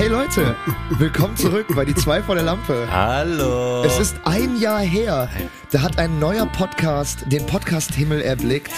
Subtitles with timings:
[0.00, 0.56] Hey Leute,
[0.96, 2.88] willkommen zurück bei die zwei vor der Lampe.
[2.90, 3.84] Hallo.
[3.84, 5.28] Es ist ein Jahr her.
[5.72, 8.72] Da hat ein neuer Podcast den Podcast-Himmel erblickt,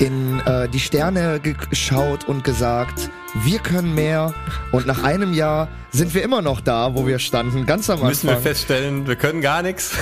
[0.00, 4.34] in äh, die Sterne geschaut und gesagt, wir können mehr.
[4.72, 8.08] Und nach einem Jahr sind wir immer noch da, wo wir standen, ganz am Anfang.
[8.08, 9.92] Müssen wir feststellen, wir können gar nichts.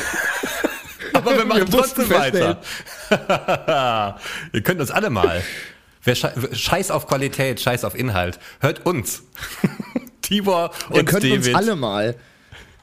[1.13, 2.63] Aber wir machen wir trotzdem weiter.
[4.55, 5.43] Ihr könnt uns alle mal.
[6.03, 8.39] Wer scheiß auf Qualität, scheiß auf Inhalt.
[8.61, 9.23] Hört uns.
[10.27, 11.47] Tibor und Ihr könnt David.
[11.47, 12.17] uns alle mal.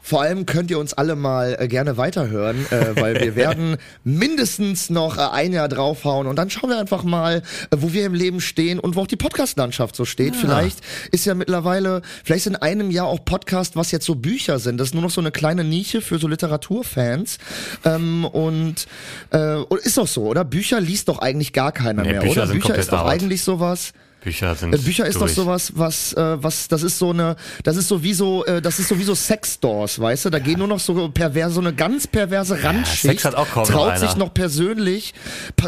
[0.05, 4.89] Vor allem könnt ihr uns alle mal äh, gerne weiterhören, äh, weil wir werden mindestens
[4.89, 7.37] noch äh, ein Jahr draufhauen und dann schauen wir einfach mal,
[7.71, 10.35] äh, wo wir im Leben stehen und wo auch die Podcast-Landschaft so steht.
[10.35, 10.41] Ja.
[10.41, 10.79] Vielleicht
[11.13, 14.77] ist ja mittlerweile, vielleicht in einem Jahr auch Podcast, was jetzt so Bücher sind.
[14.77, 17.37] Das ist nur noch so eine kleine Nische für so Literaturfans.
[17.85, 18.87] Ähm, und,
[19.31, 20.43] und ist doch so, oder?
[20.43, 22.51] Bücher liest doch eigentlich gar keiner nee, mehr, Bücher oder?
[22.51, 23.09] Bücher ist doch out.
[23.09, 23.93] eigentlich sowas.
[24.23, 25.31] Bücher sind Äh, Bücher ist durch.
[25.35, 28.87] doch sowas, was, äh, was, das ist so eine, das ist sowieso, äh, das ist
[28.89, 30.29] sowieso Sexstores, weißt du?
[30.29, 33.01] Da gehen nur noch so perverse, so eine ganz perverse Randschicht.
[33.01, 34.19] Sex hat auch kaum traut noch sich einer.
[34.19, 35.13] noch persönlich,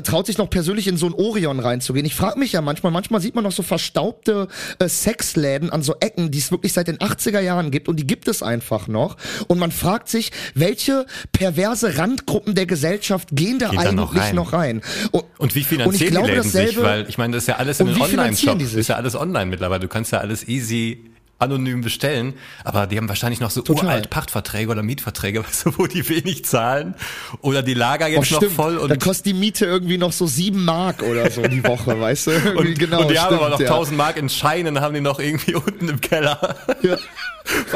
[0.04, 2.06] traut sich noch persönlich in so ein Orion reinzugehen.
[2.06, 4.48] Ich frage mich ja manchmal, manchmal sieht man noch so verstaubte
[4.80, 8.08] äh, Sexläden an so Ecken, die es wirklich seit den 80er Jahren gibt und die
[8.08, 9.18] gibt es einfach noch.
[9.48, 14.24] Und man fragt sich, welche perverse Randgruppen der Gesellschaft gehen da Geht da noch eigentlich
[14.24, 14.36] rein?
[14.36, 14.82] noch rein?
[15.12, 16.82] Und, Und wie finanzieren und ich glaube, die Läden sich?
[16.82, 18.00] Weil ich meine, das ist ja alles in den wie
[18.46, 18.76] sich?
[18.78, 19.80] ist ja alles online mittlerweile.
[19.82, 21.00] Du kannst ja alles easy
[21.38, 23.84] anonym bestellen, aber die haben wahrscheinlich noch so Total.
[23.88, 26.96] uralt Pachtverträge oder Mietverträge, weißt du, wo die wenig zahlen
[27.42, 28.54] oder die Lager Oh, jetzt noch stimmt.
[28.54, 32.00] voll und da kostet die Miete irgendwie noch so sieben Mark oder so die Woche,
[32.00, 32.32] weißt du?
[32.32, 33.68] Irgendwie und, genau, und die haben stimmt, aber noch ja.
[33.68, 36.56] 1000 Mark in Scheinen, haben die noch irgendwie unten im Keller.
[36.82, 36.98] Ja.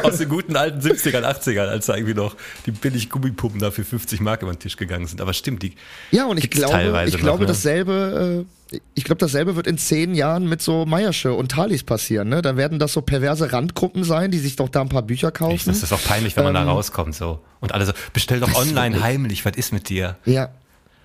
[0.03, 3.84] Aus den guten alten 70ern, 80ern, als da irgendwie noch die billig Gummipuppen da für
[3.84, 5.20] 50 Mark über den Tisch gegangen sind.
[5.20, 5.73] Aber stimmt, die
[6.12, 7.45] Ja, und ich glaube, ich glaube, noch, ne?
[7.45, 8.59] dasselbe, äh,
[8.94, 12.42] ich glaube, dasselbe wird in zehn Jahren mit so Meiersche und Thalis passieren, ne?
[12.42, 15.56] Da werden das so perverse Randgruppen sein, die sich doch da ein paar Bücher kaufen.
[15.56, 17.40] Echt, das ist doch peinlich, wenn man Ähm, da rauskommt so.
[17.59, 20.18] Und alle so, bestell doch online wirklich- heimlich, was ist mit dir?
[20.25, 20.50] ja.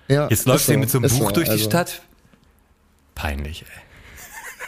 [0.07, 0.27] Ja.
[0.29, 1.65] Jetzt läufst du mit so einem Buch durch die also.
[1.65, 2.03] Stadt.
[3.15, 3.81] Peinlich, ey.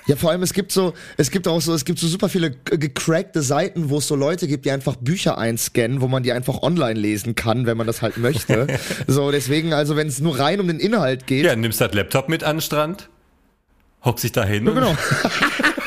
[0.07, 2.51] Ja, vor allem, es gibt so, es gibt auch so, es gibt so super viele
[2.51, 6.62] gecrackte Seiten, wo es so Leute gibt, die einfach Bücher einscannen, wo man die einfach
[6.63, 8.67] online lesen kann, wenn man das halt möchte.
[9.07, 12.29] so, deswegen, also wenn es nur rein um den Inhalt geht, Ja, nimmst das Laptop
[12.29, 13.09] mit an den Strand,
[14.03, 14.66] hockst dich da hin.
[14.66, 14.97] Ja, genau.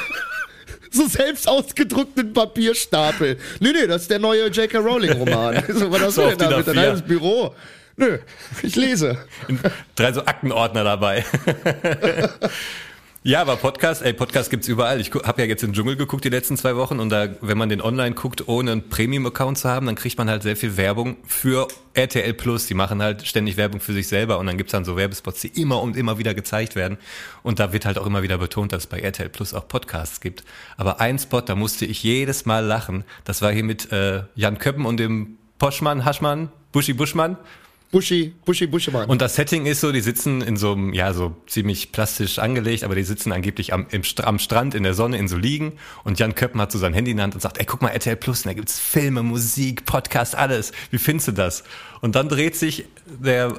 [0.91, 3.38] so selbst ausgedruckten Papierstapel.
[3.60, 4.78] Nee, nee, das ist der neue J.K.
[4.78, 5.62] Rowling-Roman.
[5.72, 6.69] So, was hast So du denn damit?
[6.69, 6.80] Ein A4.
[6.80, 7.54] halbes Büro.
[7.97, 8.19] Nö,
[8.62, 9.19] ich lese.
[9.94, 11.25] Drei so Aktenordner dabei.
[13.22, 14.98] Ja, aber Podcast, ey, Podcast gibt's überall.
[14.98, 17.69] Ich habe ja jetzt den Dschungel geguckt die letzten zwei Wochen und da, wenn man
[17.69, 21.19] den online guckt, ohne einen Premium-Account zu haben, dann kriegt man halt sehr viel Werbung
[21.26, 22.64] für RTL Plus.
[22.64, 25.48] Die machen halt ständig Werbung für sich selber und dann gibt's dann so Werbespots, die
[25.48, 26.97] immer und immer wieder gezeigt werden.
[27.42, 30.22] Und da wird halt auch immer wieder betont, dass es bei RTL Plus auch Podcasts
[30.22, 30.42] gibt.
[30.78, 33.04] Aber ein Spot, da musste ich jedes Mal lachen.
[33.25, 37.36] Das war hier mit äh, Jan Köppen und dem Poschmann, Haschmann, Buschi Buschmann.
[37.91, 39.09] Buschi, Buschi, Buschemann.
[39.09, 42.84] Und das Setting ist so, die sitzen in so einem, ja, so ziemlich plastisch angelegt,
[42.84, 45.73] aber die sitzen angeblich am, im, am Strand in der Sonne in so Liegen
[46.05, 47.89] und Jan Köppen hat so sein Handy in der Hand und sagt, ey, guck mal,
[47.89, 50.71] RTL Plus, und da gibt's Filme, Musik, Podcast, alles.
[50.91, 51.65] Wie findest du das?
[52.01, 53.59] Und dann dreht sich der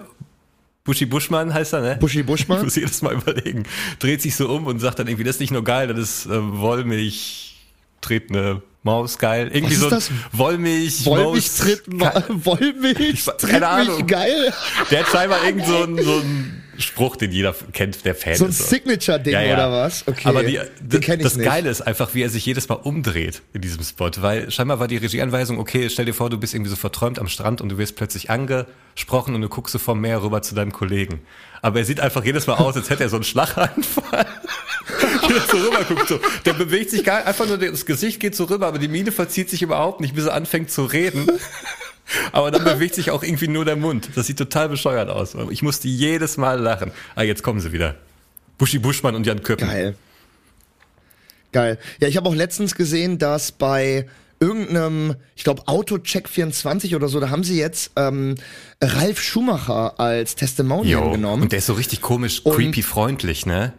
[0.84, 1.98] Buschi Buschmann heißt er, ne?
[2.00, 2.58] Buschi Buschmann?
[2.60, 3.64] Ich muss jedes Mal überlegen.
[4.00, 6.26] Dreht sich so um und sagt dann irgendwie, das ist nicht nur geil, das ist
[6.26, 7.58] äh, Wollmilch,
[8.00, 9.50] tretende Maus, geil.
[9.54, 10.10] Irgendwie so ein das?
[10.32, 11.84] Wollmilch, Wollmilch Maus, tritt,
[12.46, 14.08] Wollmilch keine tritt mich Ahnung.
[14.08, 14.54] geil.
[14.90, 18.46] Der hat scheinbar irgend so einen, so einen Spruch, den jeder kennt, der Fan So
[18.46, 18.70] ein ist.
[18.70, 19.54] Signature-Ding Ja, ja.
[19.56, 20.08] oder was?
[20.08, 20.28] Okay.
[20.28, 21.46] Aber die, das nicht.
[21.46, 24.88] Geile ist einfach, wie er sich jedes Mal umdreht in diesem Spot, weil scheinbar war
[24.88, 27.78] die Regieanweisung, okay, stell dir vor, du bist irgendwie so verträumt am Strand und du
[27.78, 31.22] wirst plötzlich angesprochen und du guckst so vom Meer rüber zu deinem Kollegen.
[31.62, 34.26] Aber er sieht einfach jedes Mal aus, als hätte er so einen Schlaganfall.
[35.32, 36.20] Er so rüber guckt, so.
[36.46, 39.50] Der bewegt sich gar, einfach nur das Gesicht geht so rüber, aber die Miene verzieht
[39.50, 41.28] sich überhaupt nicht, bis er anfängt zu reden.
[42.32, 44.10] Aber dann bewegt sich auch irgendwie nur der Mund.
[44.16, 45.36] Das sieht total bescheuert aus.
[45.50, 46.92] Ich musste jedes Mal lachen.
[47.16, 47.96] Ah, jetzt kommen sie wieder.
[48.58, 49.68] Buschi Buschmann und Jan Köppen.
[49.68, 49.96] Geil.
[51.52, 51.78] Geil.
[52.00, 54.08] Ja, ich habe auch letztens gesehen, dass bei
[54.40, 58.36] irgendeinem, ich glaube, Autocheck24 oder so, da haben sie jetzt ähm,
[58.82, 61.12] Ralf Schumacher als Testimonial Jo.
[61.12, 61.44] genommen.
[61.44, 63.74] Und der ist so richtig komisch, Und- creepy freundlich, ne?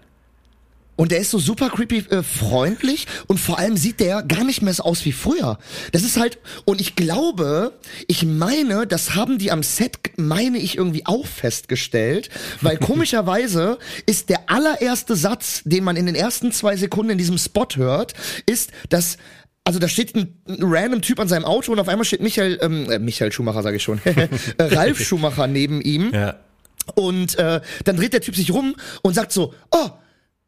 [0.95, 4.61] Und der ist so super creepy äh, freundlich und vor allem sieht der gar nicht
[4.63, 5.59] mehr so aus wie früher.
[5.93, 7.73] Das ist halt, und ich glaube,
[8.09, 12.29] ich meine, das haben die am Set, meine ich, irgendwie auch festgestellt,
[12.61, 17.39] weil komischerweise ist der allererste Satz, den man in den ersten zwei Sekunden in diesem
[17.39, 18.13] Spot hört,
[18.47, 19.17] ist, dass
[19.65, 22.91] also da steht ein, random Typ an seinem Auto und auf einmal steht Michael, ähm,
[22.91, 24.29] äh, Michael Schumacher sage ich schon, äh,
[24.59, 26.35] Ralf Schumacher neben ihm Ja.
[26.97, 29.89] und äh, dann dreht der Typ sich rum und sagt so, oh,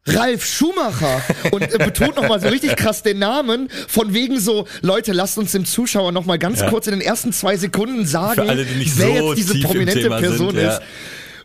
[0.06, 5.12] Ralf Schumacher und äh, betont nochmal so richtig krass den Namen, von wegen so, Leute,
[5.12, 6.68] lasst uns dem Zuschauer nochmal ganz Ja.
[6.68, 8.86] kurz in den ersten zwei Sekunden sagen, alle, wer
[9.22, 10.80] so jetzt diese prominente Thema sind, Person ja.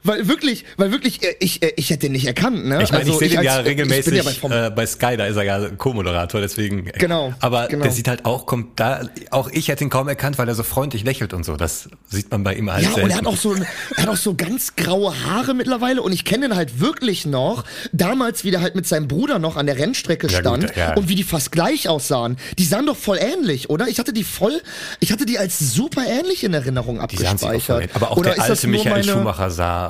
[0.03, 2.81] Weil wirklich, weil wirklich, äh, ich, äh, ich hätte den nicht erkannt, ne?
[2.81, 5.17] Ich meine, ich sehe den als- ja Ich bin regelmäßig ja bei äh, bei Sky,
[5.17, 6.85] da ist er ja Co-Moderator, deswegen.
[6.97, 7.83] Genau, Aber genau.
[7.83, 9.01] der sieht halt auch, kommt da,
[9.31, 11.57] auch ich hätte ihn kaum erkannt, weil er so freundlich lächelt und so.
[11.57, 13.03] Das sieht man bei ihm halt Ja, selten.
[13.05, 16.23] und er hat auch so, er hat auch so ganz graue Haare mittlerweile und ich
[16.25, 19.77] kenne ihn halt wirklich noch, damals, wie der halt mit seinem Bruder noch an der
[19.77, 20.93] Rennstrecke Ja, gut, stand ja.
[20.95, 22.37] und wie die fast gleich aussahen.
[22.57, 23.87] Die sahen doch voll ähnlich, oder?
[23.87, 24.61] Ich hatte die voll,
[24.99, 27.91] ich hatte die als super ähnlich in Erinnerung die sahen sich auch abgespeichert.
[27.91, 28.01] voll.
[28.01, 29.88] Aber auch oder der alte Michael meine- Schumacher sah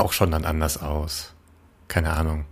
[0.00, 1.32] auch schon dann anders aus.
[1.88, 2.44] Keine Ahnung.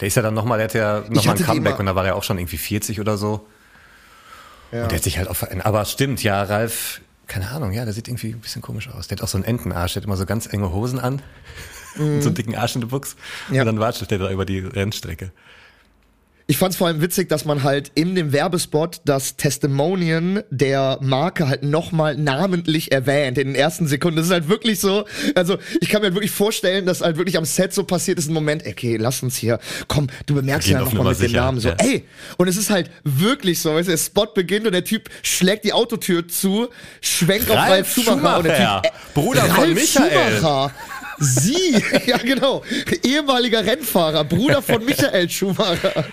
[0.00, 2.16] Der ist ja dann nochmal, der hat ja nochmal ein Comeback und da war der
[2.16, 3.46] auch schon irgendwie 40 oder so.
[4.72, 4.82] Ja.
[4.82, 5.66] Und der hat sich halt auch verändert.
[5.66, 9.08] Aber stimmt, ja, Ralf, keine Ahnung, ja, der sieht irgendwie ein bisschen komisch aus.
[9.08, 11.22] Der hat auch so einen Entenarsch, der hat immer so ganz enge Hosen an.
[11.98, 13.16] Und so einen dicken Arsch in der Buchs.
[13.48, 13.54] Mhm.
[13.54, 13.62] Ja.
[13.62, 15.32] Und dann watschelt der da über die Rennstrecke.
[16.48, 21.48] Ich fand's vor allem witzig, dass man halt in dem Werbespot das Testimonial der Marke
[21.48, 24.18] halt nochmal namentlich erwähnt in den ersten Sekunden.
[24.18, 27.36] Das ist halt wirklich so, also ich kann mir halt wirklich vorstellen, dass halt wirklich
[27.36, 29.58] am Set so passiert ist, ein Moment, okay, lass uns hier,
[29.88, 31.76] komm, du bemerkst ja nochmal mit dem sicher, Namen so, ja.
[31.78, 32.04] ey,
[32.36, 35.64] und es ist halt wirklich so, weißt du, der Spot beginnt und der Typ schlägt
[35.64, 36.68] die Autotür zu,
[37.00, 40.36] schwenkt auf Ralf Ralf Schumacher, und der Schumacher, Typ, Bruder von Ralf Michael.
[40.36, 40.72] Schumacher.
[41.18, 42.62] Sie, ja genau,
[43.02, 46.04] ehemaliger Rennfahrer, Bruder von Michael Schumacher.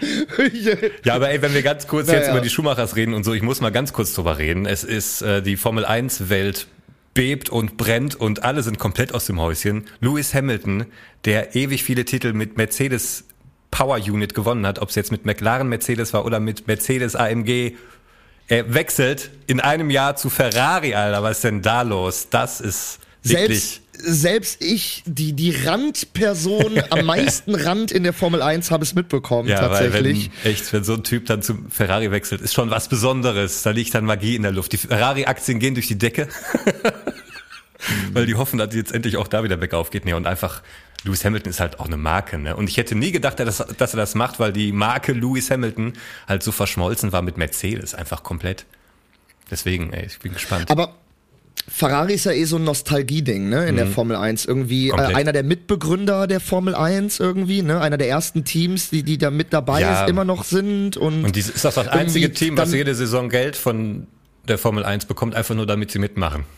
[1.04, 2.20] Ja, aber ey, wenn wir ganz kurz Naja.
[2.20, 4.66] jetzt über die Schumachers reden und so, ich muss mal ganz kurz drüber reden.
[4.66, 6.68] Es ist äh, die Formel 1 Welt
[7.14, 9.86] bebt und brennt und alle sind komplett aus dem Häuschen.
[10.00, 10.86] Lewis Hamilton,
[11.26, 13.26] der ewig viele Titel mit Mercedes
[13.72, 17.74] Power Unit gewonnen hat, ob es jetzt mit McLaren Mercedes war oder mit Mercedes AMG,
[18.48, 21.24] er wechselt in einem Jahr zu Ferrari, Alter.
[21.24, 22.28] Was ist denn da los?
[22.30, 23.82] Das ist wirklich.
[23.95, 29.48] Selbst, ich, die, die Randperson am meisten Rand in der Formel 1, habe es mitbekommen,
[29.48, 30.31] Ja, weil tatsächlich.
[30.44, 33.62] wenn, echt, wenn so ein Typ dann zum Ferrari wechselt, ist schon was Besonderes.
[33.62, 34.72] Da liegt dann Magie in der Luft.
[34.74, 36.28] Die Ferrari-Aktien gehen durch die Decke,
[38.13, 40.06] weil die hoffen, dass jetzt endlich auch da wieder bergauf geht.
[40.06, 40.62] Nee, und einfach,
[41.04, 42.38] Lewis Hamilton ist halt auch eine Marke.
[42.39, 42.56] Ne?
[42.56, 45.94] Und ich hätte nie gedacht, dass, dass er das macht, weil die Marke Lewis Hamilton
[46.28, 47.94] halt so verschmolzen war mit Mercedes.
[47.94, 48.66] Einfach komplett.
[49.51, 50.72] Deswegen, ey, ich bin gespannt.
[50.72, 50.96] Aber
[51.68, 54.45] Ferrari ist ja eh so ein Nostalgie-Ding, ne, in der Formel 1.
[54.45, 55.15] Irgendwie äh, Mhm.
[55.15, 57.80] Einer der Mitbegründer der Formel 1 irgendwie, ne?
[57.80, 60.04] Einer der ersten Teams, die, die da mit dabei Ja.
[60.04, 60.98] ist, immer noch sind.
[60.98, 64.07] Und, Und dies ist das das einzige Team, was jede Saison Geld von
[64.48, 66.44] der Formel 1 bekommt, einfach nur damit sie mitmachen.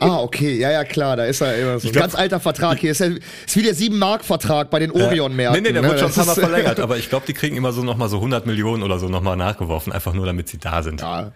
[0.00, 1.88] Ah, okay, ja, ja, klar, da ist er immer so.
[1.88, 2.90] Ein glaub- ganz alter Vertrag hier.
[2.92, 5.62] Ist, ja, ist wie der 7-Mark-Vertrag bei den Orion-Märkten.
[5.62, 5.88] Nee, nee, der ne?
[5.88, 8.16] wird schon ein paar Mal verlängert, aber ich glaube, die kriegen immer so nochmal so
[8.16, 11.00] 100 Millionen oder so nochmal nachgeworfen, einfach nur damit sie da sind.
[11.00, 11.32] Ja.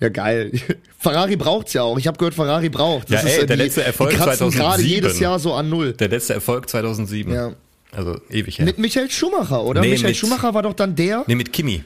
[0.00, 0.52] Ja, geil.
[0.98, 1.98] Ferrari braucht's ja auch.
[1.98, 3.10] Ich habe gehört, Ferrari braucht.
[3.10, 4.88] Ja, ey, äh, der die, letzte Erfolg die kratzen gerade 2007.
[4.90, 5.92] jedes Jahr so an Null.
[5.94, 7.32] Der letzte Erfolg 2007.
[7.32, 7.52] Ja.
[7.92, 8.64] Also ewig her.
[8.66, 9.80] Mit Michael Schumacher, oder?
[9.80, 11.24] Nee, Michael mit- Schumacher war doch dann der?
[11.26, 11.82] nee, mit Kimi.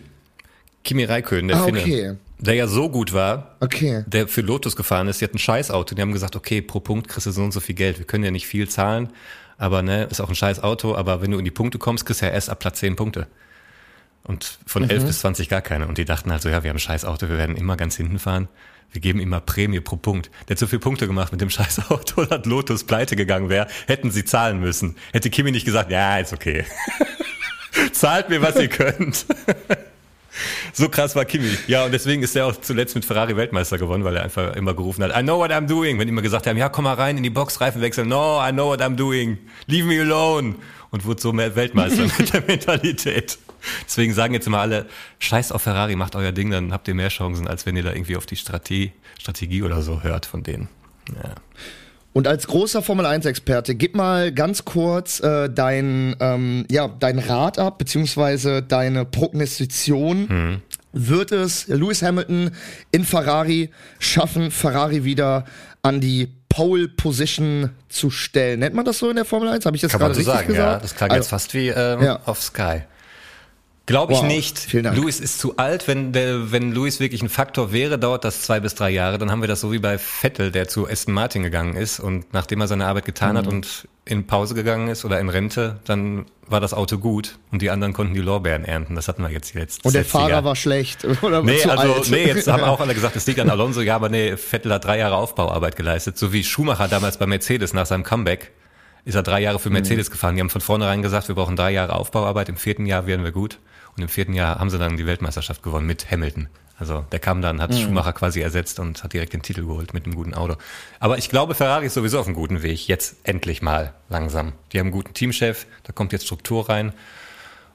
[0.85, 1.81] Kimi Räikkönen, der Ah, Finne.
[1.81, 2.12] okay.
[2.41, 4.03] Der ja so gut war, Okay.
[4.09, 5.94] der für Lotus gefahren ist, die hat ein Scheißauto.
[5.94, 7.99] Die haben gesagt, okay, pro Punkt kriegst du so und so viel Geld.
[7.99, 9.11] Wir können ja nicht viel zahlen,
[9.58, 12.20] aber ne, ist auch ein scheiß Auto, aber wenn du in die Punkte kommst, kriegst
[12.20, 13.29] du ja erst ab Platz 10 Punkte.
[14.24, 14.90] Und von Mhm.
[14.90, 15.86] 11 bis 20 gar keine.
[15.88, 17.96] Und die dachten halt so, ja, wir haben ein scheiß Auto, wir werden immer ganz
[17.96, 18.48] hinten fahren.
[18.92, 20.30] Wir geben immer Prämie pro Punkt.
[20.48, 23.66] Der hat so viele Punkte gemacht mit dem scheiß Auto, dass Lotus pleite gegangen wäre,
[23.86, 24.96] hätten sie zahlen müssen.
[25.12, 26.64] Hätte Kimi nicht gesagt, ja, ist okay.
[27.93, 29.26] Zahlt mir, was ihr könnt.
[30.72, 31.50] So krass war Kimi.
[31.67, 34.72] Ja, und deswegen ist er auch zuletzt mit Ferrari Weltmeister geworden, weil er einfach immer
[34.72, 35.98] gerufen hat, I know what I'm doing.
[35.98, 38.08] Wenn die immer gesagt haben, ja, komm mal rein in die Box, Reifen wechseln.
[38.08, 39.36] No, I know what I'm doing.
[39.67, 40.55] Leave me alone.
[40.93, 43.39] Und wurde so mehr Weltmeister mit der Mentalität.
[43.87, 44.87] Deswegen sagen jetzt immer alle,
[45.19, 47.93] scheiß auf Ferrari, macht euer Ding, dann habt ihr mehr Chancen, als wenn ihr da
[47.93, 50.69] irgendwie auf die Strategie, Strategie oder so hört von denen.
[51.08, 51.34] Ja.
[52.13, 57.58] Und als großer Formel 1-Experte, gib mal ganz kurz äh, dein, ähm, ja, dein Rat
[57.58, 60.29] ab, beziehungsweise deine Prognostition.
[60.29, 60.63] Hm.
[60.94, 62.51] Wird es Lewis Hamilton
[62.91, 65.46] in Ferrari schaffen, Ferrari wieder
[65.82, 68.60] an die Pole Position zu stellen?
[68.60, 69.67] Nennt man das so in der Formel 1?
[69.67, 70.65] Habe ich das Kann gerade so richtig sagen, ja.
[70.65, 70.84] gesagt?
[70.84, 72.20] Das klang Also, jetzt fast wie ähm, Ja.
[72.24, 72.82] auf Sky.
[73.86, 74.72] Glaube ich Wow, nicht.
[74.72, 75.89] Louis ist zu alt.
[75.89, 79.19] Wenn, der, wenn Louis wirklich ein Faktor wäre, dauert das zwei bis drei Jahre.
[79.19, 82.32] Dann haben wir das so wie bei Vettel, der zu Aston Martin gegangen ist und
[82.32, 83.39] nachdem er seine Arbeit getan Mhm.
[83.39, 87.63] hat und in Pause gegangen ist oder in Rente, dann war das Auto gut und
[87.63, 88.97] die anderen konnten die Lorbeeren ernten.
[88.97, 90.09] Das hatten wir jetzt letzten Und der 60er.
[90.09, 92.11] Fahrer war schlecht oder Nee, zu also, alt.
[92.11, 93.81] nee, jetzt haben auch alle gesagt, es liegt an Alonso.
[93.81, 96.19] Ja, aber nee, Vettel hat drei Jahre Aufbauarbeit geleistet.
[96.19, 98.51] So wie Schumacher damals bei Mercedes nach seinem Comeback
[99.05, 100.35] ist er drei Jahre für Mercedes gefahren.
[100.37, 102.49] Die haben von vornherein gesagt, wir brauchen drei Jahre Aufbauarbeit.
[102.49, 103.59] Im vierten Jahr werden wir gut.
[103.97, 106.49] Und im vierten Jahr haben sie dann die Weltmeisterschaft gewonnen mit Hamilton
[106.82, 107.77] Also der kam dann, hat Mhm.
[107.77, 110.56] Schumacher quasi ersetzt und hat direkt den Titel geholt mit einem guten Auto.
[110.98, 112.89] Aber ich glaube, Ferrari ist sowieso auf einem guten Weg.
[112.89, 114.53] Jetzt endlich mal langsam.
[114.72, 116.93] Die haben einen guten Teamchef, da kommt jetzt Struktur rein.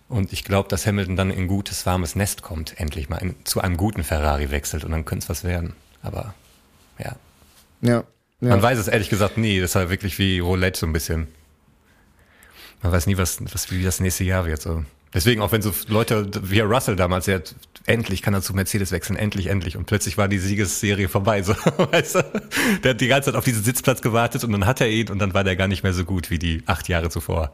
[0.10, 3.36] Und ich glaube, dass Hamilton dann in ein gutes, warmes Nest kommt, endlich mal in,
[3.46, 5.74] zu einem guten Ferrari wechselt und dann könnte es was werden.
[6.02, 6.34] Aber
[7.00, 7.16] ja,
[7.82, 8.04] Ja.
[8.42, 8.50] ja.
[8.50, 9.60] man weiß es ehrlich gesagt nie.
[9.62, 11.28] Das ist halt wirklich wie Roulette so ein bisschen.
[12.82, 14.62] Man weiß nie, was, was wie das nächste Jahr wird.
[14.62, 14.84] So.
[15.14, 18.92] Deswegen, auch wenn so Leute wie Russell damals, der hat, endlich kann er zu Mercedes
[18.92, 19.78] wechseln, endlich, endlich.
[19.78, 21.42] Und plötzlich war die Siegesserie vorbei.
[21.44, 21.54] So,
[21.92, 22.24] weißt du?
[22.84, 25.20] Der hat die ganze Zeit auf diesen Sitzplatz gewartet und dann hat er ihn und
[25.20, 27.54] dann war der gar nicht mehr so gut wie die acht Jahre zuvor.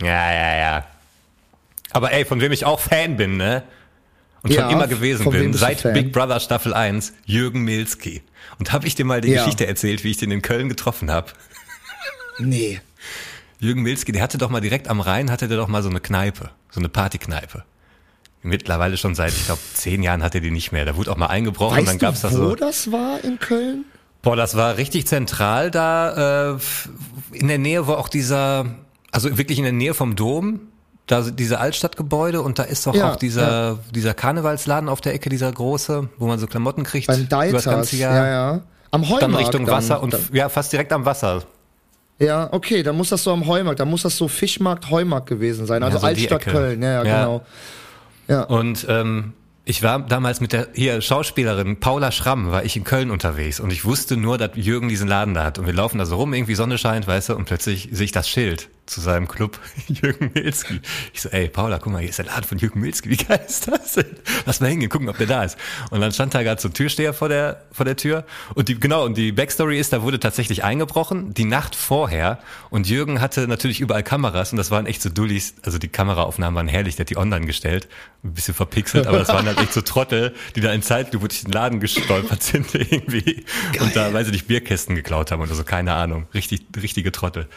[0.00, 0.86] Ja, ja, ja.
[1.90, 3.62] Aber ey, von wem ich auch Fan bin, ne?
[4.42, 5.82] Und schon Ja, immer gewesen bin, seit?
[5.94, 8.22] Big Brother Staffel 1, Jürgen Milski.
[8.58, 9.42] Und habe ich dir mal die Ja.
[9.42, 11.32] Geschichte erzählt, wie ich den in Köln getroffen habe?
[12.38, 12.80] Nee.
[13.58, 16.00] Jürgen Milski, der hatte doch mal direkt am Rhein, hatte der doch mal so eine
[16.00, 17.64] Kneipe, so eine Partykneipe.
[18.42, 20.84] Mittlerweile schon seit, ich glaube, zehn Jahren hat er die nicht mehr.
[20.84, 22.54] Da wurde auch mal eingebrochen und dann Weißt du, gab's da wo so.
[22.54, 23.84] das war in Köln?
[24.22, 26.58] Boah, das war richtig zentral da, äh,
[27.32, 28.66] in der Nähe, wo auch dieser,
[29.10, 30.60] also wirklich in der Nähe vom Dom,
[31.06, 35.14] da sind diese Altstadtgebäude und da ist doch Ja, auch dieser, dieser Karnevalsladen auf der
[35.14, 38.14] Ecke, dieser große, wo man so Klamotten kriegt Beim über das ganze Jahr.
[38.14, 38.62] Ja, ja.
[38.90, 39.22] Am Heumarkt.
[39.22, 39.74] Dann Richtung dann.
[39.74, 41.44] Wasser und Dann, ja, fast direkt am Wasser.
[42.18, 45.66] Ja, okay, dann muss das so am Heumarkt, dann muss das so Fischmarkt, Heumarkt gewesen
[45.66, 45.82] sein.
[45.82, 46.42] Also Ja, so Altstadt.
[46.44, 47.20] Köln, ja, ja, Ja.
[47.20, 47.46] genau.
[48.28, 48.42] Ja.
[48.42, 49.32] Und ähm,
[49.64, 53.72] ich war damals mit der hier Schauspielerin Paula Schramm, war ich in Köln unterwegs und
[53.72, 55.58] ich wusste nur, dass Jürgen diesen Laden da hat.
[55.58, 58.12] Und wir laufen da so rum, irgendwie Sonne scheint, weißt du, und plötzlich sehe ich
[58.12, 60.80] das Schild zu seinem Club, Jürgen Milski.
[61.12, 63.40] Ich so, ey Paula, guck mal, hier ist der Laden von Jürgen Milski, wie geil
[63.46, 64.06] ist das denn?
[64.46, 65.58] Lass mal hingehen, gucken, ob der da ist.
[65.90, 68.24] Und dann stand da gerade so ein Türsteher vor der, vor der Tür.
[68.54, 72.38] Und die, genau, und die Backstory ist, da wurde tatsächlich eingebrochen, die Nacht vorher.
[72.70, 75.54] Und Jürgen hatte natürlich überall Kameras und das waren echt so Dullis.
[75.62, 77.88] Also die Kameraaufnahmen waren herrlich, der hat die online gestellt.
[78.24, 81.42] Ein bisschen verpixelt, aber das waren halt echt so Trottel, die da in Zeitlupe durch
[81.42, 83.44] den Laden gestolpert sind irgendwie.
[83.78, 86.26] Und da, weil sie nicht Bierkästen geklaut haben oder so, keine Ahnung.
[86.34, 87.48] Richtig, richtige Trottel.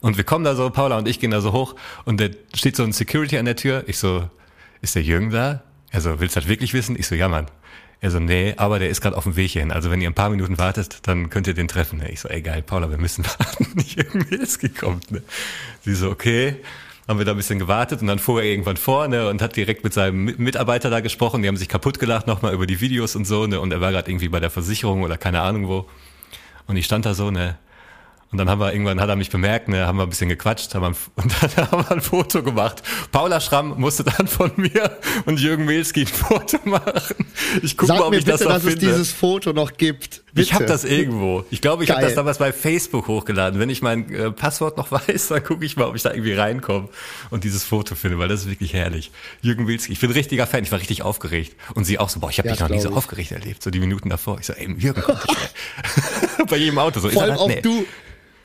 [0.00, 1.74] Und wir kommen da so, Paula und ich gehen da so hoch
[2.04, 3.84] und da steht so ein Security an der Tür.
[3.86, 4.28] Ich so,
[4.80, 5.62] ist der Jürgen da?
[5.90, 6.96] Er so, willst du das wirklich wissen?
[6.98, 7.46] Ich so, ja Mann.
[8.00, 9.72] Er so, nee, aber der ist gerade auf dem Weg hierhin.
[9.72, 12.00] Also wenn ihr ein paar Minuten wartet, dann könnt ihr den treffen.
[12.08, 13.66] Ich so, ey geil, Paula, wir müssen warten.
[13.84, 15.10] Jürgen Milski kommt.
[15.10, 15.22] Ne?
[15.80, 16.56] Sie so, okay.
[17.08, 19.56] Haben wir da ein bisschen gewartet und dann fuhr er irgendwann vor ne, und hat
[19.56, 21.40] direkt mit seinem Mi- Mitarbeiter da gesprochen.
[21.42, 23.46] Die haben sich kaputt gelacht nochmal über die Videos und so.
[23.46, 25.88] Ne, und er war gerade irgendwie bei der Versicherung oder keine Ahnung wo.
[26.66, 27.56] Und ich stand da so, ne,
[28.30, 30.74] und dann haben wir irgendwann hat er mich bemerkt, ne, haben wir ein bisschen gequatscht,
[30.74, 32.82] haben wir, und dann haben wir ein Foto gemacht.
[33.10, 37.26] Paula Schramm musste dann von mir und Jürgen Milski ein Foto machen.
[37.62, 38.86] Ich gucke mal, ob mir ich bitte, das noch dass es finde.
[38.86, 40.22] dieses Foto noch gibt.
[40.32, 40.42] Bitte.
[40.42, 41.44] ich habe das irgendwo.
[41.50, 43.58] Ich glaube, ich habe das damals bei Facebook hochgeladen.
[43.58, 46.34] Wenn ich mein äh, Passwort noch weiß, dann gucke ich mal, ob ich da irgendwie
[46.34, 46.88] reinkomme
[47.30, 49.10] und dieses Foto finde, weil das ist wirklich herrlich.
[49.40, 51.56] Jürgen Wilski, ich bin ein richtiger Fan, ich war richtig aufgeregt.
[51.74, 52.94] Und sie auch so, boah, ich habe Ja, dich noch nie so ich.
[52.96, 54.38] aufgeregt erlebt, so die Minuten davor.
[54.38, 55.02] Ich so, ey, Jürgen,
[56.48, 57.08] bei jedem Auto so.
[57.08, 57.48] Vor allem auch?
[57.48, 57.62] Nee.
[57.62, 57.84] du.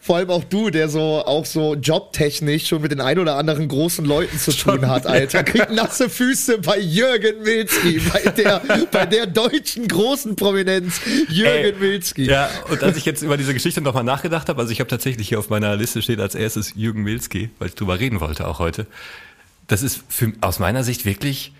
[0.05, 3.69] Vor allem auch du, der so auch so jobtechnisch schon mit den ein oder anderen
[3.69, 5.45] großen Leuten zu tun hat, Alter.
[5.45, 11.73] Kriegt nasse Füße bei Jürgen Milzki, bei der, bei der deutschen großen Prominenz Jürgen Ey,
[11.79, 12.25] Milzki.
[12.25, 15.29] Ja, und als ich jetzt über diese Geschichte nochmal nachgedacht habe, also ich habe tatsächlich
[15.29, 18.59] hier auf meiner Liste steht als erstes Jürgen Milski, weil ich drüber reden wollte auch
[18.59, 18.87] heute.
[19.67, 21.53] Das ist für, aus meiner Sicht wirklich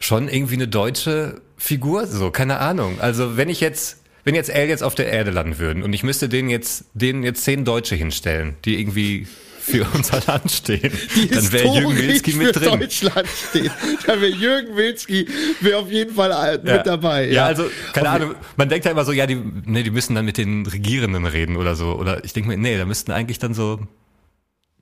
[0.00, 2.98] schon irgendwie eine deutsche Figur, so, keine Ahnung.
[2.98, 3.97] Also wenn ich jetzt,
[4.28, 7.44] wenn jetzt Aliens auf der Erde landen würden und ich müsste denen jetzt, denen jetzt
[7.44, 9.26] zehn Deutsche hinstellen, die irgendwie
[9.58, 12.78] für unser Land stehen, Die dann wäre Jürgen Milski mit für drin.
[12.78, 13.70] Deutschland steht.
[14.06, 15.26] Dann wäre Jürgen Milzki
[15.62, 17.30] wäre auf jeden Fall äh, mit dabei.
[17.30, 20.26] Ja, also, keine Ahnung, man denkt ja immer so, ja, die, nee, die müssen dann
[20.26, 21.94] mit den Regierenden reden oder so.
[21.94, 23.80] Oder ich denke mir, nee, da müssten eigentlich dann so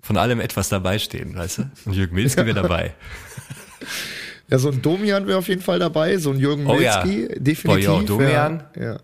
[0.03, 1.71] von allem etwas dabei stehen, weißt du?
[1.85, 2.95] Und Jürgen Milski wäre dabei.
[4.49, 7.05] Ja, so ein Domian wäre auf jeden Fall dabei, so ein Jürgen Oh ja.
[7.05, 7.69] Definitiv.
[7.69, 8.65] Oh ja, Domian.
[8.77, 8.99] Ja,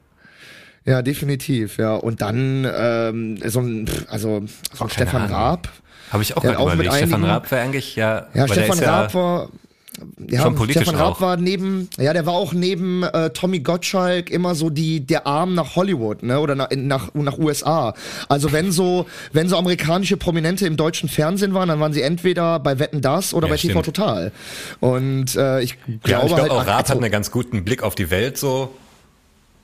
[0.85, 1.03] ja.
[1.03, 1.95] definitiv, ja.
[1.95, 5.25] Und dann ähm, so ein, also so keine Stefan.
[5.31, 5.69] Raab.
[6.11, 6.95] Habe ich auch Der auch mit überlegt.
[6.97, 9.49] Stefan einigen- Raab wäre eigentlich, ja, Ja, Stefan ist ja, Raab war.
[10.27, 11.21] Ja, schon politisch Stefan Raab auch.
[11.21, 15.55] war neben, ja, der war auch neben äh, Tommy Gottschalk immer so die der Arm
[15.55, 17.93] nach Hollywood, ne, oder nach, nach nach USA.
[18.29, 22.59] Also wenn so wenn so amerikanische Prominente im deutschen Fernsehen waren, dann waren sie entweder
[22.59, 23.85] bei Wetten das oder Ja, bei TV stimmt.
[23.97, 24.33] Total.
[24.81, 27.63] Und äh, ich glaube ja, ich glaube halt auch Raab also- hat einen ganz guten
[27.63, 28.75] Blick auf die Welt, so.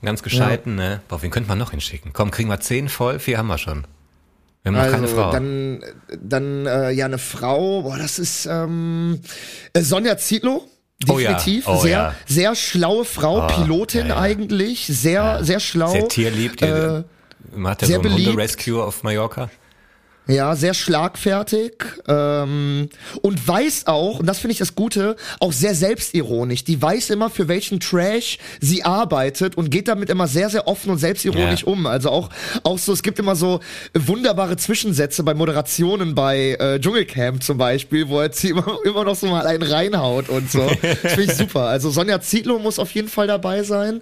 [0.01, 1.01] Einen Ganz gescheiten, ne?
[1.09, 2.13] Boah, wen könnte man noch hinschicken?
[2.13, 3.85] Komm, kriegen wir zehn voll, vier haben wir schon.
[4.63, 5.31] Wir haben noch also, keine Frau.
[5.31, 5.83] Dann,
[6.21, 9.19] dann äh, ja eine Frau, boah, das ist ähm,
[9.73, 10.63] äh, Sonja Zietlow.
[11.07, 12.15] Oh ja, Definitiv, oh sehr, ja.
[12.25, 14.19] sehr schlaue Frau, Ah, Pilotin ja, ja.
[14.19, 15.91] eigentlich, sehr, sehr schlau.
[15.91, 16.57] Sehr tierlieb.
[16.57, 17.03] Die, Äh,
[17.63, 18.15] hat ja sehr so einen.
[18.15, 19.49] Hunde-Rescue auf Mallorca.
[20.29, 21.73] Ja, sehr schlagfertig
[22.07, 22.89] ähm,
[23.23, 26.63] und weiß auch, und das finde ich das Gute, auch sehr selbstironisch.
[26.63, 30.91] Die weiß immer, für welchen Trash sie arbeitet und geht damit immer sehr, sehr offen
[30.91, 31.67] und selbstironisch Ja.
[31.67, 31.87] um.
[31.87, 32.29] Also auch,
[32.63, 33.59] auch so, es gibt immer so
[33.95, 39.15] wunderbare Zwischensätze bei Moderationen bei äh, Dschungelcamp zum Beispiel, wo er sie immer, immer noch
[39.15, 40.69] so mal einen reinhaut und so.
[41.03, 41.61] Das finde ich super.
[41.63, 44.01] Also Sonja Zietlow muss auf jeden Fall dabei sein.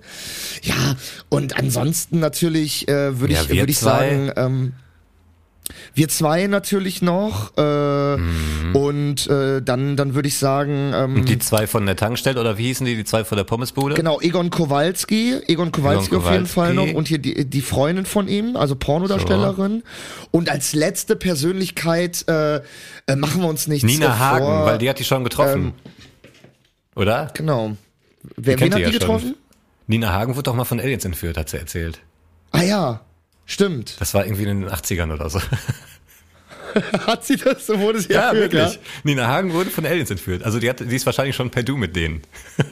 [0.61, 0.97] Ja,
[1.29, 4.73] und ansonsten natürlich äh, würde Ja, ich, wir würde ich sagen, ähm,
[5.93, 8.17] wir zwei natürlich noch äh,
[8.73, 12.67] und äh, dann dann würde ich sagen ähm, Die zwei von der Tankstelle oder wie
[12.67, 12.95] hießen die?
[12.95, 13.95] Die zwei von der Pommesbude?
[13.95, 16.53] genau Egon Kowalski Egon Kowalski Egon auf jeden Kowalski.
[16.53, 19.83] Fall noch und hier die die Freundin von ihm also Pornodarstellerin
[20.31, 22.61] und als letzte Persönlichkeit äh, äh,
[23.15, 24.65] machen wir uns nichts Nina äh, Hagen, vor.
[24.65, 25.73] weil die hat die schon getroffen.
[26.95, 27.31] Oder?
[27.33, 27.75] genau
[28.35, 29.17] wer kennt wen ihr hat die ja schon.
[29.17, 29.35] getroffen
[29.87, 31.99] Nina Hagen wurde doch mal von Aliens entführt, hat sie erzählt.
[32.51, 33.01] ah ja
[33.47, 35.41] stimmt Das war irgendwie in den 80ern oder so.
[37.07, 38.79] hat sie das so wurde sie Ja, erführt, wirklich.
[39.03, 40.43] Nina Hagen wurde von Aliens entführt.
[40.43, 42.21] Also die, hat, die ist wahrscheinlich schon per Du mit denen.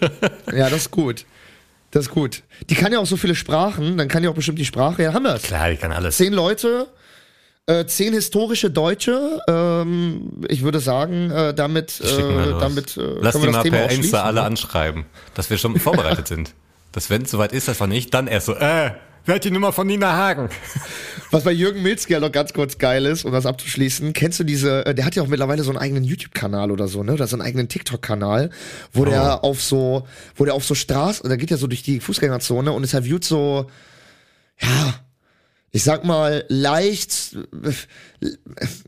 [0.53, 1.25] ja das ist gut
[1.91, 4.60] das ist gut die kann ja auch so viele Sprachen dann kann die auch bestimmt
[4.60, 6.17] die Sprache ja haben wir es Klar, die kann alles.
[6.17, 6.88] zehn Leute,
[7.67, 9.39] äh, zehn historische Deutsche.
[9.48, 12.05] Ähm, ich würde sagen, äh, damit, äh,
[12.60, 13.91] damit äh, Lass die das mal Thema per.
[13.91, 14.46] Insta alle ne?
[14.46, 16.53] anschreiben, dass wir schon vorbereitet sind.
[16.91, 18.91] Dass wenn es soweit ist, das war nicht, dann erst so, äh,
[19.25, 20.50] wer hat die Nummer von Nina Hagen?
[21.32, 24.44] Was bei Jürgen Milzki ja noch ganz kurz geil ist, um das abzuschließen, kennst du
[24.44, 27.13] diese, äh, der hat ja auch mittlerweile so einen eigenen YouTube-Kanal oder so, ne?
[27.13, 28.51] Oder so einen eigenen TikTok-Kanal,
[28.94, 29.05] wo Oh.
[29.05, 32.72] der auf so, wo der auf so Straßen, da geht er so durch die Fußgängerzone
[32.72, 33.70] und es interviewt so,
[34.62, 34.94] ja,
[35.75, 37.36] ich sag mal, leicht,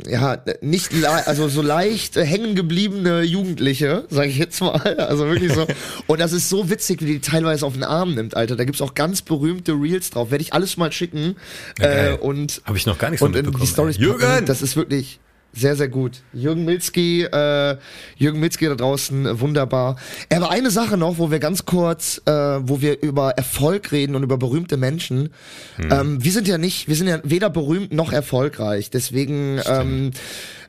[0.07, 5.51] ja, nicht, le- also so leicht hängen gebliebene Jugendliche, sag ich jetzt mal, also wirklich
[5.51, 5.67] so.
[6.07, 8.55] Und das ist so witzig, wie die teilweise auf den Arm nimmt, Alter.
[8.55, 10.31] Da gibt's auch ganz berühmte Reels drauf.
[10.31, 11.35] Werde ich alles mal schicken.
[11.77, 12.13] Geil.
[12.13, 13.67] äh, und Habe ich noch gar nicht von und in die.
[13.67, 13.97] Stories.
[13.97, 14.45] Jürgen!
[14.45, 15.19] Das ist wirklich
[15.57, 16.21] sehr, sehr gut.
[16.33, 17.77] Jürgen Milzki, äh,
[18.15, 19.95] Jürgen Milzki da draußen, wunderbar.
[20.33, 24.23] Aber eine Sache noch, wo wir ganz kurz, äh, wo wir über Erfolg reden und
[24.23, 25.29] über berühmte Menschen.
[25.77, 25.91] Hm.
[25.91, 28.89] Ähm, wir sind ja nicht, wir sind ja weder berühmt noch erfolgreich.
[28.89, 30.11] Deswegen ähm,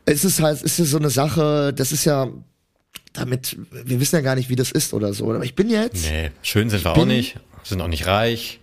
[0.06, 2.28] es ist halt, es ist so eine Sache, das ist ja
[3.12, 5.30] damit, wir wissen ja gar nicht, wie das ist oder so.
[5.32, 8.60] Aber ich bin jetzt, Nee, schön sind wir auch bin- nicht, sind auch nicht reich,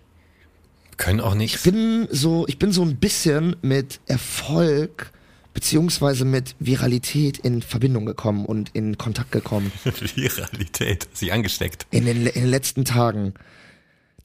[0.97, 1.63] können auch nichts.
[1.63, 5.11] bin so, ich bin so ein bisschen mit Erfolg
[5.55, 9.71] beziehungsweise mit Viralität in Verbindung gekommen und in Kontakt gekommen
[10.15, 11.87] Viralität, sie angesteckt.
[11.89, 13.33] in den, in den letzten Tagen.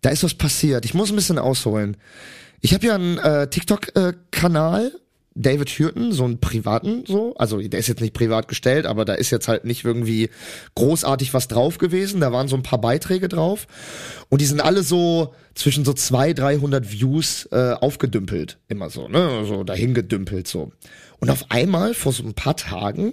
[0.03, 0.85] Da ist was passiert.
[0.85, 1.97] Ich muss ein bisschen ausholen.
[2.61, 4.93] Ich habe ja einen äh, TikTok-Kanal,
[5.37, 7.35] David Hürten, so einen privaten, so.
[7.37, 10.29] Also der ist jetzt nicht privat gestellt, aber da ist jetzt halt nicht irgendwie
[10.75, 12.21] großartig was drauf gewesen.
[12.21, 13.66] Da waren so ein paar Beiträge drauf.
[14.29, 18.59] Und die sind alle so zwischen so 200, 300 Views äh, aufgedümpelt.
[18.69, 19.45] Immer so, ne?
[19.47, 20.73] So dahin gedümpelt, so.
[21.21, 23.13] Und auf einmal, vor so ein paar Tagen,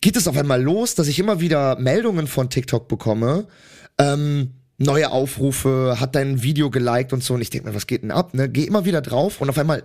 [0.00, 3.46] geht es auf einmal los, dass ich immer wieder Meldungen von TikTok bekomme,
[3.98, 7.34] ähm, neue Aufrufe, hat dein Video geliked und so.
[7.34, 8.34] Und ich denke mir, was geht denn ab?
[8.34, 8.48] Ne?
[8.48, 9.84] Geh immer wieder drauf und auf einmal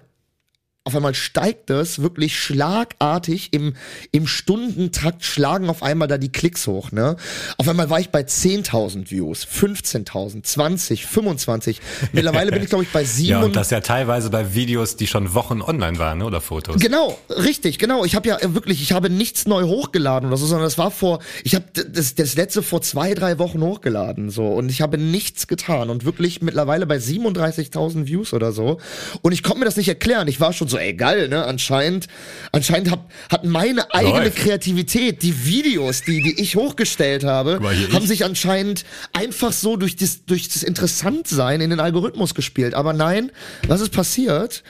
[0.85, 3.75] auf einmal steigt es wirklich schlagartig im,
[4.11, 7.17] im Stundentakt schlagen auf einmal da die Klicks hoch, ne?
[7.57, 11.81] Auf einmal war ich bei 10.000 Views, 15.000, 20, 25.
[12.13, 15.05] Mittlerweile bin ich glaube ich bei 7 Ja, und das ja teilweise bei Videos, die
[15.05, 16.25] schon Wochen online waren, ne?
[16.25, 16.77] oder Fotos.
[16.79, 18.05] Genau, richtig, genau.
[18.05, 20.91] Ich habe ja äh, wirklich, ich habe nichts neu hochgeladen oder so, sondern das war
[20.91, 24.97] vor, ich habe das, das letzte vor zwei, drei Wochen hochgeladen so und ich habe
[24.97, 28.79] nichts getan und wirklich mittlerweile bei 37.000 Views oder so
[29.21, 30.27] und ich konnte mir das nicht erklären.
[30.27, 31.45] Ich war schon so, ey geil, ne?
[31.45, 32.07] Anscheinend,
[32.51, 34.37] anscheinend hab, hat meine eigene Läuft.
[34.37, 38.07] Kreativität, die Videos, die die ich hochgestellt habe, mal, haben ich.
[38.07, 42.73] sich anscheinend einfach so durch das durch das Interessantsein in den Algorithmus gespielt.
[42.73, 43.31] Aber nein,
[43.67, 44.63] was ist passiert?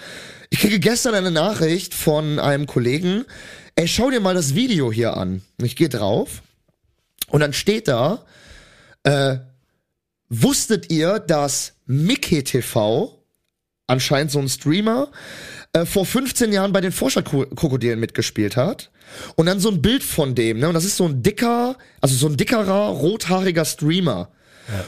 [0.49, 3.25] Ich kriege gestern eine Nachricht von einem Kollegen,
[3.75, 5.41] ey, schau dir mal das Video hier an.
[5.57, 6.41] Und ich gehe drauf
[7.29, 8.25] und dann steht da,
[9.03, 9.37] äh,
[10.29, 13.23] wusstet ihr, dass Mickey TV,
[13.87, 15.11] anscheinend so ein Streamer,
[15.73, 18.91] äh, vor 15 Jahren bei den Forscherkrokodilen mitgespielt hat?
[19.35, 20.67] Und dann so ein Bild von dem, ne?
[20.67, 24.29] Und das ist so ein dicker, also so ein dickerer, rothaariger Streamer.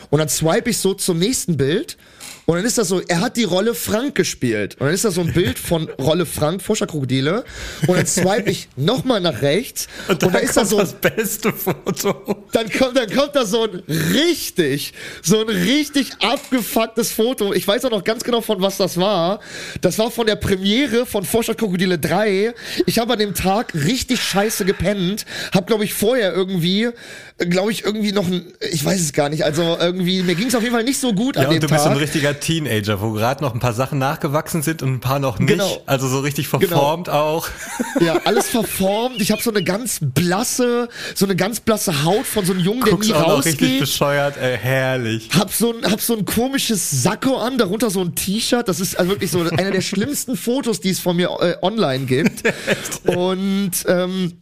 [0.10, 1.98] Und dann swipe ich so zum nächsten Bild
[2.46, 4.76] und dann ist das so, er hat die Rolle Frank gespielt.
[4.76, 7.46] Und dann ist da so ein Bild von Rolle Frank, Forscherkrokodile.
[7.88, 11.54] Und dann swipe ich nochmal nach rechts und, da ist da kommt so, das beste
[11.54, 12.46] Foto.
[12.52, 13.82] dann kommt, dann kommt da so ein
[14.14, 17.54] richtig, so ein richtig abgefucktes Foto.
[17.54, 19.40] Ich weiß auch noch ganz genau, von was das war.
[19.82, 22.54] Das war von der Premiere von Forscherkrokodile 3.
[22.86, 25.26] Ich habe an dem Tag richtig scheiße gepennt.
[25.54, 26.90] Hab, glaube ich, vorher irgendwie,
[27.38, 29.46] glaube ich, irgendwie noch ein, ich weiß es gar nicht.
[29.46, 31.70] Also, irgendwie, mir ging es auf jeden Fall nicht so gut Ja, an und dem
[31.70, 31.80] Tag.
[32.12, 35.48] Richtiger Teenager, wo gerade noch ein paar Sachen nachgewachsen sind und ein paar noch nicht.
[35.48, 35.82] Genau.
[35.86, 37.48] Also so richtig verformt auch.
[38.00, 39.22] Ja, alles verformt.
[39.22, 42.82] Ich habe so eine ganz blasse, so eine ganz blasse Haut von so einem Jungen,
[42.82, 43.80] der Guckst nie auch noch richtig rausgeht.
[43.80, 45.30] bescheuert, ey, herrlich.
[45.38, 48.68] Hab so, ein, hab so ein komisches Sakko an, darunter so ein T-Shirt.
[48.68, 52.06] Das ist also wirklich so einer der schlimmsten Fotos, die es von mir äh, online
[52.06, 52.44] gibt.
[53.06, 54.34] Und ähm,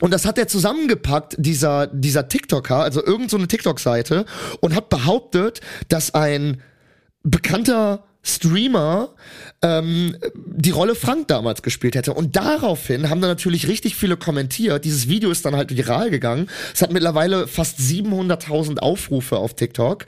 [0.00, 4.24] und das hat er zusammengepackt, dieser, dieser TikToker, also irgend so eine TikTok-Seite,
[4.60, 6.60] und hat behauptet, dass ein
[7.22, 9.10] bekannter Streamer
[9.62, 12.12] ähm, die Rolle Frank damals gespielt hätte.
[12.12, 14.84] Und daraufhin haben dann natürlich richtig viele kommentiert.
[14.84, 16.48] Dieses Video ist dann halt viral gegangen.
[16.72, 20.06] Es hat mittlerweile fast 700.000 Aufrufe auf TikTok.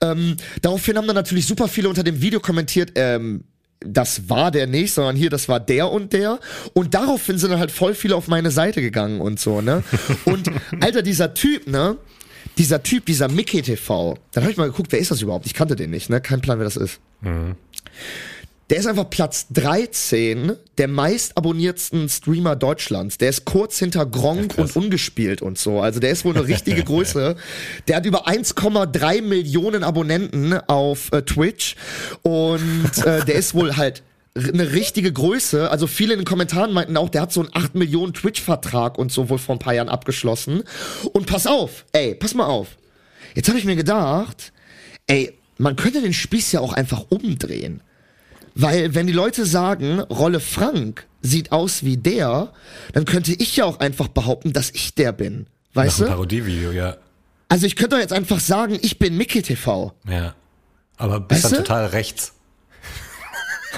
[0.00, 3.44] Ähm, daraufhin haben dann natürlich super viele unter dem Video kommentiert, ähm,
[3.80, 6.40] das war der nicht, sondern hier, das war der und der.
[6.72, 9.82] Und daraufhin sind dann halt voll viele auf meine Seite gegangen und so, ne?
[10.24, 10.50] Und
[10.80, 11.96] Alter, dieser Typ, ne?
[12.58, 15.46] Dieser Typ, dieser Mickey TV, dann habe ich mal geguckt, wer ist das überhaupt?
[15.46, 16.20] Ich kannte den nicht, ne?
[16.20, 17.00] Kein Plan, wer das ist.
[18.68, 23.16] Der ist einfach Platz 13 der meist abonniertsten Streamer Deutschlands.
[23.16, 25.80] Der ist kurz hinter Gronk und ungespielt und so.
[25.80, 27.36] Also der ist wohl eine richtige Größe.
[27.86, 31.76] Der hat über 1,3 Millionen Abonnenten auf äh, Twitch
[32.22, 34.02] und äh, der ist wohl halt
[34.36, 35.70] eine richtige Größe.
[35.70, 39.10] Also viele in den Kommentaren meinten auch, der hat so einen 8 Millionen Twitch-Vertrag und
[39.10, 40.62] so wohl vor ein paar Jahren abgeschlossen.
[41.12, 42.76] Und pass auf, ey, pass mal auf.
[43.34, 44.52] Jetzt habe ich mir gedacht,
[45.06, 47.82] ey, man könnte den Spieß ja auch einfach umdrehen.
[48.54, 52.52] Weil wenn die Leute sagen, Rolle Frank sieht aus wie der,
[52.92, 55.46] dann könnte ich ja auch einfach behaupten, dass ich der bin.
[55.74, 56.12] Weißt Nach du?
[56.12, 56.96] Parodievideo, ja.
[57.48, 59.92] Also ich könnte doch jetzt einfach sagen, ich bin Mickey TV.
[60.08, 60.34] Ja.
[60.96, 61.64] Aber bist Weißt dann du?
[61.68, 62.32] total rechts.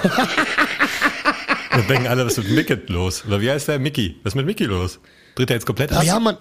[1.71, 3.23] Dann denken alle, was ist mit Mickey los?
[3.25, 4.15] Oder wie heißt der Mickey?
[4.23, 4.99] Was ist mit Mickey los?
[5.35, 6.03] Dreht er jetzt komplett ab?
[6.03, 6.37] ja, man.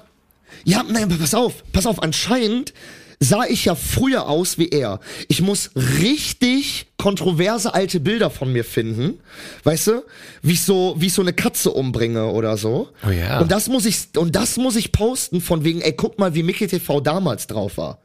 [0.64, 2.72] Ja, nein, aber pass auf, pass auf, anscheinend
[3.20, 5.00] sah ich ja früher aus wie er.
[5.28, 9.20] Ich muss richtig kontroverse alte Bilder von mir finden,
[9.64, 10.04] weißt du,
[10.42, 12.88] wie ich so, wie ich so eine Katze umbringe oder so.
[13.06, 13.40] Oh ja.
[13.40, 16.42] Und das muss ich, und das muss ich posten von wegen, ey, guck mal, wie
[16.42, 17.98] Mickey TV damals drauf war.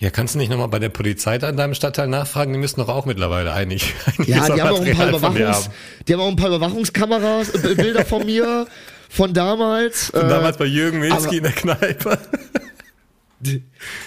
[0.00, 2.52] Ja, kannst du nicht nochmal bei der Polizei da in deinem Stadtteil nachfragen?
[2.52, 3.94] Die müssen doch auch mittlerweile einig.
[4.26, 5.70] Ja, die haben auch ein paar von Überwachungs,
[6.06, 8.66] die haben auch ein paar Überwachungskameras, äh, Bilder von mir,
[9.08, 10.10] von damals.
[10.10, 12.18] Und äh, damals bei Jürgen Milski in der Kneipe.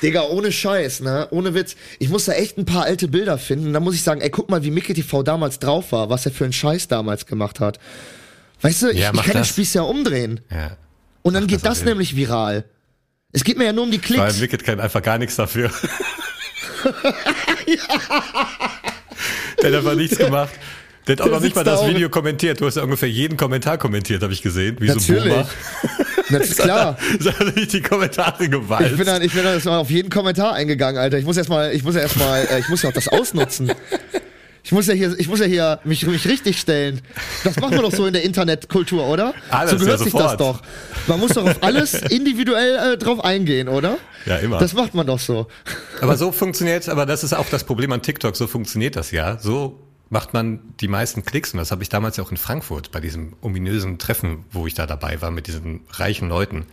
[0.03, 1.27] Digga, ohne Scheiß, ne?
[1.31, 1.75] Ohne Witz.
[1.99, 3.71] Ich muss da echt ein paar alte Bilder finden.
[3.71, 6.33] Da muss ich sagen, ey, guck mal, wie Mickey TV damals drauf war, was er
[6.33, 7.79] für einen Scheiß damals gemacht hat.
[8.61, 9.47] Weißt du, ich, Ja, ich mach kann den das.
[9.49, 10.41] Spieß ja umdrehen.
[10.49, 10.75] Ja.
[11.21, 12.65] Und dann geht das das nämlich viral.
[13.33, 14.41] Es geht mir ja nur um die Weil Klicks.
[14.41, 15.71] Wicked kann einfach gar nichts dafür.
[19.61, 20.51] Der hat einfach nichts gemacht.
[21.07, 22.59] Der hat auch Der noch nicht mal da das Video kommentiert.
[22.61, 24.77] Du hast ja ungefähr jeden Kommentar kommentiert, habe ich gesehen.
[24.79, 25.33] Wie so ein Natürlich.
[25.33, 25.49] Boomer.
[26.29, 26.97] Das ist klar.
[27.19, 28.91] Das hat nicht die Kommentare gewalzt.
[28.91, 31.17] Ich bin dann, ich bin dann erstmal auf jeden Kommentar eingegangen, Alter.
[31.17, 33.71] Ich muss erstmal, ich muss ja erstmal, äh, ich muss ja auch das ausnutzen.
[34.63, 37.01] Ich muss ja hier, ich muss ja hier mich, mich richtig stellen.
[37.43, 39.33] Das machen wir doch so in der Internetkultur, oder?
[39.49, 40.61] Alles, so gehört ja, sich das doch.
[41.07, 43.97] Man muss doch auf alles individuell äh, drauf eingehen, oder?
[44.25, 44.59] Ja, immer.
[44.59, 45.47] Das macht man doch so.
[45.99, 49.39] Aber so funktioniert, aber das ist auch das Problem an TikTok, so funktioniert das ja.
[49.39, 52.91] So macht man die meisten Klicks und das habe ich damals ja auch in Frankfurt
[52.91, 56.67] bei diesem ominösen Treffen, wo ich da dabei war mit diesen reichen Leuten.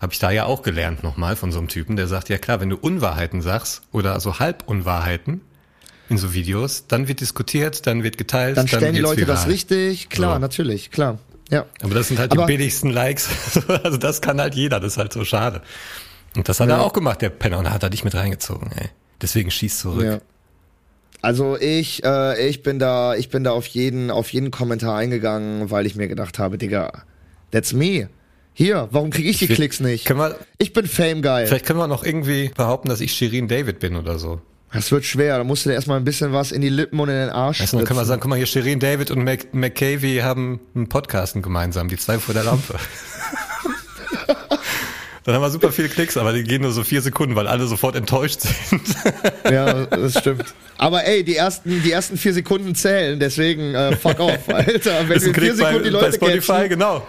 [0.00, 2.60] Habe ich da ja auch gelernt nochmal von so einem Typen, der sagt, ja klar,
[2.60, 5.42] wenn du Unwahrheiten sagst oder so Halbunwahrheiten
[6.12, 9.40] in so Videos, dann wird diskutiert, dann wird geteilt, Dann stellen die wird's Leute das
[9.40, 9.52] viral.
[9.52, 10.08] richtig.
[10.10, 10.38] Klar, So.
[10.40, 11.18] natürlich, klar.
[11.50, 11.66] Ja.
[11.82, 13.28] Aber das sind halt Aber- die billigsten Likes.
[13.82, 15.62] Also das kann halt jeder, das ist halt so schade.
[16.36, 18.88] Und das hat er auch gemacht, der Penner, und hat er dich mit reingezogen, ey.
[19.20, 20.04] Deswegen schieß zurück.
[20.04, 20.18] Ja.
[21.20, 25.70] Also ich, äh, ich bin da, ich bin da auf jeden, auf jeden Kommentar eingegangen,
[25.70, 27.04] weil ich mir gedacht habe, Digga,
[27.52, 28.08] that's me.
[28.54, 30.04] Hier, warum kriege ich die Klicks nicht?
[30.04, 31.46] Können wir, Ich bin Fame geil.
[31.46, 34.40] vielleicht können wir noch irgendwie behaupten, dass ich Shirin David bin oder so.
[34.72, 35.38] Das wird schwer.
[35.38, 37.60] Da musst du dir erstmal ein bisschen was in die Lippen und in den Arsch
[37.60, 38.08] Weißt du, dann können wir spritzen.
[38.08, 42.18] sagen, guck mal, hier Shirin David und Mac McCavey haben einen Podcasten gemeinsam, die zwei
[42.18, 42.74] vor der Lampe.
[45.24, 47.66] Dann haben wir super viele Klicks, aber die gehen nur so vier Sekunden, weil alle
[47.68, 48.82] sofort enttäuscht sind.
[49.48, 50.52] Ja, das stimmt.
[50.78, 55.00] Aber ey, die ersten, die ersten vier Sekunden zählen, deswegen äh, fuck off, Alter.
[55.02, 57.06] Wenn wir ein vier Klick bei, Sekunden die bei Leute Spotify, catchen, genau.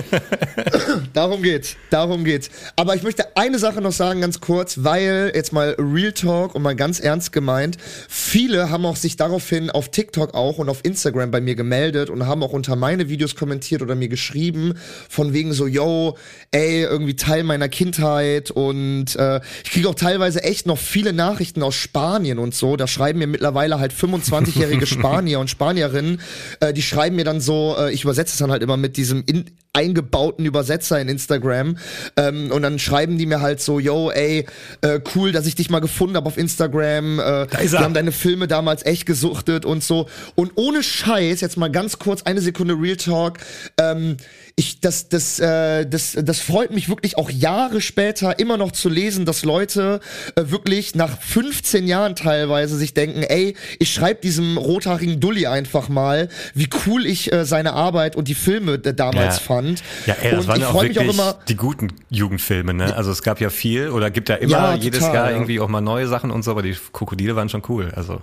[1.12, 2.50] Darum geht's, darum geht's.
[2.76, 6.62] Aber ich möchte eine Sache noch sagen, ganz kurz, weil jetzt mal Real Talk und
[6.62, 7.76] mal ganz ernst gemeint,
[8.08, 12.26] viele haben auch sich daraufhin auf TikTok auch und auf Instagram bei mir gemeldet und
[12.26, 14.74] haben auch unter meine Videos kommentiert oder mir geschrieben,
[15.08, 16.16] von wegen so, yo,
[16.50, 21.62] ey, irgendwie Teil meiner Kindheit und äh, ich kriege auch teilweise echt noch viele Nachrichten
[21.62, 22.76] aus Spanien und so.
[22.76, 26.20] Da schreiben mir mittlerweile halt 25-jährige Spanier und Spanierinnen,
[26.60, 29.22] äh, die schreiben mir dann so, äh, ich übersetze es dann halt immer mit diesem
[29.26, 31.78] in, eingebauten Übersetzer in Instagram.
[32.16, 34.46] Ähm, und dann schreiben die mir halt so, yo, ey,
[34.82, 37.18] äh, cool, dass ich dich mal gefunden habe auf Instagram.
[37.18, 40.08] Äh, Da ist wir haben deine Filme damals echt gesuchtet und so.
[40.34, 43.38] Und ohne Scheiß, jetzt mal ganz kurz, eine Sekunde Real Talk.
[43.78, 44.16] Ähm,
[44.62, 48.88] ich, das, das, äh, das, das freut mich wirklich auch Jahre später immer noch zu
[48.88, 50.00] lesen, dass Leute
[50.36, 55.88] äh, wirklich nach 15 Jahren teilweise sich denken, ey, ich schreibe diesem rothaarigen Dulli einfach
[55.88, 59.42] mal, wie cool ich äh, seine Arbeit und die Filme äh, damals Ja.
[59.42, 59.82] fand.
[60.06, 61.38] Ja, ey, das und waren ich ja auch wirklich auch immer.
[61.48, 62.94] die guten Jugendfilme, ne?
[62.96, 65.36] Also es gab ja viel oder gibt ja immer Ja, jedes total, Jahr ja.
[65.36, 67.92] irgendwie auch mal neue Sachen und so, aber die Krokodile waren schon cool.
[67.96, 68.20] Also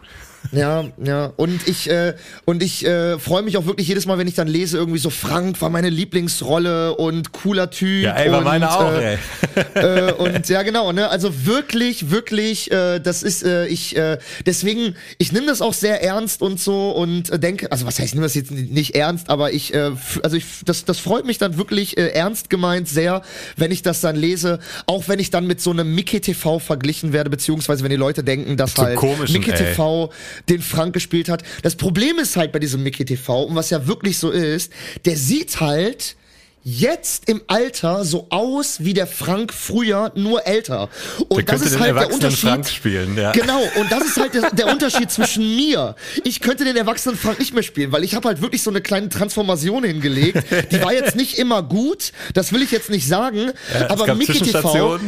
[0.52, 1.32] Ja, ja.
[1.36, 4.48] Und ich, äh, und ich äh, freue mich auch wirklich jedes Mal, wenn ich dann
[4.48, 8.04] lese, irgendwie so Frank war meine Lieblingsrolle und cooler Typ.
[8.04, 9.18] ja, ey, war und, meine auch, äh,
[9.56, 9.64] ey.
[10.10, 11.10] äh, und ja, genau, ne?
[11.10, 16.02] Also wirklich, wirklich, äh, das ist, äh, ich, äh, deswegen, ich nehme das auch sehr
[16.04, 19.30] ernst und so und äh, denke, also was heißt, ich nehme das jetzt nicht ernst,
[19.30, 19.92] aber ich, äh,
[20.24, 23.22] also ich, das, das freut mich dann wirklich äh, ernst gemeint sehr,
[23.56, 27.14] wenn ich das dann lese, auch wenn ich dann mit so einem Mickey TV verglichen
[27.14, 29.58] werde, beziehungsweise wenn die Leute denken, dass halt komischen, Mickey ey.
[29.58, 30.10] TV
[30.50, 31.44] den Frank gespielt hat.
[31.64, 34.72] Das Problem ist halt bei diesem Mickey TV, und was ja wirklich so ist,
[35.06, 36.16] der sieht halt
[36.64, 40.90] jetzt im Alter so aus wie der Frank früher, nur älter.
[41.30, 42.40] Und Der das ist den halt der Unterschied.
[42.40, 43.32] Frank spielen, ja.
[43.32, 45.96] Genau, und das ist halt der, der Unterschied zwischen mir.
[46.24, 48.82] Ich könnte den erwachsenen Frank nicht mehr spielen, weil ich habe halt wirklich so eine
[48.82, 50.44] kleine Transformation hingelegt.
[50.72, 54.40] Die war jetzt nicht immer gut, das will ich jetzt nicht sagen, es aber Mickey
[54.40, 55.00] TV.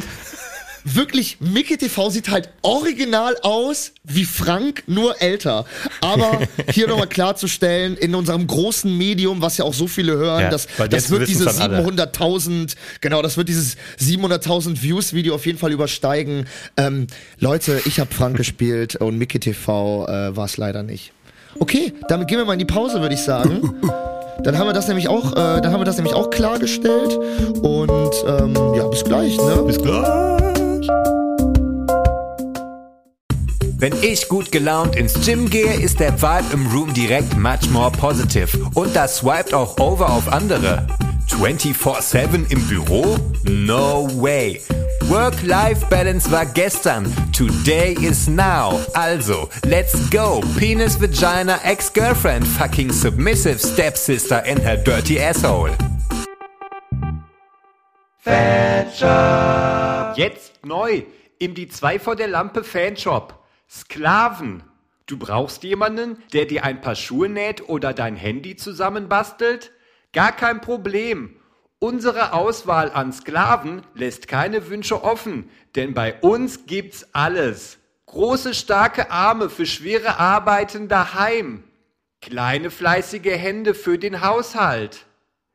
[0.84, 5.66] Wirklich, Mickey TV sieht halt original aus wie Frank, nur älter.
[6.02, 6.40] Aber
[6.72, 10.68] hier nochmal klarzustellen, in unserem großen Medium, was ja auch so viele hören, Ja, das,
[10.90, 11.82] das wird diese dann alle.
[11.88, 16.48] 700.000, genau, das wird dieses 700.000 Views-Video auf jeden Fall übersteigen.
[16.78, 17.08] Ähm,
[17.40, 21.12] Leute, ich habe Frank gespielt und Mickey TV äh, war es leider nicht.
[21.60, 23.74] Okay, damit gehen wir mal in die Pause, würde ich sagen.
[24.44, 27.16] Dann haben wir das nämlich auch, äh, dann haben wir das nämlich auch klargestellt.
[27.62, 29.64] Und ähm, ja, bis gleich, ne?
[29.68, 30.41] Bis gleich.
[33.82, 37.90] Wenn ich gut gelaunt ins Gym gehe, ist der Vibe im Room direkt much more
[37.90, 38.48] positive.
[38.76, 40.86] Und das swiped auch over auf andere.
[41.28, 43.18] 24-7 im Büro?
[43.44, 44.62] No way.
[45.08, 47.12] Work-Life-Balance war gestern.
[47.36, 48.80] Today is now.
[48.94, 50.42] Also, let's go.
[50.60, 55.72] Penis, Vagina, Ex-Girlfriend, fucking submissive stepsister and her dirty asshole.
[60.16, 61.02] Jetzt neu
[61.40, 63.41] im Die 2 vor der Lampe Fanshop.
[63.74, 64.64] Sklaven.
[65.06, 69.72] Du brauchst jemanden, der dir ein paar Schuhe näht oder dein Handy zusammenbastelt?
[70.12, 71.38] Gar kein Problem.
[71.80, 77.78] Unsere Auswahl an Sklaven lässt keine Wünsche offen, denn bei uns gibt's alles.
[78.08, 81.64] Große, starke Arme für schwere Arbeiten daheim.
[82.22, 85.06] Kleine, fleißige Hände für den Haushalt.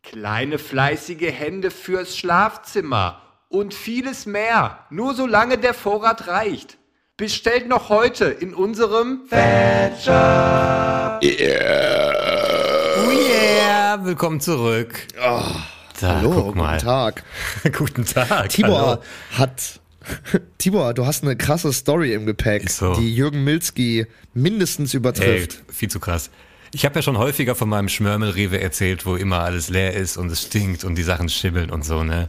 [0.03, 6.76] Kleine fleißige Hände fürs Schlafzimmer und vieles mehr, nur solange der Vorrat reicht.
[7.19, 9.33] Bestellt noch heute in unserem Oh
[13.11, 15.07] yeah, willkommen zurück.
[15.99, 16.73] da, Hallo, guck mal.
[16.75, 17.25] guten Tag.
[17.73, 18.51] guten Tag.
[18.51, 19.03] Tibor hallo.
[19.33, 19.81] hat.
[20.59, 22.93] Tibor, du hast eine krasse Story im Gepäck, so.
[22.97, 25.63] die Jürgen Milski mindestens Ey, übertrifft.
[25.73, 26.29] viel zu krass.
[26.75, 30.31] Ich habe ja schon häufiger von meinem Schmörmelrewe erzählt, wo immer alles leer ist und
[30.31, 32.29] es stinkt und die Sachen schimmeln und so, ne?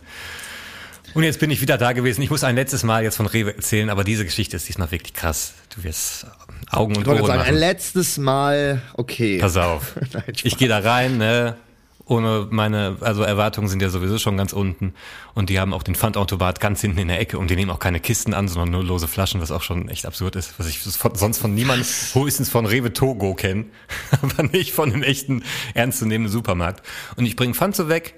[1.13, 2.21] Und jetzt bin ich wieder da gewesen.
[2.21, 5.13] Ich muss ein letztes Mal jetzt von Rewe erzählen, aber diese Geschichte ist diesmal wirklich
[5.13, 5.53] krass.
[5.75, 6.27] Du wirst
[6.69, 7.55] Augen und Ich Ohren sagen, ein machen.
[7.55, 9.39] letztes Mal, okay.
[9.39, 9.95] Pass auf.
[10.13, 11.57] Nein, ich gehe da rein, ne?
[12.09, 14.93] Ohne meine, also Erwartungen sind ja sowieso schon ganz unten.
[15.33, 17.79] Und die haben auch den Pfandautomat ganz hinten in der Ecke und die nehmen auch
[17.79, 20.79] keine Kisten an, sondern nur lose Flaschen, was auch schon echt absurd ist, was ich
[20.79, 23.65] von, sonst von niemandem, höchstens von Rewe Togo kenne,
[24.21, 25.43] aber nicht von einem echten,
[25.73, 26.81] ernstzunehmenden Supermarkt.
[27.17, 28.13] Und ich bringe Pfand so weg.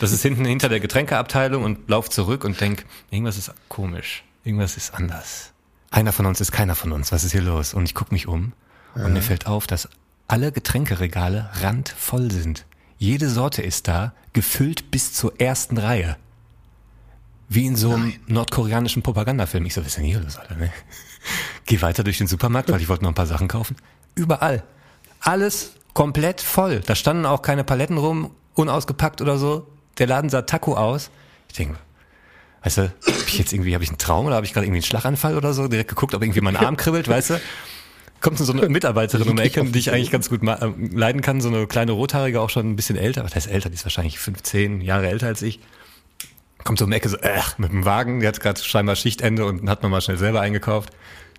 [0.00, 4.24] Das ist hinten hinter der Getränkeabteilung und lauf zurück und denk, irgendwas ist komisch.
[4.44, 5.52] Irgendwas ist anders.
[5.90, 7.12] Einer von uns ist keiner von uns.
[7.12, 7.74] Was ist hier los?
[7.74, 8.52] Und ich guck mich um
[8.94, 9.88] und mir fällt auf, dass
[10.28, 12.64] alle Getränkeregale randvoll sind.
[12.98, 16.16] Jede Sorte ist da, gefüllt bis zur ersten Reihe.
[17.48, 19.66] Wie in so einem nordkoreanischen Propagandafilm.
[19.66, 20.54] Ich so, was ist denn hier los, Alter?
[20.54, 20.72] Ne?
[21.66, 23.76] Geh weiter durch den Supermarkt, weil ich wollte noch ein paar Sachen kaufen.
[24.14, 24.62] Überall.
[25.20, 26.80] Alles komplett voll.
[26.80, 29.66] Da standen auch keine Paletten rum, unausgepackt oder so.
[29.98, 31.10] Der Laden sah Taco aus.
[31.48, 31.78] Ich denke,
[32.62, 34.78] weißt du, hab ich jetzt irgendwie, habe ich einen Traum oder habe ich gerade irgendwie
[34.78, 35.68] einen Schlaganfall oder so?
[35.68, 37.40] Direkt geguckt, ob irgendwie mein Arm kribbelt, weißt du?
[38.20, 41.40] Kommt so eine Mitarbeiterin um die Ecke, die ich eigentlich ganz gut äh, leiden kann,
[41.40, 43.24] so eine kleine Rothaarige, auch schon ein bisschen älter.
[43.24, 43.70] Was heißt älter?
[43.70, 45.60] Die ist wahrscheinlich 15 Jahre älter als ich.
[46.64, 49.46] Kommt so um die Ecke so, äh, mit dem Wagen, die hat gerade scheinbar Schichtende
[49.46, 50.90] und hat nochmal schnell selber eingekauft.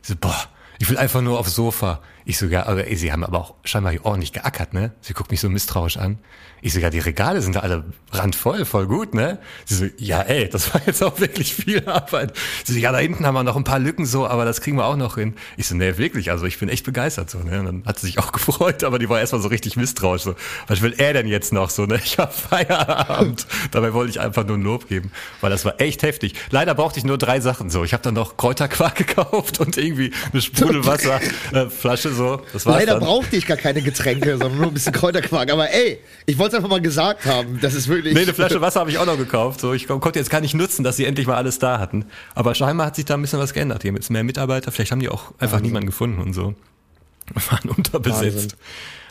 [0.01, 2.01] So, boah, ich will einfach nur aufs Sofa.
[2.25, 4.91] Ich sogar, aber ey, sie haben aber auch scheinbar hier ordentlich geackert, ne?
[5.01, 6.19] Sie guckt mich so misstrauisch an.
[6.63, 9.39] Ich sogar, die Regale sind da alle randvoll, voll gut, ne?
[9.65, 12.37] Sie so, ja, ey, das war jetzt auch wirklich viel Arbeit.
[12.63, 14.77] Sie so, ja, da hinten haben wir noch ein paar Lücken so, aber das kriegen
[14.77, 15.33] wir auch noch hin.
[15.57, 17.59] Ich so, nee, wirklich, also ich bin echt begeistert so, ne?
[17.59, 20.35] Und dann hat sie sich auch gefreut, aber die war erstmal so richtig misstrauisch, so,
[20.67, 21.99] was will er denn jetzt noch so, ne?
[22.03, 23.47] Ich hab Feierabend.
[23.71, 26.35] Dabei wollte ich einfach nur ein Lob geben, weil das war echt heftig.
[26.51, 27.83] Leider brauchte ich nur drei Sachen so.
[27.83, 32.10] Ich habe dann noch Kräuterquark gekauft und irgendwie eine Sprudelwasserflasche so.
[32.11, 33.03] Das war's Leider dann.
[33.03, 35.51] brauchte ich gar keine Getränke, sondern nur ein bisschen Kräuterquark.
[35.51, 37.59] Aber ey, ich wollte es einfach mal gesagt haben.
[37.61, 38.13] Das ist wirklich.
[38.13, 39.59] Nee, eine Flasche Wasser habe ich auch noch gekauft.
[39.61, 42.05] So, ich konnte jetzt gar nicht nutzen, dass sie endlich mal alles da hatten.
[42.35, 43.83] Aber scheinbar hat sich da ein bisschen was geändert.
[43.83, 44.71] Die haben jetzt mehr Mitarbeiter.
[44.71, 46.55] Vielleicht haben die auch einfach niemanden gefunden und so.
[47.49, 48.35] Waren unterbesetzt.
[48.35, 48.51] Wahnsinn.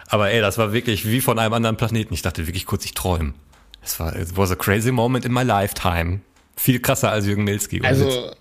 [0.09, 2.13] Aber ey, das war wirklich wie von einem anderen Planeten.
[2.15, 3.35] Ich dachte wirklich kurz, ich träume.
[3.83, 6.21] Es war, it was a crazy moment in my lifetime.
[6.57, 7.81] Viel krasser als Jürgen Milzki.
[7.83, 8.33] Also,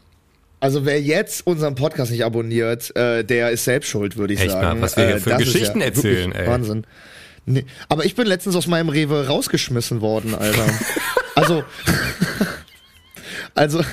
[0.59, 4.51] also wer jetzt unseren Podcast nicht abonniert, äh, der ist selbst schuld, würde ich Echt
[4.51, 4.79] sagen.
[4.79, 6.47] mal, was wir hier äh, für Geschichten erzählen, wirklich ey.
[6.47, 6.85] Wahnsinn.
[7.45, 7.65] Nee.
[7.87, 10.65] Aber ich bin letztens aus meinem Rewe rausgeschmissen worden, Alter.
[11.35, 11.63] also,
[13.55, 13.83] also,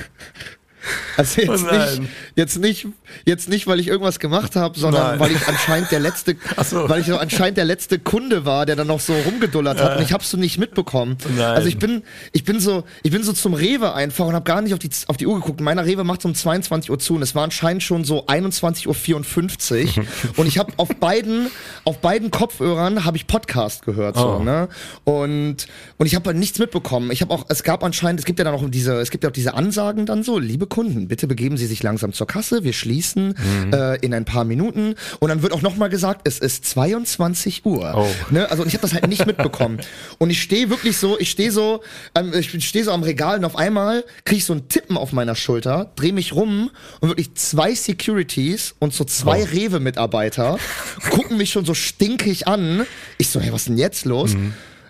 [1.15, 2.01] also jetzt, Oh nicht,
[2.35, 2.87] jetzt nicht,
[3.25, 5.19] jetzt nicht, weil ich irgendwas gemacht habe, sondern Nein.
[5.19, 6.87] weil ich anscheinend der letzte, so.
[6.89, 10.03] weil ich so anscheinend der letzte Kunde war, der dann noch so rumgedullert hat und
[10.03, 11.17] ich hab's so nicht mitbekommen.
[11.35, 11.45] Nein.
[11.45, 14.61] Also ich bin, ich bin so, ich bin so zum Rewe einfach und habe gar
[14.61, 15.61] nicht auf die auf die Uhr geguckt.
[15.61, 20.05] Meiner Rewe macht um 22 Uhr zu und es war anscheinend schon so 21.54 Uhr
[20.37, 21.47] und ich habe auf beiden
[21.83, 24.43] auf beiden Kopfhörern habe ich Podcast gehört so, Oh.
[24.43, 24.67] ne?
[25.03, 25.67] Und
[25.97, 27.11] und ich habe halt nichts mitbekommen.
[27.11, 29.29] Ich habe auch es gab anscheinend, es gibt ja dann auch diese es gibt ja
[29.29, 32.73] auch diese Ansagen dann so, liebe Kunden, bitte begeben Sie sich langsam zur Kasse, wir
[32.73, 32.96] schließen
[33.73, 37.65] äh, in ein paar Minuten und dann wird auch noch mal gesagt, es ist 22
[37.65, 37.93] Uhr.
[37.95, 38.07] Oh.
[38.33, 38.49] Ne?
[38.49, 39.79] Also und ich habe das halt nicht mitbekommen.
[40.19, 41.81] Und ich stehe wirklich so, ich stehe so,
[42.15, 45.11] ähm, ich stehe so am Regal und auf einmal kriege ich so ein Tippen auf
[45.13, 49.47] meiner Schulter, drehe mich rum und wirklich zwei Securities und so zwei Oh.
[49.51, 50.57] Rewe-Mitarbeiter
[51.11, 52.85] gucken mich schon so stinkig an.
[53.17, 54.35] Ich so, hey, was ist denn jetzt los?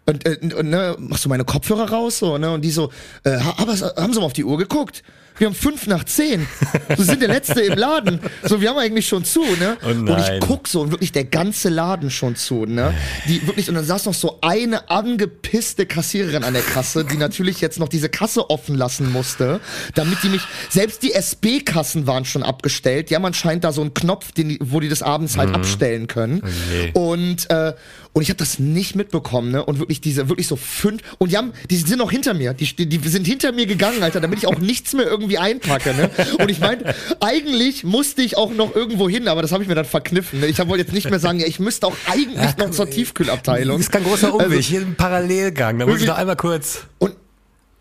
[0.05, 2.51] Und, äh, und ne, machst du meine Kopfhörer raus so, ne?
[2.51, 2.91] Und die so,
[3.23, 5.03] äh, aber haben sie mal auf die Uhr geguckt?
[5.39, 6.47] Wir haben fünf nach zehn.
[6.87, 8.19] Wir sind der Letzte im Laden.
[8.43, 9.77] So, wir haben eigentlich schon zu, ne?
[9.83, 12.93] Oh und ich guck so und wirklich der ganze Laden schon zu, ne?
[13.27, 17.61] Die wirklich, und dann saß noch so eine angepisste Kassiererin an der Kasse, die natürlich
[17.61, 19.59] jetzt noch diese Kasse offen lassen musste,
[19.93, 23.09] damit die mich, selbst die SB-Kassen waren schon abgestellt.
[23.09, 26.41] Die haben anscheinend da so einen Knopf, den, wo die das abends halt abstellen können.
[26.71, 26.91] je.
[26.93, 27.73] Und, äh,
[28.13, 29.63] und ich habe das nicht mitbekommen, ne?
[29.63, 32.75] Und wirklich diese, wirklich so fünf, und die haben, die sind noch hinter mir, die,
[32.75, 36.09] die, die sind hinter mir gegangen, Alter, damit ich auch nichts mehr irgendwie einpacke, ne?
[36.39, 39.75] Und ich meine, eigentlich musste ich auch noch irgendwo hin, aber das habe ich mir
[39.75, 40.39] dann verkniffen.
[40.39, 40.47] Ne?
[40.47, 43.77] Ich wollte jetzt nicht mehr sagen, ja, ich müsste auch eigentlich noch zur Tiefkühlabteilung.
[43.77, 44.49] Das ist kein großer Umweg.
[44.49, 45.79] Also, Hier ein Parallelgang.
[45.79, 46.81] Da muss ich noch einmal kurz.
[46.99, 47.15] und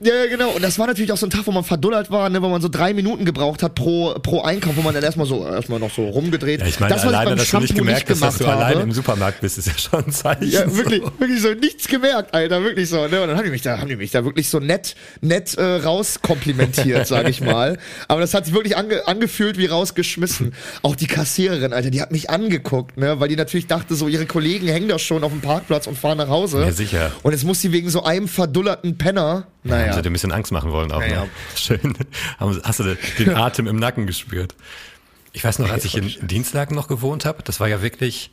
[0.01, 0.51] ja, ja, genau.
[0.51, 2.61] Und das war natürlich auch so ein Tag, wo man verdullert war, ne, wo man
[2.61, 5.91] so drei Minuten gebraucht hat pro, pro Einkauf, wo man dann erstmal so, erstmal noch
[5.91, 6.61] so rumgedreht.
[6.61, 8.35] Ja, ich meine, das, was alleine, ich beim dass du nicht Shampoo gemerkt hast, dass
[8.35, 8.83] du gemacht alleine habe.
[8.85, 10.51] im Supermarkt bist, ist ja schon ein Zeichen.
[10.51, 11.13] Ja, wirklich, So.
[11.21, 13.07] wirklich so nichts gemerkt, Alter, wirklich so.
[13.09, 13.23] Ne?
[13.23, 15.63] Und dann haben die mich da, haben die mich da wirklich so nett, nett äh,
[15.63, 17.79] rauskomplimentiert, sag ich mal.
[18.09, 20.55] Aber das hat sich wirklich ange, angefühlt wie rausgeschmissen.
[20.83, 24.27] Auch die Kassiererin, Alter, die hat mich angeguckt, ne, weil die natürlich dachte, so ihre
[24.27, 26.61] Kollegen hängen da schon auf dem Parkplatz und fahren nach Hause.
[26.61, 27.13] Ja, sicher.
[27.23, 29.47] Und jetzt muss sie wegen so einem verdullerten Penner,
[29.89, 31.03] Haben sie dir ein bisschen Angst machen wollen auch.
[31.03, 31.29] Ja, Ne?
[31.57, 31.95] Schön.
[32.39, 34.55] Hast du den Atem im Nacken gespürt?
[35.33, 38.31] Ich weiß noch, als ich in Dienstlagen noch gewohnt habe, das war ja wirklich,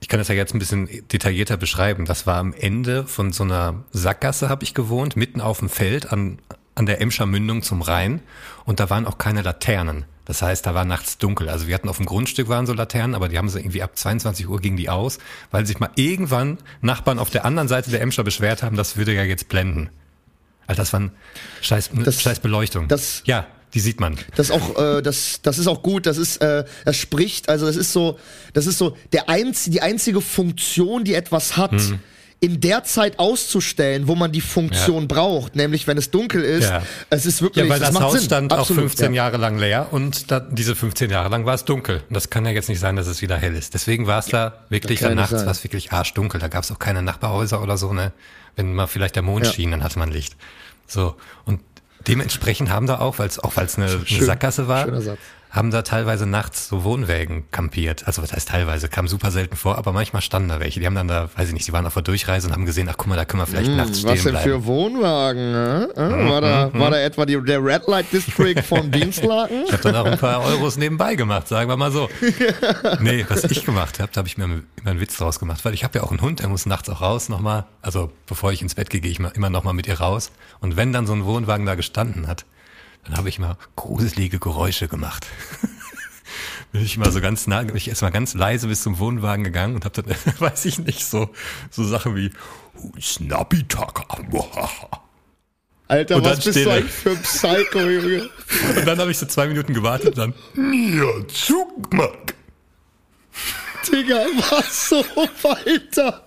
[0.00, 2.06] ich kann das ja jetzt ein bisschen detaillierter beschreiben.
[2.06, 6.10] Das war am Ende von so einer Sackgasse habe ich gewohnt, mitten auf dem Feld
[6.10, 6.38] an,
[6.74, 8.22] an der Emscher Mündung zum Rhein.
[8.64, 10.06] Und da waren auch keine Laternen.
[10.24, 11.48] Das heißt, da war nachts dunkel.
[11.48, 13.96] Also wir hatten auf dem Grundstück waren so Laternen, aber die haben sie irgendwie ab
[13.96, 15.18] 22 Uhr gingen die aus,
[15.50, 19.12] weil sich mal irgendwann Nachbarn auf der anderen Seite der Emscher beschwert haben, das würde
[19.12, 19.90] ja jetzt blenden.
[20.70, 21.10] Alter, das war ein
[21.60, 22.88] scheiß, Das- scheiß Beleuchtung.
[22.88, 24.16] das- ja, die sieht man.
[24.36, 26.06] Das ist auch, äh, das, das ist auch gut.
[26.06, 27.48] Das ist, äh, das spricht.
[27.48, 28.18] Also das ist so,
[28.52, 31.72] das ist so der einz, die einzige Funktion, die etwas hat.
[31.72, 32.00] Mhm.
[32.42, 36.82] In der Zeit auszustellen, wo man die Funktion braucht, nämlich wenn es dunkel ist, Ja.
[37.10, 38.22] es ist wirklich, Ja, weil das, macht Haus Sinn.
[38.22, 39.24] stand auch Absolut, 15 ja.
[39.24, 42.02] Jahre lang leer und da, diese 15 Jahre lang war es dunkel.
[42.08, 43.74] Und das kann ja jetzt nicht sein, dass es wieder hell ist.
[43.74, 46.40] Deswegen war es da wirklich das ja nachts war es wirklich arschdunkel.
[46.40, 48.12] Da gab es auch keine Nachbarhäuser oder so, ne?
[48.56, 49.52] Wenn mal vielleicht der Mond Ja.
[49.52, 50.34] schien, dann hatte man Licht.
[50.86, 51.16] So.
[51.44, 51.60] Und
[52.08, 54.24] dementsprechend haben da auch, weil es auch weil es eine, eine.
[54.24, 55.18] Sackgasse war, Schöner Satz.
[55.50, 58.06] Haben da teilweise nachts so Wohnwägen kampiert.
[58.06, 60.78] Also was heißt teilweise, kam super selten vor, aber manchmal standen da welche.
[60.78, 62.88] Die haben dann da, weiß ich nicht, die waren auf der Durchreise und haben gesehen,
[62.88, 64.50] ach guck mal, da können wir vielleicht nachts stehen Was denn bleiben.
[64.50, 65.54] für Wohnwagen?
[65.54, 65.82] Äh?
[65.84, 66.28] Äh?
[66.30, 69.64] War, da, war da etwa die, der Red Light District von Dienstlaken?
[69.66, 72.08] Ich habe dann auch ein paar Euros nebenbei gemacht, sagen wir mal so.
[73.00, 75.74] Nee, was ich gemacht habe, da habe ich mir immer einen Witz draus gemacht, weil
[75.74, 77.64] ich habe ja auch einen Hund, der muss nachts auch raus nochmal.
[77.82, 80.30] Also bevor ich ins Bett gehe, gehe ich immer nochmal mit ihr raus.
[80.60, 82.44] Und wenn dann so ein Wohnwagen da gestanden hat,
[83.04, 85.26] dann habe ich mal gruselige Geräusche gemacht.
[86.72, 89.74] bin ich mal so ganz nah, bin ich erstmal ganz leise bis zum Wohnwagen gegangen
[89.74, 90.04] und hab dann,
[90.38, 91.30] weiß ich nicht, so,
[91.70, 92.30] so Sachen wie
[93.00, 94.06] Snappy Tucker.
[95.88, 98.30] Alter, was bist du eigentlich für ein Psycho, Junge?
[98.76, 102.34] Und dann habe ich so zwei Minuten gewartet und dann Mir Zugmack.
[103.90, 105.04] Digga, was so
[105.42, 106.24] weiter?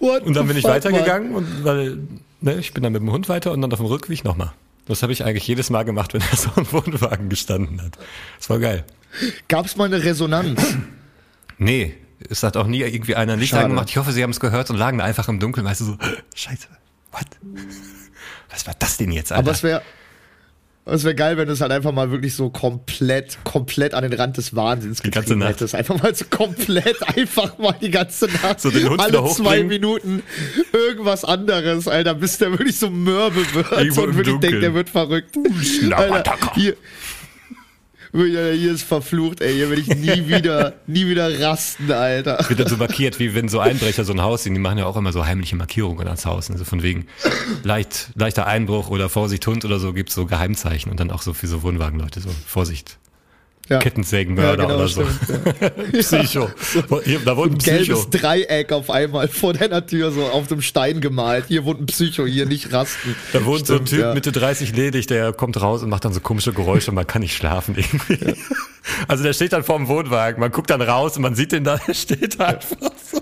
[0.00, 1.98] What Und dann bin ich fuck, weitergegangen und weil,
[2.40, 4.52] ne, ich bin dann mit dem Hund weiter und dann auf dem Rückweg nochmal.
[4.90, 7.96] Das habe ich eigentlich jedes Mal gemacht, wenn er so im Wohnwagen gestanden hat.
[8.38, 8.84] Das war geil.
[9.20, 9.32] Mann?
[9.46, 10.60] Gab's mal eine Resonanz?
[11.58, 11.94] Nee,
[12.28, 13.66] es hat auch nie irgendwie einer Schade.
[13.66, 13.88] angemacht.
[13.88, 15.98] Ich hoffe, sie haben es gehört und lagen da einfach im Dunkeln, weißt du, so,
[16.34, 16.66] scheiße,
[17.12, 17.26] what?
[18.50, 19.38] Was war das denn jetzt, Alter?
[19.40, 19.82] Aber es wäre
[20.94, 24.12] es wäre geil, wenn du es halt einfach mal wirklich so komplett, komplett an den
[24.12, 25.50] Rand des Wahnsinns Die ganze Nacht.
[25.50, 25.74] hättest.
[25.74, 28.60] Einfach mal so komplett, einfach mal die ganze Nacht.
[28.60, 29.62] So den Hund alle zwei.
[29.62, 30.22] Minuten
[30.72, 34.40] irgendwas anderes, Alter, bis der wirklich so mürbe wird Irgendwo und wirklich Dunkeln.
[34.40, 35.36] denkt, der wird verrückt.
[35.94, 36.76] Alter, hier,
[38.12, 39.54] hier hier ist verflucht, ey.
[39.54, 42.44] Hier will ich nie wieder, nie wieder rasten, Alter.
[42.48, 44.54] wird dann so markiert, wie wenn so Einbrecher so ein Haus sehen.
[44.54, 46.50] Die machen ja auch immer so heimliche Markierungen ans Haus.
[46.50, 47.06] Also von wegen
[47.62, 51.34] leicht, leichter Einbruch oder Vorsicht Hund oder so gibt's so Geheimzeichen und dann auch so
[51.34, 52.99] für so Wohnwagenleute so Vorsicht.
[53.70, 53.78] Ja.
[53.78, 55.04] Kettensägenmörder Ja, genau, oder so.
[55.98, 56.50] Psycho.
[57.04, 57.94] Hier, da wohnt ein Psycho.
[57.94, 61.44] Gelbes Dreieck auf einmal vor deiner Tür so auf dem Stein gemalt.
[61.46, 63.14] Hier wohnt ein Psycho, hier nicht rasten.
[63.32, 64.14] Da wohnt so ein Stimmt, Typ.
[64.14, 67.22] Mitte 30 ledig, der kommt raus und macht dann so komische Geräusche und man kann
[67.22, 68.34] nicht schlafen irgendwie.
[69.08, 71.76] Also der steht dann vorm Wohnwagen, man guckt dann raus und man sieht den da,
[71.86, 72.76] der steht da einfach
[73.12, 73.19] so.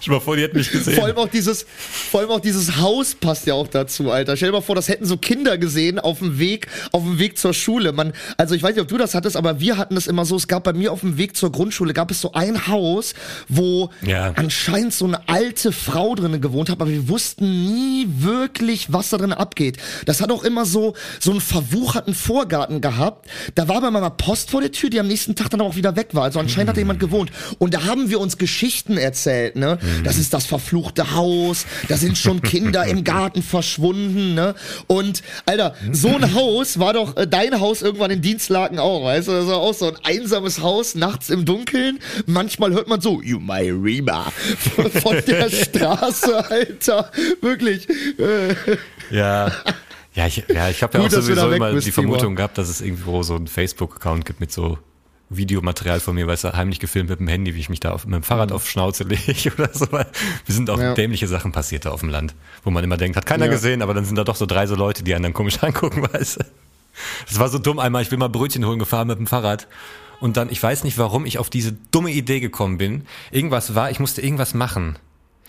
[0.00, 0.94] Stell dir mal vor, die hätten mich gesehen.
[0.94, 1.66] Vor allem auch dieses,
[2.10, 4.36] vor allem auch dieses Haus passt ja auch dazu, Alter.
[4.36, 7.38] Stell dir mal vor, das hätten so Kinder gesehen auf dem Weg, auf dem Weg
[7.38, 7.92] zur Schule.
[7.92, 10.36] Man, also ich weiß nicht, ob du das hattest, aber wir hatten das immer so.
[10.36, 13.14] Es gab bei mir auf dem Weg zur Grundschule gab es so ein Haus,
[13.48, 14.32] wo Ja.
[14.36, 19.18] anscheinend so eine alte Frau drinnen gewohnt hat, aber wir wussten nie wirklich, was da
[19.18, 19.76] drin abgeht.
[20.06, 23.28] Das hat auch immer so, so einen verwucherten Vorgarten gehabt.
[23.54, 25.96] Da war aber mal Post vor der Tür, die am nächsten Tag dann auch wieder
[25.96, 26.24] weg war.
[26.24, 27.30] Also anscheinend hat da jemand gewohnt.
[27.58, 29.78] Und da haben wir uns Geschichten erzählt, ne?
[30.02, 34.54] Das ist das verfluchte Haus, da sind schon Kinder im Garten verschwunden, ne?
[34.88, 39.28] Und, Alter, so ein Haus war doch äh, dein Haus irgendwann in Dienstlaken auch, weißt
[39.28, 39.32] du?
[39.32, 42.00] Das war auch so ein einsames Haus, nachts im Dunkeln.
[42.26, 44.32] Manchmal hört man so, you my Reba,
[45.02, 47.10] von der Straße, Alter.
[47.40, 47.88] Wirklich.
[48.18, 48.54] Äh,
[49.10, 49.52] Ja.
[50.14, 51.92] Ja, ich, ja, ich habe ja Gut, auch sowieso immer die.
[51.92, 54.76] Vermutung gehabt, dass es irgendwo so einen Facebook-Account gibt mit so
[55.30, 58.04] Videomaterial von mir, weißt du, heimlich gefilmt mit dem Handy, wie ich mich da auf,
[58.04, 59.86] mit dem Fahrrad auf Schnauze lege oder so.
[59.92, 60.06] Weil
[60.44, 60.82] Wir sind auch Mhm.
[60.82, 60.94] Ja.
[60.94, 63.52] dämliche Sachen passiert da auf dem Land, wo man immer denkt, hat keiner Ja.
[63.52, 66.02] gesehen, aber dann sind da doch so drei so Leute, die einen dann komisch angucken,
[66.12, 66.44] weißt du.
[67.28, 69.68] Das war so dumm einmal, ich bin mal Brötchen holen gefahren mit dem Fahrrad.
[70.20, 73.06] Und dann, ich weiß nicht, warum ich auf diese dumme Idee gekommen bin.
[73.30, 74.98] Irgendwas war, ich musste irgendwas machen.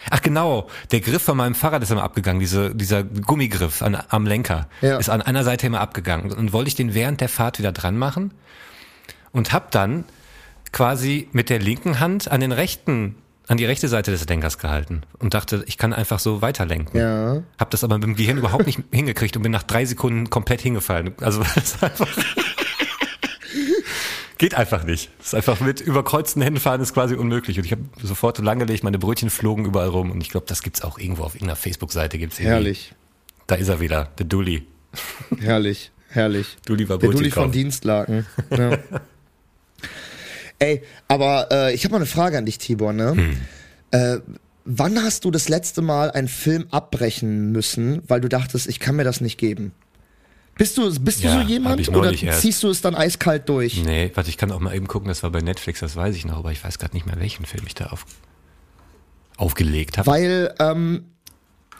[0.09, 4.25] Ach genau, der Griff von meinem Fahrrad ist immer abgegangen, diese, dieser Gummigriff an, am
[4.25, 4.97] Lenker Ja.
[4.97, 6.31] ist an einer Seite immer abgegangen.
[6.31, 8.31] Und wollte ich den während der Fahrt wieder dran machen
[9.33, 10.03] und hab dann
[10.71, 13.15] quasi mit der linken Hand an den rechten,
[13.47, 16.99] an die rechte Seite des Lenkers gehalten und dachte, ich kann einfach so weiterlenken.
[16.99, 17.43] Ja.
[17.57, 20.61] Hab das aber mit dem Gehirn überhaupt nicht hingekriegt und bin nach drei Sekunden komplett
[20.61, 21.13] hingefallen.
[21.21, 22.07] Also das ist einfach
[24.37, 25.11] geht einfach nicht.
[25.19, 27.59] Das ist einfach mit überkreuzten Händen fahren ist quasi unmöglich.
[27.59, 30.81] Und ich habe sofort langgelegt, meine Brötchen flogen überall rum und ich glaube, das gibt's
[30.81, 32.39] auch irgendwo auf irgendeiner Facebook-Seite gibt's.
[32.39, 32.93] Herrlich.
[33.45, 34.65] Da ist er wieder, der Dulli.
[35.39, 36.57] Herrlich, herrlich.
[36.65, 37.51] Dulli war Der Brötchen Dulli von.
[37.51, 38.25] Dienstlaken.
[38.49, 38.77] Ja.
[40.61, 43.15] Ey, aber äh, ich habe mal eine Frage an dich, Tibor, ne?
[43.15, 43.37] Hm.
[43.89, 44.19] Äh,
[44.63, 48.95] wann hast du das letzte Mal einen Film abbrechen müssen, weil du dachtest, ich kann
[48.95, 49.71] mir das nicht geben?
[50.55, 53.83] Bist du, bist Ja, du so jemand oder ziehst du es dann eiskalt durch?
[53.83, 56.25] Nee, warte, ich kann auch mal eben gucken, das war bei Netflix, das weiß ich
[56.25, 58.05] noch, aber ich weiß gerade nicht mehr, welchen Film ich da auf,
[59.37, 60.11] aufgelegt habe.
[60.11, 61.05] Weil, ähm,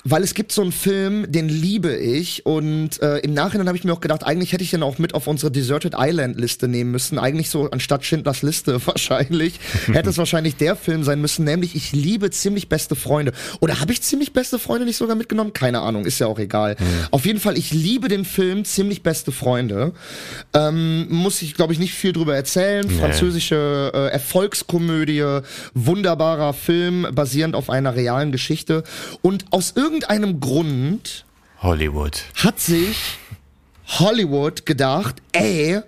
[0.04, 3.84] weil es gibt so einen Film, den liebe ich und äh, im Nachhinein habe ich
[3.84, 6.91] mir auch gedacht, eigentlich hätte ich den auch mit auf unsere Deserted Island Liste nehmen
[6.91, 7.20] müssen.
[7.20, 9.60] Eigentlich so anstatt Schindlers Liste wahrscheinlich.
[9.91, 13.32] hätte es wahrscheinlich der Film sein müssen, nämlich ich liebe ziemlich beste Freunde.
[13.60, 15.54] Oder habe ich ziemlich beste Freunde nicht sogar mitgenommen?
[15.54, 16.76] Keine Ahnung, ist ja auch egal.
[17.12, 19.93] Auf jeden Fall, ich liebe den Film ziemlich beste Freunde.
[20.54, 22.89] Ähm, muss ich, glaube ich, nicht viel drüber erzählen.
[22.89, 25.41] Französische äh, Erfolgskomödie,
[25.74, 28.84] wunderbarer Film, basierend auf einer realen Geschichte.
[29.22, 29.91] Und aus irgendeinem
[30.39, 31.26] Grund
[31.62, 32.24] Hollywood.
[32.36, 33.18] hat sich
[34.00, 35.82] Hollywood gedacht, ey,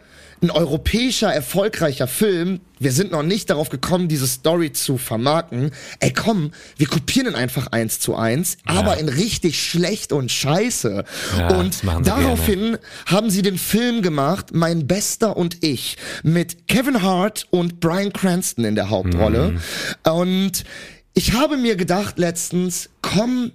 [0.43, 5.71] ein europäischer erfolgreicher Film, wir sind noch nicht darauf gekommen, diese Story zu vermarkten.
[6.01, 11.05] Ey, komm, wir kopieren ihn einfach eins zu eins, aber in richtig schlecht und scheiße.
[11.37, 17.47] Ja, und daraufhin haben sie den Film gemacht, Mein Bester und ich, mit Kevin Hart
[17.49, 19.51] und Brian Cranston in der Hauptrolle.
[19.51, 20.11] Mhm.
[20.11, 20.63] Und
[21.13, 23.53] ich habe mir gedacht letztens, komm,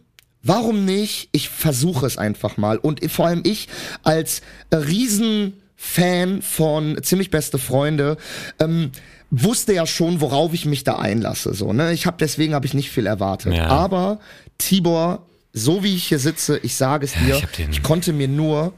[0.49, 1.29] Warum nicht?
[1.33, 2.79] Ich versuche es einfach mal.
[2.79, 3.69] Und vor allem ich
[4.03, 4.41] als
[4.71, 8.17] äh, riesen Fan von ziemlich beste Freunde,
[8.59, 8.91] ähm,
[9.31, 11.53] wusste ja schon, worauf ich mich da einlasse.
[11.53, 11.93] So, ne?
[11.93, 13.53] Ich habe deswegen habe ich nicht viel erwartet.
[13.53, 13.67] Ja.
[13.67, 14.21] Aber
[14.57, 18.73] Tibor, so wie ich hier sitze, ich sage es dir, ich ich konnte mir nur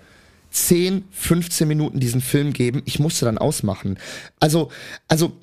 [0.50, 2.82] 10, 15 Minuten diesen Film geben.
[2.84, 3.96] Ich musste dann ausmachen.
[4.40, 4.72] Also,
[5.06, 5.36] also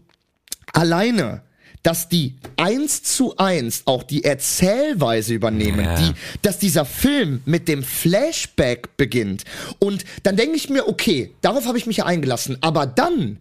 [0.74, 1.42] alleine,
[1.88, 5.96] dass die eins zu eins auch die Erzählweise übernehmen, Ja.
[5.96, 6.12] die,
[6.42, 9.46] dass dieser Film mit dem Flashback beginnt.
[9.80, 12.58] Und dann denke ich mir, okay, darauf habe ich mich ja eingelassen.
[12.60, 13.38] Aber dann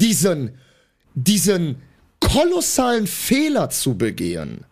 [0.00, 0.52] diesen,
[1.16, 1.82] diesen
[2.20, 4.64] kolossalen Fehler zu begehen,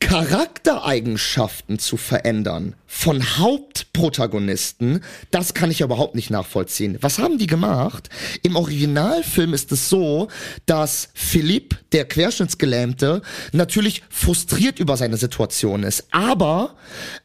[0.00, 6.98] Charaktereigenschaften zu verändern von Hauptprotagonisten, das kann ich überhaupt nicht nachvollziehen.
[7.00, 8.10] Was haben die gemacht?
[8.42, 10.28] Im Originalfilm ist es so,
[10.66, 13.22] dass Philipp, der Querschnittsgelähmte,
[13.52, 16.76] natürlich frustriert über seine Situation ist, aber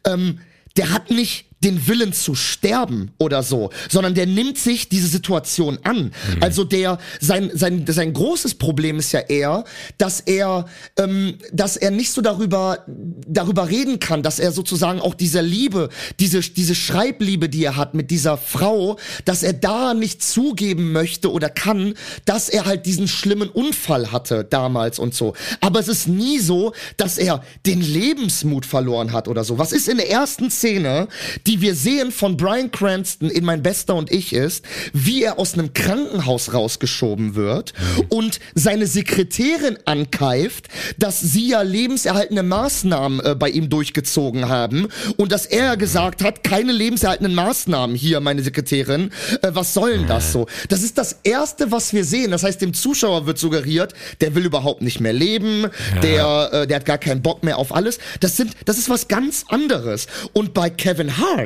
[0.05, 0.39] ähm,
[0.77, 5.79] der hat nicht den Willen zu sterben oder so, sondern der nimmt sich diese Situation
[5.83, 6.11] an.
[6.39, 9.65] Also der sein sein sein großes Problem ist ja eher,
[9.97, 10.65] dass er
[10.97, 15.89] ähm, dass er nicht so darüber darüber reden kann, dass er sozusagen auch dieser Liebe,
[16.19, 21.31] diese diese Schreibliebe, die er hat mit dieser Frau, dass er da nicht zugeben möchte
[21.31, 21.93] oder kann,
[22.25, 25.33] dass er halt diesen schlimmen Unfall hatte damals und so.
[25.59, 29.57] Aber es ist nie so, dass er den Lebensmut verloren hat oder so.
[29.57, 31.07] Was ist in der ersten Szene,
[31.49, 35.55] die wir sehen von Brian Cranston in Mein Bester und ich ist, wie er aus
[35.55, 37.73] einem Krankenhaus rausgeschoben wird
[38.09, 40.67] und seine Sekretärin ankeift,
[40.99, 46.43] dass sie ja lebenserhaltende Maßnahmen äh, bei ihm durchgezogen haben und dass er gesagt hat,
[46.43, 49.09] keine lebenserhaltenden Maßnahmen hier, meine Sekretärin.
[49.41, 50.45] Äh, was soll denn das so?
[50.67, 52.29] Das ist das erste, was wir sehen.
[52.29, 55.65] Das heißt, dem Zuschauer wird suggeriert, der will überhaupt nicht mehr leben,
[56.03, 57.97] der, äh, der hat gar keinen Bock mehr auf alles.
[58.19, 60.05] Das sind, das ist was ganz anderes.
[60.33, 61.38] Und bei Kevin Hart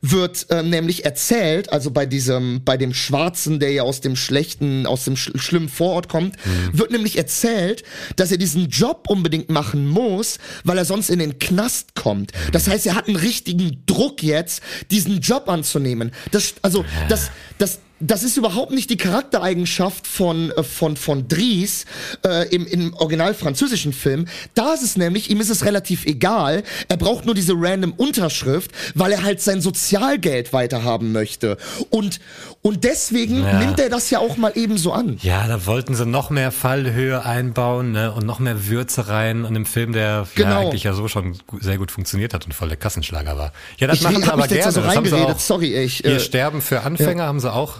[0.00, 4.86] wird ähm, nämlich erzählt, also bei diesem, bei dem Schwarzen, der ja aus dem schlechten,
[4.86, 6.36] aus dem sch schlimmen Vorort kommt,
[6.72, 7.82] wird nämlich erzählt,
[8.16, 12.32] dass er diesen Job unbedingt machen muss, weil er sonst in den Knast kommt.
[12.52, 16.12] Das heißt, er hat einen richtigen Druck jetzt, diesen Job anzunehmen.
[16.30, 21.86] Das, also, das, das, das ist überhaupt nicht die Charaktereigenschaft von, äh, von, von Dries
[22.24, 24.26] äh, im, im original französischen Film.
[24.54, 26.62] Da ist es nämlich, ihm ist es relativ egal.
[26.88, 31.56] Er braucht nur diese random Unterschrift, weil er halt sein Sozialgeld weiterhaben möchte.
[31.90, 32.20] Und,
[32.66, 33.58] und deswegen Ja.
[33.60, 35.18] nimmt er das ja auch mal eben so an.
[35.22, 38.12] Ja, da wollten sie noch mehr Fallhöhe einbauen ne?
[38.12, 40.50] und noch mehr Würze rein in einem Film, der Genau.
[40.50, 43.52] ja eigentlich ja so schon sehr gut funktioniert hat und voll der Kassenschlager war.
[43.78, 44.72] Ja, das Ich machen sie aber gerne.
[44.72, 47.74] so das haben sie auch, Sorry, ich, Ihr äh, Sterben für Anfänger haben sie auch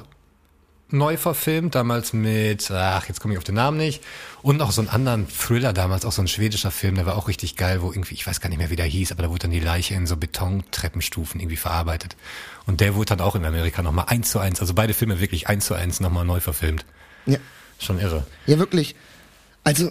[0.91, 4.03] neu verfilmt, damals mit, ach, jetzt komme ich auf den Namen nicht.
[4.43, 7.29] Und auch so einen anderen Thriller damals, auch so ein schwedischer Film, der war auch
[7.29, 9.41] richtig geil, wo irgendwie, ich weiß gar nicht mehr, wie der hieß, aber da wurde
[9.41, 12.17] dann die Leiche in so Betontreppenstufen irgendwie verarbeitet.
[12.67, 15.49] Und der wurde dann auch in Amerika nochmal eins zu eins, also beide Filme wirklich
[15.49, 16.85] eins zu eins nochmal neu verfilmt.
[17.27, 17.39] Ja.
[17.79, 18.27] Schon irre.
[18.47, 18.95] Ja, wirklich.
[19.65, 19.91] Also,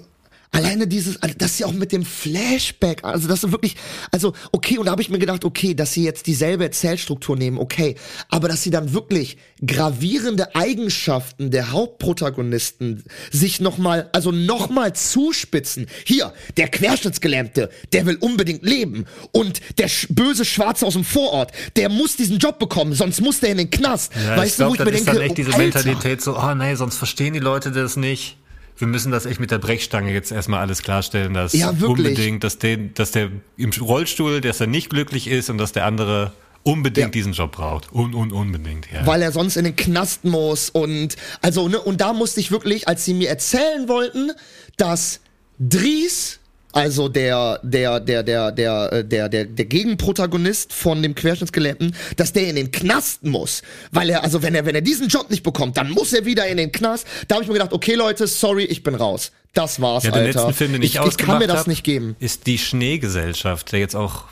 [0.56, 3.76] alleine dieses, also, dass sie auch mit dem Flashback, also das ist wirklich,
[4.12, 7.58] also, okay, und da habe ich mir gedacht, okay, dass sie jetzt dieselbe Erzählstruktur nehmen,
[7.58, 7.96] okay,
[8.30, 15.88] aber dass sie dann wirklich gravierende Eigenschaften der Hauptprotagonisten sich nochmal, also nochmal zuspitzen.
[16.06, 19.06] Hier, der Querschnittsgelähmte, der will unbedingt leben.
[19.32, 23.40] Und der sch böse Schwarze aus dem Vorort, der muss diesen Job bekommen, sonst muss
[23.40, 24.14] der in den Knast.
[24.16, 26.22] weißt du, wo ich mir denke, oh, Alter.
[26.22, 28.38] so, oh nee, sonst verstehen die Leute das nicht.
[28.78, 32.58] Wir müssen das echt mit der Brechstange jetzt erstmal alles klarstellen, dass Ja, unbedingt, dass
[32.58, 37.08] der, dass der im Rollstuhl, dass er nicht glücklich ist und dass der andere unbedingt
[37.08, 37.12] Ja.
[37.12, 37.94] diesen Job braucht.
[37.94, 39.06] Un, un, unbedingt, ja.
[39.06, 42.88] weil er sonst in den Knast muss und also ne und da musste ich wirklich,
[42.88, 44.32] als sie mir erzählen wollten,
[44.78, 45.22] dass
[45.60, 46.40] Dries
[46.76, 52.34] also der der der der der äh, der der der Gegenprotagonist von dem Querschnittsgelähmten, dass
[52.34, 53.62] der in den Knast muss,
[53.92, 56.46] weil er also wenn er wenn er diesen Job nicht bekommt, dann muss er wieder
[56.48, 57.08] in den Knast.
[57.30, 59.32] Da habe ich mir gedacht, okay Leute, sorry, ich bin raus.
[59.54, 60.40] Das war's, ja, den Alter.
[60.40, 62.18] letzten Film, den ich, ich, ich kann mir das hab, nicht geben.
[62.20, 64.26] ist die Schneegesellschaft, der jetzt auch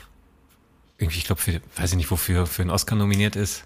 [0.98, 3.64] irgendwie, ich glaube, für, weiß ich nicht, wofür, für einen Oscar nominiert ist.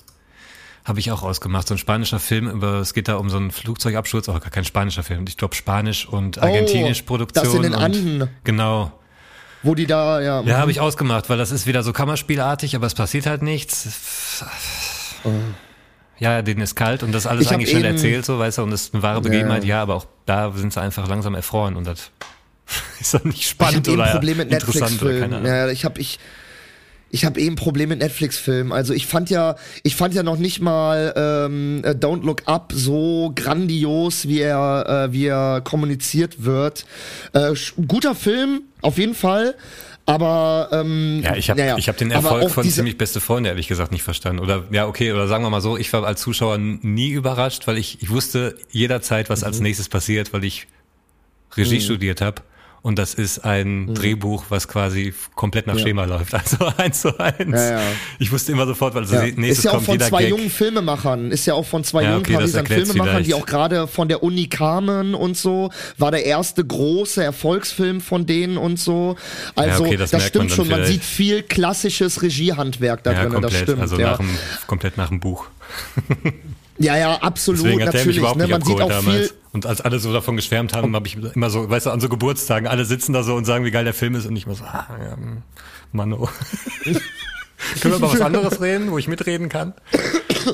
[0.84, 1.68] Habe ich auch ausgemacht.
[1.68, 4.64] So ein spanischer Film über, es geht da um so einen Flugzeugabsturz, auch gar kein
[4.64, 5.24] spanischer Film.
[5.28, 7.44] Ich glaube Spanisch und Argentinisch Produktion.
[7.46, 8.28] Oh, das in den Anden.
[8.44, 8.92] Genau.
[9.62, 12.86] Wo die da ja Ja, habe ich ausgemacht, weil das ist wieder so Kammerspielartig, aber
[12.86, 13.88] es passiert halt nichts.
[16.18, 18.70] Ja, denen ist kalt und das alles Ich eigentlich eben- erzählt, so, weißt du, und
[18.70, 21.86] das ist eine wahre Begebenheit, ja, aber auch da sind sie einfach langsam erfroren und
[21.86, 22.10] das
[23.00, 25.36] ist dann nicht Ich spannend eh oder Problem mit interessant oder keine.
[25.36, 25.46] Ahnung.
[25.48, 26.18] Ja, ich habe ich
[27.10, 28.72] ich habe eh ein Problem mit Netflix-Filmen.
[28.72, 32.72] Also ich fand ja, ich fand ja noch nicht mal ähm, äh, Don't Look Up
[32.74, 36.84] so grandios, wie er, äh, wie er kommuniziert wird.
[37.32, 37.54] Äh,
[37.86, 39.54] guter Film, auf jeden Fall.
[40.04, 43.92] Aber ähm, Ja, ich habe ich hab den Erfolg von ziemlich beste Freunde ehrlich gesagt
[43.92, 44.42] nicht verstanden.
[44.42, 47.76] Oder ja, okay, oder sagen wir mal so, ich war als Zuschauer nie überrascht, weil
[47.76, 49.46] ich, ich wusste jederzeit, was Mhm.
[49.48, 50.66] als nächstes passiert, weil ich
[51.56, 52.42] Regie studiert habe.
[52.80, 55.78] Und das ist ein Drehbuch, was quasi komplett nach Mhm.
[55.80, 55.84] Ja.
[55.86, 56.32] Schema läuft.
[56.38, 57.52] Also eins zu eins.
[57.52, 57.80] Ja, ja.
[58.18, 59.22] Ich wusste immer sofort, weil also Ja.
[59.24, 60.30] nächstes Ist ja auch kommt von zwei Gag.
[60.30, 63.42] jungen Filmemachern, ist ja auch von zwei jungen okay, erklärt's Filmemachern, die vielleicht.
[63.42, 68.56] auch gerade von der Uni kamen und so, war der erste große Erfolgsfilm von denen
[68.58, 69.16] und so.
[69.56, 70.92] Also okay, das das, man stimmt dann schon, man vielleicht.
[70.92, 73.80] sieht viel klassisches Regiehandwerk da Ja, drin, das stimmt.
[73.80, 74.30] also nach dem,
[74.66, 75.46] komplett nach dem Buch.
[76.78, 78.18] ja, ja, absolut, Deswegen hat der mich natürlich.
[78.18, 78.44] überhaupt Ne?
[78.44, 79.28] nicht Man sieht auch damals.
[79.28, 82.00] viel, Und als alle so davon geschwärmt haben, habe ich immer so, weißt du, an
[82.00, 84.46] so Geburtstagen, alle sitzen da so und sagen, wie geil der Film ist und ich
[84.46, 85.42] immer so, ah, ja, hm,
[85.92, 86.28] Mann, oh.
[87.80, 89.74] Können wir über was anderes reden, wo ich mitreden kann?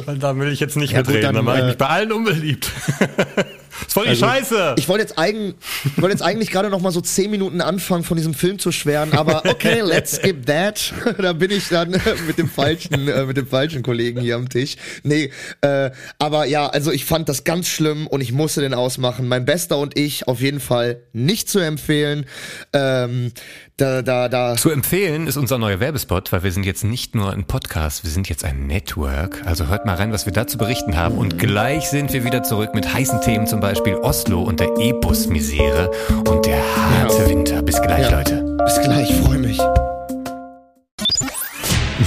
[0.07, 1.79] Weil da will ich jetzt nicht Ja, gut, mitreden, dann, da mache ich äh, mich
[1.79, 2.71] bei allen unbeliebt.
[3.87, 4.75] ist voll die Also, Scheiße!
[4.79, 5.55] Ich wollte jetzt, eigen,
[5.85, 8.73] ich wollte jetzt eigentlich gerade noch mal so zehn Minuten anfangen, von diesem Film zu
[8.73, 10.93] schwärmen, aber okay, let's skip that.
[11.19, 11.91] da bin ich dann
[12.27, 14.77] mit dem falschen, äh, mit dem falschen Kollegen hier am Tisch.
[15.03, 15.31] Nee,
[15.61, 19.29] äh, aber ja, also ich fand das ganz schlimm und ich musste den ausmachen.
[19.29, 22.27] Mein Bester und ich auf jeden Fall nicht zu empfehlen.
[22.73, 23.33] Ähm,
[23.77, 24.55] da, da, da.
[24.55, 28.11] Zu empfehlen ist unser neuer Werbespot, weil wir sind jetzt nicht nur ein Podcast, wir
[28.11, 29.43] sind jetzt ein Network.
[29.47, 31.19] Also hört mal rein, was wir da zu berichten haben.
[31.19, 35.91] Und gleich sind wir wieder zurück mit heißen Themen, zum Beispiel Oslo und der E-Bus-Misere
[36.29, 37.29] und der harte Ja.
[37.29, 37.63] Winter.
[37.63, 38.19] Bis gleich, Ja.
[38.19, 38.57] Leute.
[38.65, 39.59] Bis gleich, freue mich.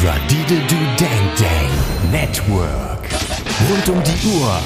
[0.03, 2.99] Radidedu Dang Dang Network.
[3.69, 4.59] Rund um die Uhr.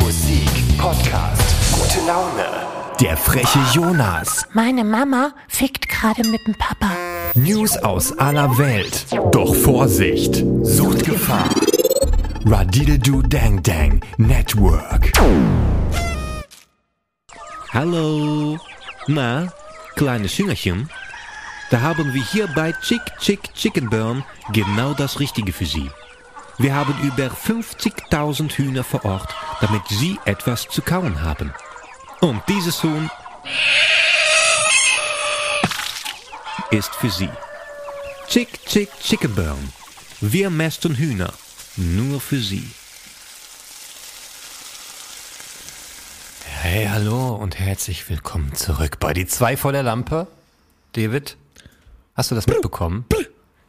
[0.00, 0.48] Musik,
[0.78, 1.42] Podcast,
[1.72, 2.46] gute Laune.
[3.00, 4.44] Der freche Jonas.
[4.52, 6.90] Meine Mama fickt gerade mit dem Papa.
[7.34, 9.06] News aus aller Welt.
[9.32, 11.44] Doch Vorsicht, Suchtgefahr.
[12.46, 15.12] Radidedu Dang Dang Network.
[17.70, 18.58] Hallo.
[19.06, 19.52] Na,
[19.94, 20.88] kleines Hüngerchen?
[21.70, 24.24] Da haben wir hier bei Chick Chick Chicken Burn
[24.54, 25.90] genau das Richtige für Sie.
[26.56, 31.52] Wir haben über 50.000 Hühner vor Ort, damit Sie etwas zu kauen haben.
[32.20, 33.10] Und dieses Huhn
[36.70, 37.28] ist für Sie.
[38.28, 39.72] Chick Chick Chicken Burn.
[40.22, 41.34] Wir mästen Hühner.
[41.76, 42.68] Nur für Sie.
[46.44, 50.26] Hey, hallo und herzlich willkommen zurück bei die zwei vor der Lampe.
[50.92, 51.36] David,
[52.14, 53.04] hast du das mitbekommen?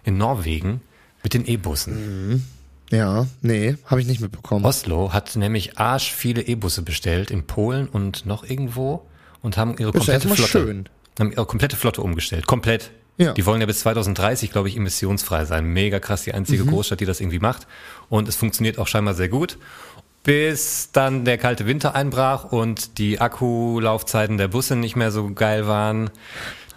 [0.03, 0.81] In Norwegen
[1.23, 2.45] mit den E-Bussen.
[2.89, 4.65] Ja, nee, habe ich nicht mitbekommen.
[4.65, 9.07] Oslo hat nämlich arsch viele E-Busse bestellt in Polen und noch irgendwo
[9.41, 10.89] und haben ihre komplette Flotte, schön.
[11.19, 12.47] haben ihre komplette Flotte umgestellt.
[12.47, 12.91] Komplett.
[13.21, 13.33] Ja.
[13.33, 15.65] Die wollen ja bis 2030, glaube ich, emissionsfrei sein.
[15.65, 16.37] Mega krass, die Mhm.
[16.37, 17.67] einzige Großstadt, die das irgendwie macht.
[18.09, 19.57] Und es funktioniert auch scheinbar sehr gut.
[20.23, 25.67] Bis dann der kalte Winter einbrach und die Akkulaufzeiten der Busse nicht mehr so geil
[25.67, 26.09] waren.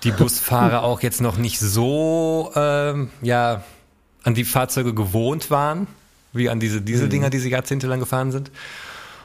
[0.03, 3.63] Die Busfahrer auch jetzt noch nicht so ähm, ja
[4.23, 5.87] an die Fahrzeuge gewohnt waren,
[6.33, 8.51] wie an diese Dieseldinger, die sie jahrzehntelang gefahren sind.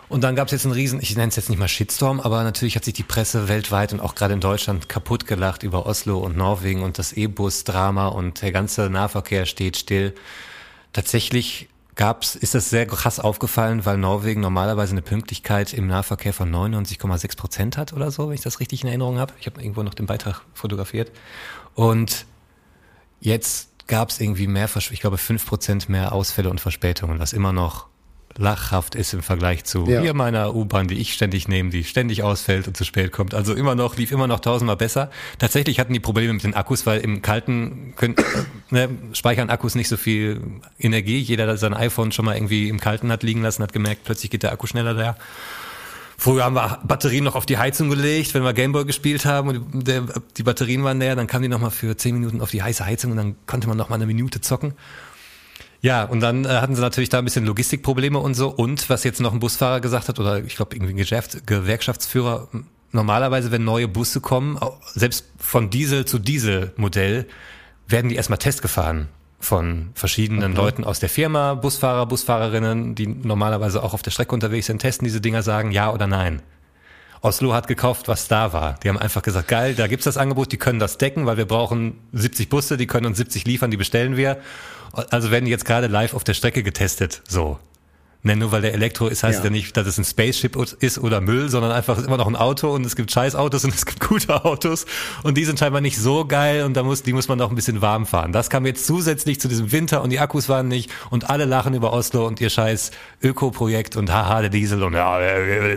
[0.10, 2.44] Und dann gab es jetzt einen riesen, ich nenne es jetzt nicht mal Shitstorm, aber
[2.44, 6.18] natürlich hat sich die Presse weltweit und auch gerade in Deutschland kaputt gelacht über Oslo
[6.18, 10.16] und Norwegen und das E-Bus-Drama und der ganze Nahverkehr steht still.
[10.94, 16.50] Tatsächlich gab's, ist das sehr krass aufgefallen, weil Norwegen normalerweise eine Pünktlichkeit im Nahverkehr von
[16.52, 19.34] 99,6 Prozent hat oder so, wenn ich das richtig in Erinnerung habe.
[19.40, 21.12] Ich habe irgendwo noch den Beitrag fotografiert.
[21.76, 22.26] Und
[23.20, 27.89] jetzt gab's irgendwie mehr, ich glaube, 5 Prozent mehr Ausfälle und Verspätungen, was immer noch
[28.38, 30.02] lachhaft ist im Vergleich zu Ja.
[30.02, 33.34] hier meiner U-Bahn, die ich ständig nehme, die ständig ausfällt und zu spät kommt.
[33.34, 35.10] Also immer noch, lief immer noch tausendmal besser.
[35.40, 38.16] Tatsächlich hatten die Probleme mit den Akkus, weil im Kalten können,
[38.70, 40.42] ne, speichern Akkus nicht so viel
[40.80, 41.20] Energie.
[41.20, 44.32] Jeder, der sein iPhone schon mal irgendwie im Kalten hat liegen lassen, hat gemerkt, plötzlich
[44.32, 45.18] geht der Akku schneller leer.
[46.18, 49.88] Früher haben wir Batterien noch auf die Heizung gelegt, wenn wir Gameboy gespielt haben und
[49.88, 50.04] der,
[50.36, 52.86] die Batterien waren leer, dann kamen die noch mal für zehn Minuten auf die heiße
[52.86, 54.74] Heizung und dann konnte man noch mal eine Minute zocken.
[55.82, 58.50] Ja, und dann äh, hatten sie natürlich da ein bisschen Logistikprobleme und so.
[58.50, 62.50] Und was jetzt noch ein Busfahrer gesagt hat, oder ich glaube irgendwie ein Geschäft, Gewerkschaftsführer,
[62.92, 64.60] normalerweise, wenn neue Busse kommen,
[64.94, 67.28] selbst von Diesel zu Diesel-Modell,
[67.88, 69.08] werden die erstmal Test gefahren
[69.40, 74.66] von verschiedenen Leuten aus der Firma, Busfahrer, Busfahrerinnen, die normalerweise auch auf der Strecke unterwegs
[74.66, 76.42] sind, testen diese Dinger, sagen ja oder nein.
[77.22, 78.76] Oslo hat gekauft, was da war.
[78.84, 81.46] Die haben einfach gesagt, geil, da gibt's das Angebot, die können das decken, weil wir
[81.46, 84.38] brauchen 70 Busse, die können uns 70 liefern, die bestellen wir.
[84.94, 87.22] Also werden die jetzt gerade live auf der Strecke getestet.
[87.28, 87.60] So.
[88.22, 89.46] Ne, nur weil der Elektro ist, heißt ja.
[89.46, 92.36] ja nicht, dass es ein Spaceship ist oder Müll, sondern einfach ist immer noch ein
[92.36, 94.86] Auto und es gibt Scheißautos und es gibt gute Autos
[95.24, 97.56] und die sind scheinbar nicht so geil und da muss, die muss man noch ein
[97.56, 98.34] bisschen warm fahren.
[98.34, 101.74] Das kam jetzt zusätzlich zu diesem Winter und die Akkus waren nicht und alle lachen
[101.74, 102.92] über Oslo und ihr scheiß
[103.24, 105.18] Öko-Projekt und haha, der Diesel und ja,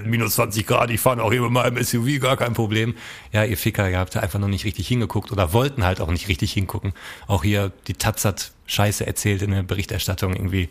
[0.05, 2.97] minus 20 Grad, ich fahre auch hier mit meinem SUV, gar kein Problem.
[3.31, 6.27] Ja, ihr Ficker, ihr habt einfach noch nicht richtig hingeguckt oder wollten halt auch nicht
[6.27, 6.93] richtig hingucken.
[7.29, 10.71] Auch hier, die Taz hat Scheiße erzählt in der Berichterstattung irgendwie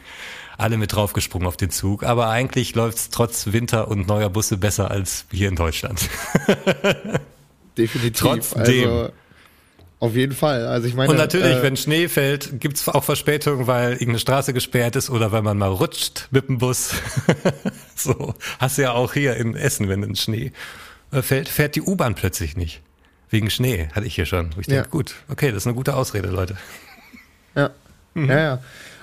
[0.62, 2.04] alle mit draufgesprungen auf den Zug.
[2.04, 6.10] Aber eigentlich läuft es trotz Winter und neuer Busse besser als hier in Deutschland.
[7.78, 8.20] Definitiv.
[8.20, 8.90] Trotzdem.
[8.90, 9.10] Also,
[10.00, 10.66] auf jeden Fall.
[10.66, 11.12] Also ich meine.
[11.12, 15.32] Und natürlich, äh, wenn Schnee fällt, gibt's auch Verspätungen, weil irgendeine Straße gesperrt ist oder
[15.32, 16.96] weil man mal rutscht mit dem Bus.
[17.96, 20.54] so hast du ja auch hier in Essen, wenn ein Schnee
[21.12, 22.82] äh, fällt, fährt die U-Bahn plötzlich nicht.
[23.30, 24.48] Wegen Schnee, hatte ich hier schon.
[24.60, 24.90] Ich denke, Ja.
[24.90, 26.58] gut, okay, das ist eine gute Ausrede, Leute.
[27.56, 27.70] Ja.
[28.14, 28.60] Ja, ja.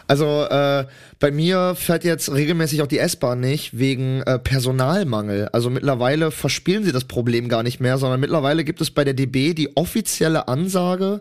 [0.07, 0.85] Also äh,
[1.21, 5.49] bei mir fährt jetzt regelmäßig auch die S-Bahn nicht wegen äh, Personalmangel.
[5.53, 9.15] Also mittlerweile verspielen sie das Problem gar nicht mehr, sondern mittlerweile gibt es bei der
[9.15, 11.21] DB die offizielle Ansage,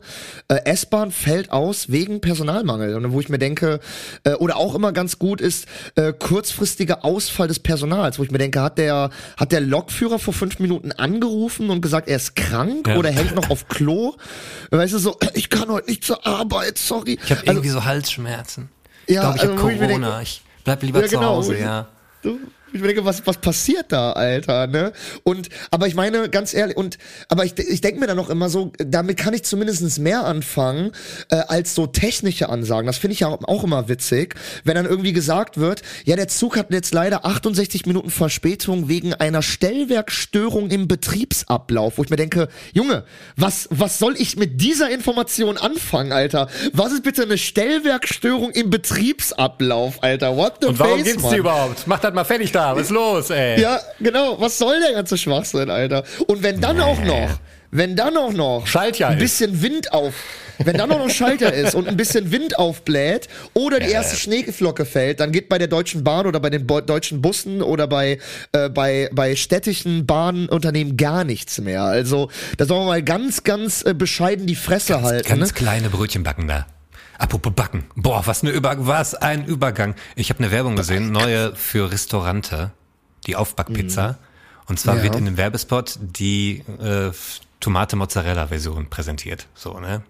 [0.49, 2.95] äh, S-Bahn fällt aus wegen Personalmangel.
[2.95, 3.79] Und wo ich mir denke,
[4.23, 8.37] äh, oder auch immer ganz gut ist, äh, kurzfristiger Ausfall des Personals, wo ich mir
[8.37, 12.87] denke, hat der, hat der Lokführer vor fünf Minuten angerufen und gesagt, er ist krank
[12.87, 12.97] Ja.
[12.97, 14.13] oder hängt noch auf Klo?
[14.69, 17.17] Weißt du, so, ich kann heute nicht zur Arbeit, sorry.
[17.23, 18.69] Ich habe Also- irgendwie so Halsschmerzen.
[19.07, 20.07] Ja, ich glaube, ich also, habe ich Corona.
[20.09, 21.27] denke- ich bleib lieber Ja, zu genau.
[21.35, 21.87] Hause, ja.
[22.21, 22.39] Du,
[22.73, 24.91] ich denke, was, was passiert da, Alter, ne?
[25.23, 26.97] Und, aber ich meine, ganz ehrlich, und,
[27.29, 30.91] aber ich, ich denke mir dann noch immer so, damit kann ich zumindest mehr anfangen,
[31.29, 32.87] äh, als so technische Ansagen.
[32.87, 36.57] Das finde ich ja auch immer witzig, wenn dann irgendwie gesagt wird, ja, der Zug
[36.57, 42.49] hat jetzt leider 68 Minuten Verspätung wegen einer Stellwerkstörung im Betriebsablauf, wo ich mir denke,
[42.73, 43.03] Junge,
[43.35, 46.49] was, was soll ich mit dieser Information anfangen, Alter?
[46.73, 50.35] Was ist bitte eine Stellwerkstörung im Betriebsablauf, Alter?
[50.35, 51.33] What the Und warum face, gibt's Mann?
[51.33, 51.87] die überhaupt?
[51.87, 52.75] Mach das mal fertig da.
[52.75, 53.61] Was ist los, ey?
[53.61, 54.39] Ja, genau.
[54.39, 56.03] Was soll der ganze Schwachsinn, Alter?
[56.27, 57.39] Und wenn dann auch noch,
[57.71, 59.21] wenn dann auch noch Schaltjahr ein ist.
[59.21, 60.13] bisschen Wind auf,
[60.63, 64.15] wenn dann auch noch ein Schalter ist und ein bisschen Wind aufbläht oder die erste
[64.15, 67.87] Schneeflocke fällt, dann geht bei der Deutschen Bahn oder bei den Bo deutschen Bussen oder
[67.87, 68.17] bei,
[68.53, 71.83] äh, bei, bei städtischen Bahnunternehmen gar nichts mehr.
[71.83, 75.27] Also, da sollen wir mal ganz, ganz äh, bescheiden die Fresse halten.
[75.27, 75.53] Ganz ne?
[75.53, 76.65] kleine Brötchen backen da.
[77.17, 77.85] Apropos backen.
[77.95, 79.95] Boah, was eine Über was ein Übergang.
[80.15, 82.71] Ich habe eine Werbung gesehen, neue für Restaurante,
[83.25, 84.17] die Aufbackpizza.
[84.67, 85.03] Und zwar Ja.
[85.03, 87.11] wird in dem Werbespot die äh,
[87.59, 89.47] Tomate-Mozzarella-Version präsentiert.
[89.55, 90.03] So, ne?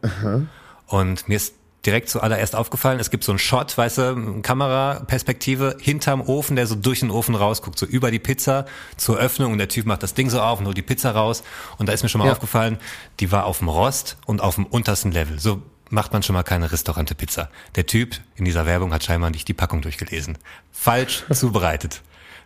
[0.87, 1.53] Und mir ist
[1.85, 6.75] direkt zuallererst aufgefallen, es gibt so einen Shot, weißt du, Kameraperspektive hinterm Ofen, der so
[6.75, 8.65] durch den Ofen rausguckt, so über die Pizza
[8.97, 11.43] zur Öffnung und der Typ macht das Ding so auf und holt die Pizza raus.
[11.77, 12.33] Und da ist mir schon mal Ja.
[12.33, 12.77] aufgefallen,
[13.19, 15.39] die war auf dem Rost und auf dem untersten Level.
[15.39, 17.49] So macht man schon mal keine Restaurante-Pizza.
[17.75, 20.37] Der Typ in dieser Werbung hat scheinbar nicht die Packung durchgelesen.
[20.71, 22.01] Falsch zubereitet.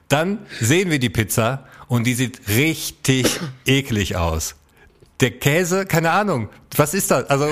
[0.07, 4.55] Dann sehen wir die Pizza und die sieht richtig eklig aus.
[5.19, 7.30] Der Käse, keine Ahnung, was ist das?
[7.30, 7.47] Also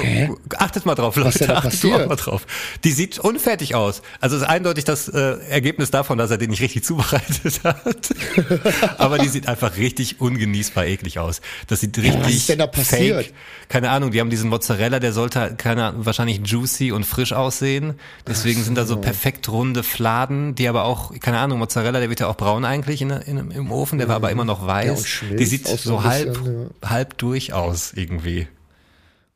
[0.58, 2.10] achtet mal drauf, Leute, da achtet du auch passiert?
[2.10, 2.46] mal drauf.
[2.84, 4.02] Die sieht unfertig aus.
[4.22, 8.10] Also es ist eindeutig das äh, Ergebnis davon, dass er den nicht richtig zubereitet hat.
[8.98, 11.42] Aber die sieht einfach richtig ungenießbar eklig aus.
[11.68, 13.26] Das sieht richtig was ist denn da passiert?
[13.26, 13.34] fake.
[13.68, 17.96] Keine Ahnung, die haben diesen Mozzarella, der sollte keine Ahnung, wahrscheinlich juicy und frisch aussehen.
[18.28, 22.20] Deswegen sind da so perfekt runde Fladen, die aber auch, keine Ahnung, Mozzarella, der wird
[22.20, 25.22] ja auch braun eigentlich in, in, im Ofen, der war aber immer noch weiß.
[25.30, 28.48] Ja, die sieht so so halb, bisschen, halb durch aus irgendwie.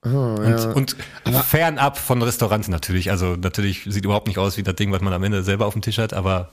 [0.03, 0.95] Ah, Und,
[1.25, 3.11] und fernab von Restaurants natürlich.
[3.11, 5.73] Also natürlich sieht überhaupt nicht aus wie das Ding, was man am Ende selber auf
[5.73, 6.49] dem Tisch hat, aber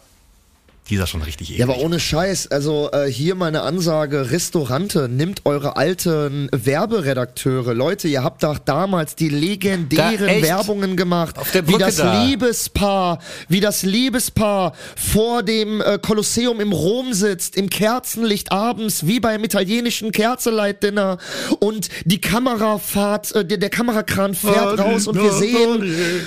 [0.88, 1.58] dieser schon richtig eklig.
[1.60, 7.74] Ja, aber ohne Scheiß, also äh, hier meine Ansage, Restaurante, nimmt eure alten Werberedakteure.
[7.74, 10.42] Leute, ihr habt doch damals die legendären Da?
[10.42, 12.24] Werbungen gemacht, Auf der wie das da.
[12.24, 19.20] Liebespaar, wie das Liebespaar vor dem äh, Kolosseum im Rom sitzt, im Kerzenlicht abends, wie
[19.20, 21.18] beim italienischen Kerzeleitdinner
[21.60, 25.82] und die Kamerafahrt, äh, der, der Kamerakran fährt raus und wir sehen,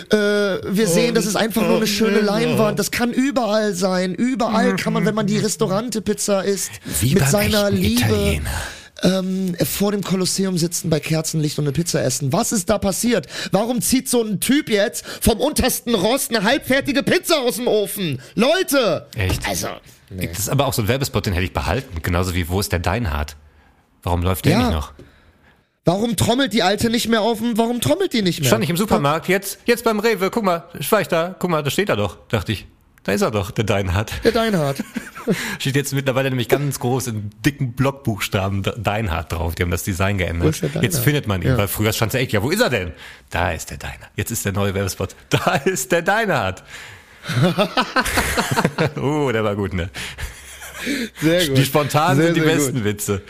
[0.09, 2.79] äh, wir sehen, das ist einfach nur eine schöne Leinwand.
[2.79, 4.13] Das kann überall sein.
[4.13, 4.42] Überall
[4.77, 6.71] kann man, wenn man die Restaurante-Pizza isst,
[7.01, 8.49] Wie mit seiner Liebe Italiener.
[9.03, 12.31] ähm, vor dem Kolosseum sitzen bei Kerzenlicht und eine Pizza essen.
[12.33, 13.27] Was ist da passiert?
[13.51, 18.21] Warum zieht so ein Typ jetzt vom untersten Rost eine halbfertige Pizza aus dem Ofen?
[18.35, 19.07] Leute!
[19.15, 19.47] Echt?
[19.47, 19.67] Also,
[20.09, 22.01] Das ist aber auch so ein Werbespot, den hätte ich behalten.
[22.01, 23.35] Genauso wie Wo ist der Deinhard?
[24.03, 24.57] Warum läuft der Ja.
[24.59, 24.93] nicht noch?
[25.85, 28.47] warum trommelt die Alte nicht mehr auf dem, warum trommelt die nicht mehr?
[28.47, 31.61] Stand ich im Supermarkt, jetzt, jetzt beim Rewe, guck mal, war ich da, guck mal,
[31.61, 32.67] da steht er doch, dachte ich.
[33.03, 34.13] Da ist er doch, der Deinhard.
[34.23, 34.81] Der Deinhard.
[35.59, 39.55] Steht jetzt mittlerweile nämlich ganz groß in dicken Blockbuchstaben Deinhard drauf.
[39.55, 40.61] Die haben das Design geändert.
[40.81, 41.57] Jetzt findet man ihn, Ja.
[41.57, 42.93] weil früher stand er echt, ja, wo ist er denn?
[43.29, 44.11] Da ist der Deinhard.
[44.15, 45.15] Jetzt ist der neue Werbespot.
[45.29, 46.63] Da ist der Deinhard.
[48.97, 49.89] oh, der war gut, ne?
[51.21, 51.57] Sehr gut.
[51.57, 52.83] Die spontanen Sehr, sind die besten Gut.
[52.83, 53.21] Witze.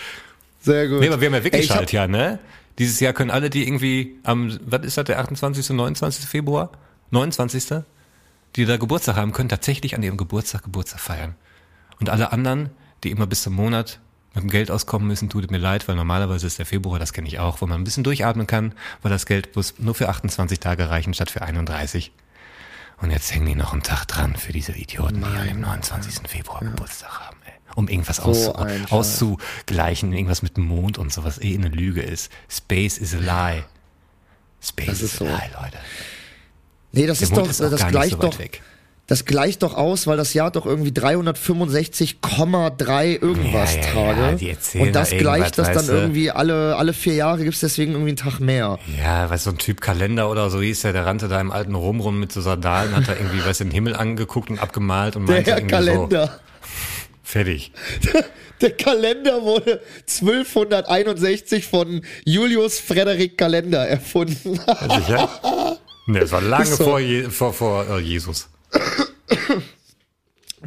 [0.62, 1.00] Sehr gut.
[1.02, 2.40] Nee, aber wir haben ja wirklich halt, ja, ne?
[2.80, 6.26] Dieses Jahr können alle, die irgendwie am, was ist das, der 28., 29.
[6.26, 6.72] Februar?
[7.12, 7.84] 29.
[8.56, 11.36] Die da Geburtstag haben, können tatsächlich an ihrem Geburtstag Geburtstag feiern.
[12.00, 12.70] Und alle anderen,
[13.04, 14.00] die immer bis zum Monat
[14.36, 17.28] mit dem Geld auskommen müssen, tut mir leid, weil normalerweise ist der Februar, das kenne
[17.28, 20.60] ich auch, wo man ein bisschen durchatmen kann, weil das Geld muss nur für 28
[20.60, 22.12] Tage reichen statt für 31.
[23.02, 26.28] Und jetzt hängen die noch einen Tag dran für diese Idioten, die an dem 29.
[26.30, 27.54] Februar Geburtstag haben, ey.
[27.76, 28.92] Um irgendwas auszu ein Scheiß.
[28.92, 32.32] auszugleichen, irgendwas mit dem Mond und so, was eh eine Lüge ist.
[32.50, 33.64] Space is a lie.
[34.62, 35.26] Space Das is ist a so.
[35.26, 35.78] lie, Leute.
[36.94, 38.62] Nee, das Der ist Mond doch, ist das gleicht so doch, weg.
[39.08, 44.36] das gleicht doch aus, weil das Jahr doch irgendwie 365,3 irgendwas Ja, ja, ja, Tage.
[44.38, 47.94] die erzählen Und das da gleicht das dann irgendwie alle, alle vier Jahre gibt's deswegen
[47.94, 48.78] irgendwie einen Tag mehr.
[49.02, 51.52] Ja, weißt du, so ein Typ Kalender oder so hieß der, der rannte da im
[51.52, 54.60] alten Rom rum mit so Sandalen, hat da irgendwie, weißt du, den Himmel angeguckt und
[54.60, 56.28] abgemalt und Der meinte Herr irgendwie Kalender.
[56.28, 56.32] so,
[57.24, 57.72] fertig.
[58.62, 64.56] Der Kalender wurde 1261 von Julius Frederik Kalender erfunden.
[64.56, 65.30] Sicher?
[66.06, 66.84] Ne, das war lange so.
[66.84, 68.50] vor, Je vor, vor äh, Jesus.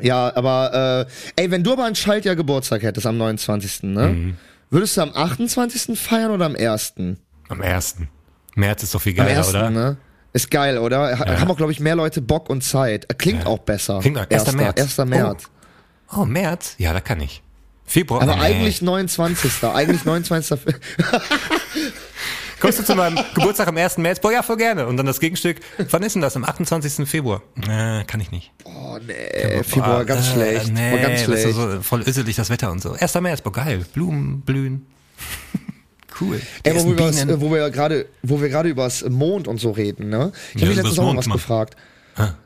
[0.01, 1.07] ja, aber
[1.37, 3.83] äh, ey, wenn du aber ein Schaltjahr Geburtstag hättest am 29.
[3.85, 4.09] Ne?
[4.09, 4.37] Mhm.
[4.71, 5.99] Würdest du am 28.
[5.99, 6.95] feiern oder am 1.?
[7.49, 8.09] Am ersten.
[8.55, 9.49] März ist doch viel Am geiler, 1.
[9.51, 9.71] oder?
[9.71, 9.97] Ne?
[10.33, 11.19] Ist geil, oder?
[11.19, 13.07] Ha- Haben auch, glaube ich, mehr Leute Bock und Zeit.
[13.19, 14.01] Klingt auch besser.
[14.01, 14.53] Klingt auch- 1.
[14.53, 14.81] März.
[14.99, 14.99] 1.
[15.09, 15.45] März.
[16.15, 16.75] Oh, März?
[16.79, 17.43] Ja, da kann ich.
[17.85, 18.23] Februar?
[18.23, 18.43] Aber nee.
[18.43, 19.65] eigentlich 29.
[19.65, 20.59] eigentlich 29.
[22.61, 23.99] Kommst du zu meinem Geburtstag am 1.
[23.99, 24.21] März?
[24.21, 24.87] Boah, ja, voll gerne.
[24.87, 25.59] Und dann das Gegenstück.
[25.91, 26.37] Wann ist denn das?
[26.37, 27.07] Am 28.
[27.09, 27.43] Februar?
[27.69, 28.51] Äh, kann ich nicht.
[28.65, 30.73] Oh nee, Februar ganz äh, schlecht.
[30.73, 31.55] Nee, Boah, ganz schlecht.
[31.55, 32.93] so voll öselig das Wetter und so.
[32.93, 33.15] 1.
[33.21, 33.85] März, boah, geil.
[33.93, 34.87] Blumen blühen.
[36.21, 36.41] cool.
[36.63, 40.09] Ey, wo wir, äh, wo wir gerade, wo wir gerade übers Mond und so reden,
[40.09, 40.33] ne?
[40.55, 41.37] Ich Ja, habe mich übers letztens auch mal was Mann.
[41.37, 41.77] gefragt.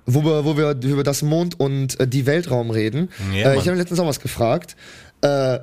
[0.06, 3.08] Wo wir, wo wir über das Mond und äh, die Weltraum reden.
[3.32, 4.74] Ja, äh, ich habe mich letztens auch was gefragt.
[5.22, 5.60] Äh,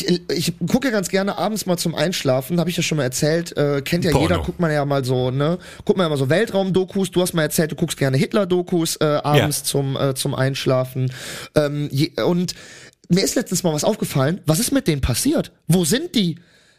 [0.00, 3.56] ich, ich gucke ganz gerne abends mal zum Einschlafen, habe ich ja schon mal erzählt,
[3.56, 4.28] äh, kennt ja Porno.
[4.28, 5.58] jeder, guckt man ja mal so, ne?
[5.84, 9.04] Guckt man ja mal so Weltraum-Dokus, du hast mal erzählt, du guckst gerne Hitler-Dokus äh,
[9.04, 9.64] abends Ja.
[9.64, 11.12] zum, äh, zum Einschlafen.
[11.54, 12.54] Ähm, je, und
[13.08, 15.52] mir ist letztens mal was aufgefallen, was ist mit denen passiert?
[15.68, 16.38] Wo sind die?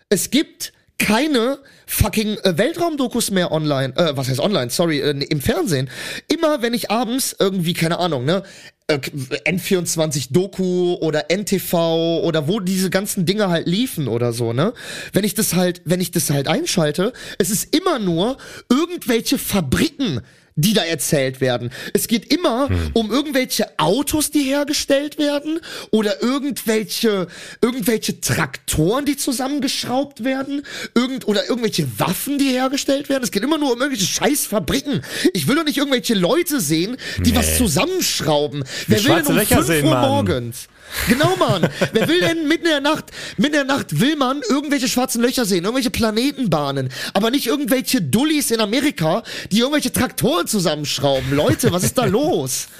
[0.10, 3.94] Es gibt keine fucking äh, Weltraumdokus mehr online.
[3.98, 4.70] Äh, was heißt online?
[4.70, 5.90] Sorry, äh, im Fernsehen.
[6.28, 8.44] Immer wenn ich abends irgendwie, keine Ahnung, ne,
[8.88, 14.74] äh, N24 Doku oder NTV oder wo diese ganzen Dinge halt liefen oder so, ne?
[15.12, 18.38] Wenn ich das halt, wenn ich das halt einschalte, es ist immer nur
[18.70, 20.22] irgendwelche Fabriken,
[20.56, 21.72] die da erzählt werden.
[21.94, 25.60] Es geht immer um irgendwelche Autos, die hergestellt werden
[25.92, 27.28] oder irgendwelche
[27.62, 30.64] irgendwelche Traktoren, die zusammengeschraubt werden,
[30.96, 33.24] irgend oder irgendwelche Waffen, die hergestellt werden.
[33.24, 35.02] Es geht immer nur um irgendwelche scheiß Fabriken.
[35.34, 38.64] Ich will doch nicht irgendwelche Leute sehen, die was zusammenschrauben.
[38.88, 40.68] Wer will denn um Löcher 5 sehen, Uhr morgens?
[41.08, 41.68] Genau, Mann.
[41.92, 43.06] Wer will denn mitten in der Nacht,
[43.38, 48.02] mitten in der Nacht will man irgendwelche schwarzen Löcher sehen, irgendwelche Planetenbahnen, aber nicht irgendwelche
[48.02, 51.34] Dullis in Amerika, die irgendwelche Traktoren zusammenschrauben.
[51.36, 52.68] Leute, was ist da los?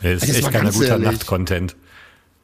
[0.00, 0.96] Das ist Das echt ganz guter.
[0.96, 1.74] Nacht-Content.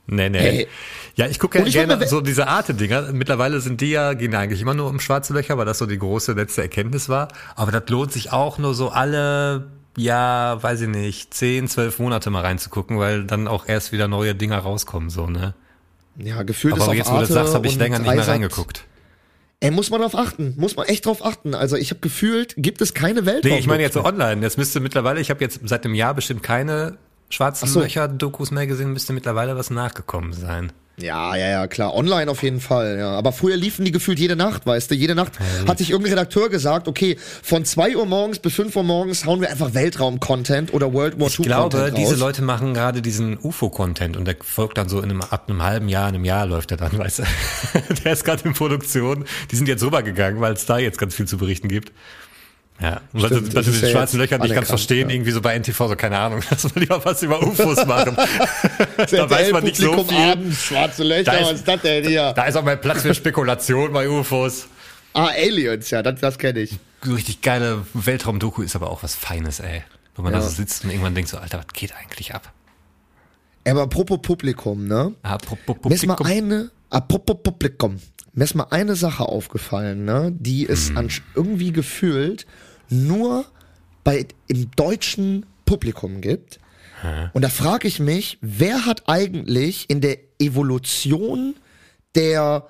[0.06, 0.38] Nee, nee.
[0.38, 0.68] Hey.
[1.14, 3.12] Ja, ich gucke ja ich gerne so diese Arte-Dinger.
[3.12, 5.98] Mittlerweile sind die ja, gehen eigentlich immer nur um schwarze Löcher, weil das so die
[5.98, 7.28] große letzte Erkenntnis war.
[7.54, 12.30] Aber das lohnt sich auch nur so alle, ja, weiß ich nicht, 10, 12 Monate
[12.30, 15.54] mal reinzugucken, weil dann auch erst wieder neue Dinger rauskommen, so, ne?
[16.16, 18.28] Ja, gefühlt ist Aber auf jetzt, wo du das sagst, habe ich länger nicht mehr
[18.28, 18.84] reingeguckt.
[19.60, 20.54] Ey, muss man drauf achten.
[20.56, 21.54] Muss man echt drauf achten.
[21.54, 23.52] Also ich habe gefühlt, gibt es keine Weltraum.
[23.52, 24.42] Nee, ich meine jetzt so online.
[24.42, 27.80] Jetzt müsste mittlerweile, ich habe jetzt seit einem Jahr bestimmt keine schwarzen so.
[27.80, 30.72] Löcher-Dokus mehr gesehen, müsste mittlerweile was nachgekommen sein.
[30.98, 31.94] Ja, ja, ja, klar.
[31.94, 33.10] Online auf jeden Fall, ja.
[33.12, 34.94] Aber früher liefen die gefühlt jede Nacht, weißt du.
[34.94, 35.32] Jede Nacht
[35.66, 39.40] hat sich irgendein Redakteur gesagt, okay, von 2 Uhr morgens bis 5 Uhr morgens hauen
[39.40, 42.20] wir einfach Weltraum-Content oder World War Ich II glaube, Content diese raus.
[42.20, 45.88] Leute machen gerade diesen UFO-Content und der folgt dann so in einem, ab einem halben
[45.88, 47.22] Jahr, einem Jahr läuft er dann, weißt du.
[48.04, 49.24] der ist gerade in Produktion.
[49.50, 51.92] Die sind jetzt rübergegangen, weil es da jetzt ganz viel zu berichten gibt.
[52.82, 55.14] Ja, und Stimmt, weil das du ist die ja schwarzen Löcher nicht ganz verstehen, ja.
[55.14, 58.16] irgendwie so bei NTV, so keine Ahnung, dass wir lieber was über UFOs machen.
[58.96, 60.30] da weiß man nicht so Publikum viel.
[60.32, 62.32] Abends, schwarze Löcher, Da ist- was ist das denn hier?
[62.34, 64.66] Da ist auch mal Platz für Spekulation bei UFOs.
[65.14, 66.78] Ah, Aliens, ja, das, das kenne ich.
[67.06, 69.82] Richtig geile Weltraum-Doku ist aber auch was Feines, ey.
[70.16, 70.40] Wenn man Ja.
[70.40, 72.52] da so sitzt und irgendwann denkt so, Alter, was geht eigentlich ab?
[73.66, 75.14] Aber apropos Publikum, ne?
[75.22, 76.44] Apropos Mir ist mal Publikum.
[76.52, 77.98] eine, apropos Publikum,
[78.32, 80.32] mir ist mal eine Sache aufgefallen, ne?
[80.34, 80.96] Die es Hm.
[80.98, 82.46] an, irgendwie gefühlt
[82.92, 83.44] nur
[84.04, 86.58] bei, im deutschen Publikum gibt.
[87.32, 91.56] Und da frage ich mich, wer hat eigentlich in der Evolution
[92.14, 92.68] der,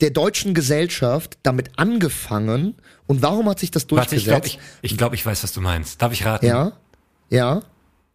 [0.00, 4.26] der deutschen Gesellschaft damit angefangen und warum hat sich das Warte, ich durchgesetzt?
[4.26, 4.58] glaube, ich,
[4.92, 6.00] ich, glaub, ich weiß, was du meinst.
[6.00, 6.46] Darf ich raten?
[6.46, 6.72] ja,
[7.28, 7.60] ja.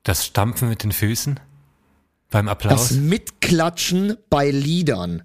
[0.01, 1.39] Das Stampfen mit den Füßen?
[2.31, 2.91] Beim Das Applaus?
[2.91, 5.21] Mitklatschen bei Liedern.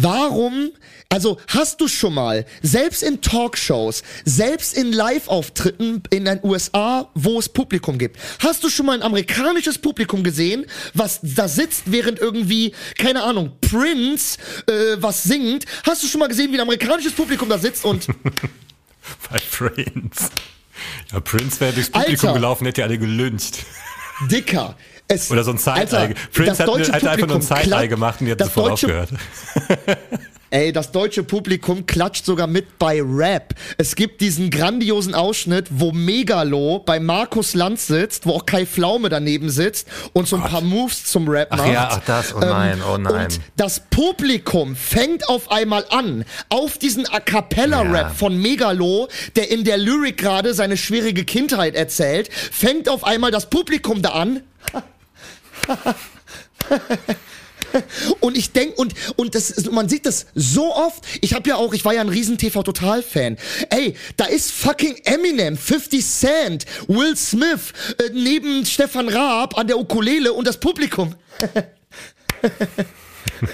[0.00, 0.70] Warum?
[1.08, 7.38] Also hast du schon mal, selbst in Talkshows, selbst in Live-Auftritten in den USA, wo
[7.40, 12.20] es Publikum gibt, hast du schon mal ein amerikanisches Publikum gesehen, was da sitzt, während
[12.20, 14.38] irgendwie, keine Ahnung, Prince
[14.68, 15.64] äh, was singt?
[15.84, 18.06] Hast du schon mal gesehen, wie ein amerikanisches Publikum da sitzt und
[19.30, 20.30] Bei Prince.
[21.10, 22.38] Ja, Prince wäre durchs Publikum Alter.
[22.38, 23.64] gelaufen, hätte die alle gelünscht.
[24.30, 24.76] dicker?
[25.08, 26.14] Es, Oder so ein Side-Eye.
[26.32, 29.08] Prince hat, deutsche hat einfach nur ein Side-Eye gemacht und die hat sofort aufgehört.
[30.50, 33.54] Ey, das deutsche Publikum klatscht sogar mit bei Rap.
[33.76, 39.10] Es gibt diesen grandiosen Ausschnitt, wo Megalo bei Markus Lanz sitzt, wo auch Kai Pflaume
[39.10, 41.68] daneben sitzt und so ein paar Moves zum Rap Ach macht.
[41.70, 43.26] ja, ach das, oh nein, oh nein.
[43.26, 48.08] Und das Publikum fängt auf einmal an, auf diesen A Cappella-Rap Ja.
[48.08, 53.50] von Megalo, der in der Lyrik gerade seine schwierige Kindheit erzählt, fängt auf einmal das
[53.50, 54.40] Publikum da an.
[58.20, 61.04] Und ich denk und und das man sieht das so oft.
[61.20, 63.36] Ich habe ja auch, ich war ja ein riesen TV Total Fan.
[63.68, 69.78] Ey, da ist fucking Eminem, 50 Cent, Will Smith äh, neben Stefan Raab an der
[69.78, 71.14] Ukulele und das Publikum.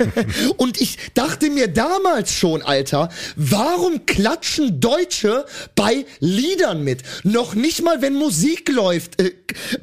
[0.56, 5.44] Und ich dachte mir damals schon, Alter, warum klatschen Deutsche
[5.74, 7.02] bei Liedern mit?
[7.22, 9.32] Noch nicht mal, wenn Musik läuft, äh,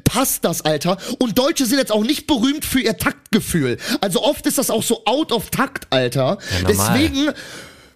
[0.04, 0.98] passt das, Alter.
[1.18, 3.78] Und Deutsche sind jetzt auch nicht berühmt für ihr Taktgefühl.
[4.00, 6.38] Also oft ist das auch so out of Takt, Alter.
[6.62, 6.68] Ja.
[6.68, 7.32] Deswegen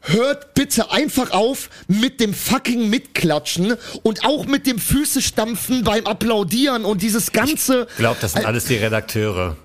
[0.07, 6.07] hört bitte einfach auf mit dem fucking Mitklatschen und auch mit dem Füße stampfen beim
[6.07, 7.87] Applaudieren und dieses ganze.
[7.91, 9.57] Ich glaube, das sind alles die Redakteure,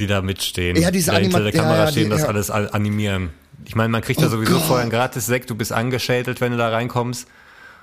[0.00, 0.76] die da mitstehen.
[0.76, 3.30] Ja, diese die da hinter der Kamera ja, ja, stehen, die- das alles animieren.
[3.66, 4.62] Ich meine, man kriegt ja Oh sowieso Gott.
[4.64, 7.28] vorher ein gratis Sekt, du bist angeschädelt, wenn du da reinkommst.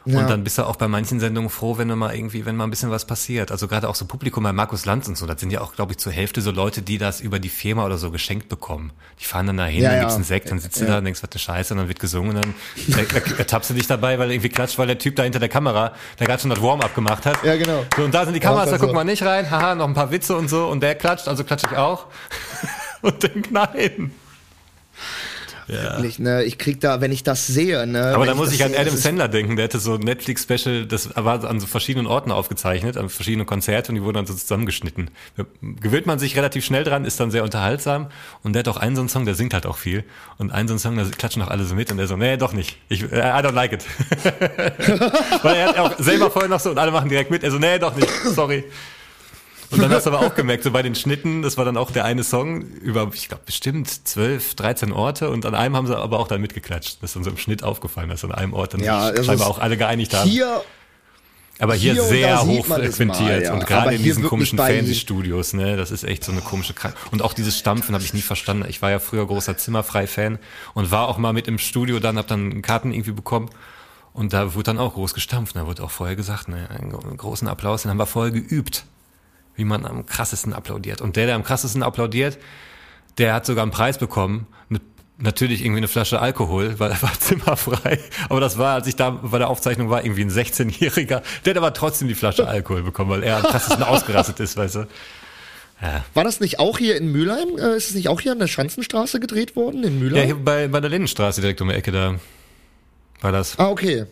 [0.08, 0.20] Ja.
[0.22, 2.64] Und dann bist du auch bei manchen Sendungen froh, wenn du mal irgendwie, wenn mal
[2.64, 3.52] ein bisschen was passiert.
[3.52, 5.92] Also gerade auch so Publikum bei Markus Lanz und so, das sind ja auch, glaube
[5.92, 8.92] ich, zur Hälfte so Leute, die das über die Firma oder so geschenkt bekommen.
[9.20, 10.04] Die fahren dann dahin, Ja, dann ja.
[10.04, 12.00] gibt's einen Sekt, dann sitzt du da und denkst, was eine Scheiße, und dann wird
[12.00, 12.56] gesungen und dann
[12.88, 15.50] da- da ertappst du dich dabei, weil irgendwie klatscht, weil der Typ da hinter der
[15.50, 17.44] Kamera, der gerade schon das Warm-up gemacht hat.
[17.44, 17.84] Ja, genau.
[17.96, 18.96] So, und da sind die Kameras, da guckt so.
[18.96, 21.68] man nicht rein, haha, noch ein paar Witze und so, und der klatscht, also klatsche
[21.72, 22.06] ich auch.
[23.02, 24.12] und denk, nein.
[25.68, 25.98] Ja.
[25.98, 26.44] Wirklich, ne?
[26.44, 28.08] Ich krieg da, wenn ich das sehe, ne?
[28.08, 30.86] Aber wenn da muss ich an sehe, Adam Sandler denken, der hatte so ein Netflix-Special,
[30.86, 35.10] das war an so verschiedenen Orten aufgezeichnet, an verschiedenen Konzerten, die wurden dann so zusammengeschnitten.
[35.62, 38.08] Gewöhnt man sich relativ schnell dran, ist dann sehr unterhaltsam
[38.44, 40.06] und der hat auch einen so einen Song, der singt halt auch viel
[40.38, 42.38] und einen so einen Song, da klatschen auch alle so mit und der so, nee,
[42.38, 43.86] doch nicht, ich, äh, I don't like it.
[45.44, 47.60] Weil er hat auch selber vorher noch so und alle machen direkt mit, er so,
[47.60, 48.64] nee, doch nicht, sorry.
[49.70, 51.92] Und dann hast du aber auch gemerkt, so bei den Schnitten, das war dann auch
[51.92, 55.98] der eine Song über, ich glaube, bestimmt 12, 13 Orte und an einem haben sie
[55.98, 56.98] aber auch dann mitgeklatscht.
[57.02, 59.24] Das ist dann so im Schnitt aufgefallen, dass an einem Ort dann Ja, sich also
[59.24, 60.30] scheinbar auch alle geeinigt haben.
[60.30, 60.62] Hier,
[61.60, 63.54] aber hier, hier sehr da sieht hoch man es frequentiert mal, ja.
[63.54, 67.22] und gerade in diesen komischen Fernsehstudios, ne, das ist echt so eine komische Krank Und
[67.22, 68.66] auch dieses Stampfen habe ich nie verstanden.
[68.70, 70.40] Ich war ja früher großer Zimmerfrei-Fan
[70.76, 73.50] und war auch mal mit im Studio, dann hab dann Karten irgendwie bekommen.
[74.14, 75.56] Und da wurde dann auch groß gestampft.
[75.56, 78.86] Da wurde auch vorher gesagt, ne, einen gro- großen Applaus, den haben wir vorher geübt
[79.58, 81.02] wie man am krassesten applaudiert.
[81.02, 82.38] Und der, der am krassesten applaudiert,
[83.18, 84.48] der hat sogar einen Preis bekommen.
[84.70, 84.80] Ne,
[85.18, 88.00] natürlich irgendwie eine Flasche Alkohol, weil er war zimmerfrei.
[88.30, 91.22] Aber das war, als ich da bei der Aufzeichnung war, irgendwie ein 16-Jähriger.
[91.44, 94.76] Der hat aber trotzdem die Flasche Alkohol bekommen, weil er am krassesten ausgerastet ist, weißt
[94.76, 94.88] du.
[96.14, 97.58] war das nicht auch hier in Mülheim?
[97.58, 100.26] Äh, ist es nicht auch hier an der Schanzenstraße gedreht worden, in Ja, Mülheim?
[100.26, 102.16] hier bei, bei der Lindenstraße direkt um die Ecke, da
[103.22, 103.58] war das.
[103.60, 104.06] ah, okay.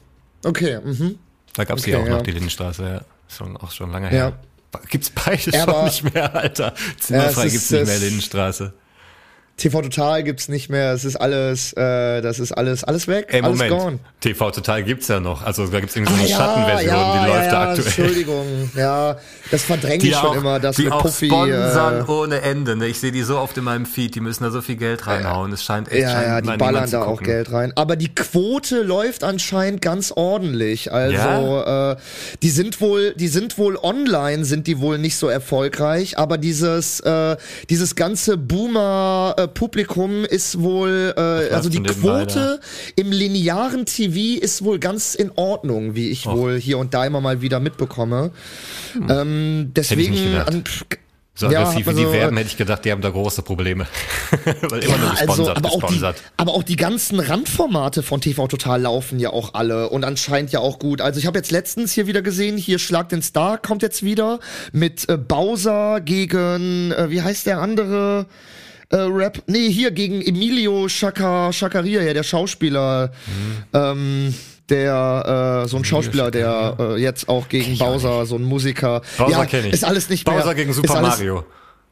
[0.44, 1.18] Okay, mhm.
[1.56, 2.12] Da gab's Okay, hier auch ja.
[2.18, 3.02] noch die Lindenstraße, ja.
[3.28, 4.34] Schon, auch schon lange Ja.
[4.90, 6.74] Gibt's beide Ja, schon nicht mehr, Alter.
[7.00, 8.74] Zimmerfrei es gibt's ist- nicht mehr Lindenstraße.
[9.58, 10.92] TV Total gibt's nicht mehr.
[10.92, 13.82] Es ist alles, äh, das ist alles, alles weg, Ey, alles Moment.
[13.82, 14.00] gone.
[14.20, 15.44] TV Total gibt's ja noch.
[15.46, 17.86] Also da gibt's irgendwie so Ah, eine ja, Schattenversion, ja, die läuft ja, da aktuell.
[17.88, 19.18] Entschuldigung, ja,
[19.52, 21.28] das verdränge ich schon immer, das die mit auch Puffy.
[21.28, 22.76] sponsern Äh, ohne Ende.
[22.76, 22.88] Ne?
[22.88, 25.54] Ich sehe die so oft in meinem Feed, die müssen da so viel Geld reinhauen.
[25.54, 27.22] Es scheint echt ja, ja, die ballern da auch.
[27.22, 27.72] Geld rein.
[27.76, 30.92] Aber die Quote läuft anscheinend ganz ordentlich.
[30.92, 31.96] Also äh,
[32.42, 36.18] die sind wohl, die sind wohl online, sind die wohl nicht so erfolgreich.
[36.18, 37.38] Aber dieses, äh,
[37.70, 38.38] dieses ganze
[39.48, 42.60] Boomer-Publikum ist wohl, äh, also die Quote
[42.96, 47.22] im linearen TV ist wohl ganz in Ordnung, wie ich wohl hier und da immer
[47.22, 48.32] mal wieder mitbekomme.
[49.10, 50.64] Ähm, deswegen an,
[51.38, 53.88] So Ja, aggressiv wie also, die werden, hätte ich gedacht, die haben da große Probleme.
[54.62, 56.02] Weil immer nur Ja, also, gesponsert, aber, auch die,
[56.38, 60.60] aber auch die ganzen Randformate von TV Total laufen ja auch alle und anscheinend ja
[60.60, 61.02] auch gut.
[61.02, 64.40] Also ich habe jetzt letztens hier wieder gesehen, hier Schlag den Star kommt jetzt wieder
[64.72, 68.28] mit äh, Bowser gegen, äh, wie heißt der andere
[68.90, 69.42] äh, Rap?
[69.48, 73.12] Nee, hier gegen Emilio Chaka, Chakaria, ja, der Schauspieler.
[73.28, 73.64] Mhm.
[73.74, 74.34] Ähm,
[74.70, 79.02] der äh, so ein Schauspieler, der äh, jetzt auch gegen Bowser, so ein Musiker.
[79.18, 79.74] Bowser ja, kenn ich.
[79.74, 80.38] ist alles nicht mehr.
[80.38, 81.46] Bowser gegen ist Super Mario.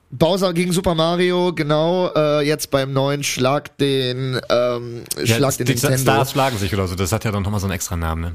[0.09, 2.11] Bowser gegen Super Mario, genau.
[2.15, 5.97] Äh, jetzt beim neuen Schlag den ähm, Schlag den die Nintendo.
[5.97, 6.95] Stars schlagen sich oder so.
[6.95, 8.31] Das hat ja dann nochmal so einen extra Namen, ne?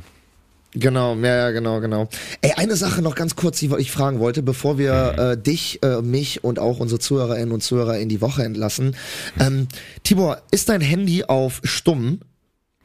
[0.81, 2.09] Genau, ja, ja, genau, genau.
[2.41, 5.19] Ey, eine Sache noch ganz kurz, die ich fragen wollte, bevor wir Mhm.
[5.23, 8.95] äh, dich, äh, mich und auch unsere Zuhörerinnen und Zuhörer in die Woche entlassen.
[9.41, 9.67] Ähm,
[10.05, 12.21] Tibor, ist dein Handy auf stumm?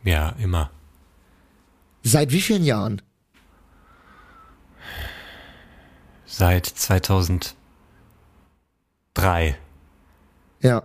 [0.04, 0.72] Ja, immer.
[2.04, 3.02] Seit wie vielen Jahren?
[6.26, 7.56] Seit 2003.
[10.62, 10.84] Ja.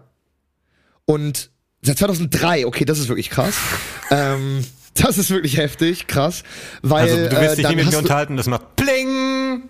[1.06, 1.50] Und
[1.80, 3.54] seit 2003, okay, das ist wirklich krass.
[4.10, 4.64] ähm,
[5.02, 6.42] das ist wirklich heftig, krass.
[6.82, 9.62] Weil, Also du willst äh, dich nie mit mir unterhalten, das macht Pling!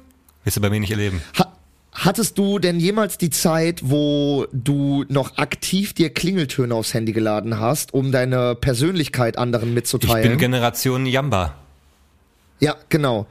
[0.44, 1.22] Wirst du bei mir nicht erleben.
[1.38, 1.52] Ha
[1.92, 7.58] hattest du denn jemals die Zeit, wo du noch aktiv dir Klingeltöne aufs Handy geladen
[7.58, 10.22] hast, um deine Persönlichkeit anderen Ich mitzuteilen?
[10.30, 11.54] bin Generation Jamba.
[12.60, 13.26] ja, genau.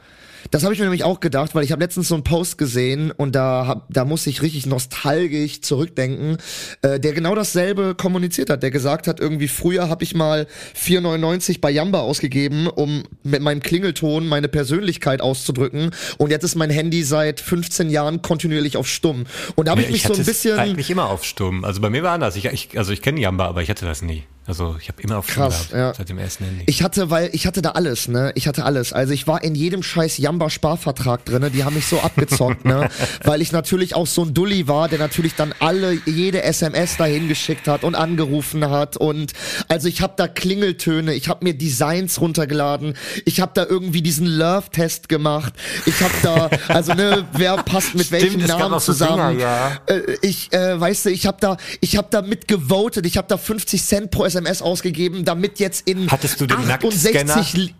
[0.50, 3.10] Das habe ich mir nämlich auch gedacht, weil ich habe letztens so einen Post gesehen
[3.10, 6.38] und da hab, da musste ich richtig nostalgisch zurückdenken,
[6.82, 10.46] äh, der genau dasselbe kommuniziert hat, der gesagt hat, irgendwie früher habe ich mal
[10.76, 16.70] 4,99 bei Yamba ausgegeben, um mit meinem Klingelton meine Persönlichkeit auszudrücken und jetzt ist mein
[16.70, 19.24] Handy seit 15 Jahren kontinuierlich auf stumm
[19.56, 21.64] und da habe ich mich so ein bisschen eigentlich immer auf Stumm.
[21.64, 22.36] Also bei mir war anders.
[22.36, 24.24] Ich, ich, also ich kenne Jamba, aber ich hatte das nie.
[24.48, 25.72] Also ich habe immer auf Krass, gehabt.
[25.74, 25.92] ja.
[25.92, 26.64] Seit dem ersten Handy.
[26.66, 28.32] Ich hatte, weil ich hatte da alles, ne?
[28.34, 28.94] Ich hatte alles.
[28.94, 31.50] Also ich war in jedem scheiß Jamba Sparvertrag drinne.
[31.50, 32.88] Die haben mich so abgezockt, ne?
[33.24, 37.28] Weil ich natürlich auch so ein Dulli war, der natürlich dann alle jede SMS dahin
[37.28, 39.34] geschickt hat und angerufen hat und
[39.68, 42.94] also ich habe da Klingeltöne, ich habe mir Designs runtergeladen,
[43.26, 45.52] ich habe da irgendwie diesen Love Test gemacht.
[45.84, 49.36] Ich habe da also ne, wer passt mit welchem Namen zusammen?
[49.36, 49.78] Dinger, ja.
[49.84, 53.28] Äh, ich äh, weißt du, ich habe da ich habe da mit gewotet, ich habe
[53.28, 57.74] da 50 Cent pro SMS ausgegeben, damit jetzt in Hattest du den 68 Nacktscanner?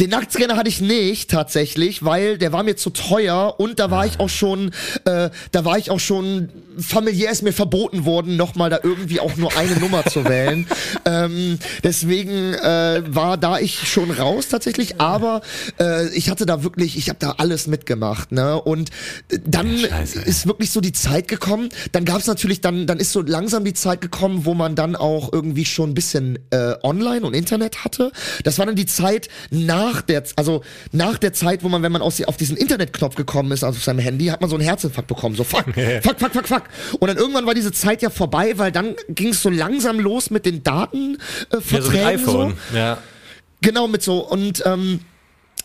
[0.00, 4.06] Den Nacktscanner hatte ich nicht tatsächlich, weil der war mir zu teuer und da war
[4.06, 4.72] ich auch schon,
[5.04, 9.36] äh, da war ich auch schon familiär ist mir verboten worden, nochmal da irgendwie auch
[9.36, 10.66] nur eine Nummer zu wählen.
[11.06, 15.42] Ähm, deswegen äh, war da ich schon raus tatsächlich, aber
[15.78, 18.60] äh, ich hatte da wirklich, ich habe da alles mitgemacht, ne?
[18.60, 18.90] Und
[19.28, 21.68] äh, dann Ja, scheiße, ist wirklich so die Zeit gekommen.
[21.92, 24.96] Dann gab es natürlich, dann, dann ist so langsam die Zeit gekommen, wo man dann
[24.96, 28.12] auch irgendwie schon ein bisschen äh, Online und Internet hatte.
[28.44, 30.62] Das war dann die Zeit nach der, also
[30.92, 33.84] nach der Zeit, wo man, wenn man aus, auf diesen Internetknopf gekommen ist, also auf
[33.84, 35.34] seinem Handy, hat man so einen Herzinfarkt bekommen.
[35.36, 35.64] So fuck,
[36.02, 36.62] fuck, fuck, fuck, fuck.
[36.98, 40.30] Und dann irgendwann war diese Zeit ja vorbei, weil dann ging es so langsam los
[40.30, 41.94] mit den Datenverträgen.
[41.94, 42.54] Äh, ja, so iPhone.
[42.74, 42.98] Ja.
[43.60, 44.18] Genau, mit so.
[44.18, 45.00] Und ähm,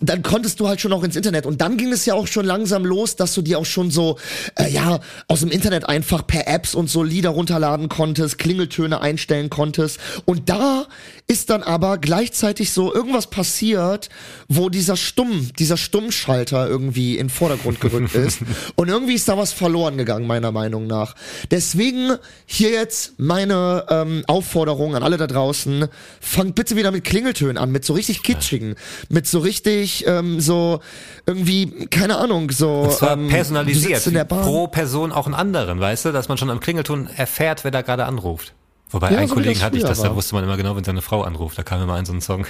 [0.02, 1.46] dann konntest du halt schon auch ins Internet.
[1.46, 4.18] Und dann ging es ja auch schon langsam los, dass du dir auch schon so,
[4.56, 9.50] äh, ja, aus dem Internet einfach per Apps und so Lieder runterladen konntest, Klingeltöne einstellen
[9.50, 10.00] konntest.
[10.26, 10.88] Und da
[11.30, 14.10] ist dann aber gleichzeitig so irgendwas passiert,
[14.48, 18.40] wo dieser Stumm, dieser Stummschalter irgendwie in den Vordergrund gerückt ist.
[18.76, 21.14] Und irgendwie ist da was verloren gegangen, meiner Meinung nach.
[21.52, 22.16] Deswegen
[22.48, 25.88] hier jetzt meine ähm, Aufforderung an alle da draußen,
[26.20, 28.74] fangt bitte wieder mit Klingeltönen an, mit so richtig kitschigen,
[29.10, 30.80] mit so richtig ähm, so
[31.28, 34.02] irgendwie, keine Ahnung, so Und zwar ähm, personalisiert.
[34.30, 36.12] Pro Person auch einen anderen, weißt du?
[36.12, 38.56] Dass man schon am Klingelton erfährt, wer da gerade anruft.
[38.92, 40.16] Wobei, Ja, einen so Kollegen hatte ich das, da war.
[40.16, 41.58] wusste man immer genau, wenn seine Frau anruft.
[41.58, 42.46] Da kam immer ein so ein Song.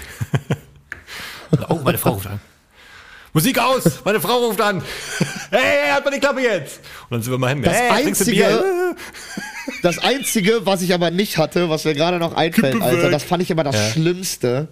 [1.69, 2.39] oh, meine Frau ruft an.
[3.33, 4.03] Musik aus!
[4.03, 4.81] Meine Frau ruft an!
[5.51, 6.79] Hey, halt mal die Klappe jetzt!
[7.09, 7.61] Und dann sind wir mal hin.
[7.61, 8.95] Das hey, Einzige-?
[9.83, 13.43] Das einzige, was ich aber nicht hatte, was mir gerade noch einfällt, Alter, das fand
[13.43, 14.67] ich immer das Schlimmste.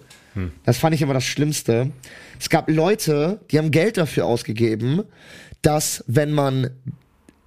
[0.64, 1.90] Das fand ich immer das Schlimmste.
[2.38, 5.02] Es gab Leute, die haben Geld dafür ausgegeben,
[5.62, 6.70] dass wenn man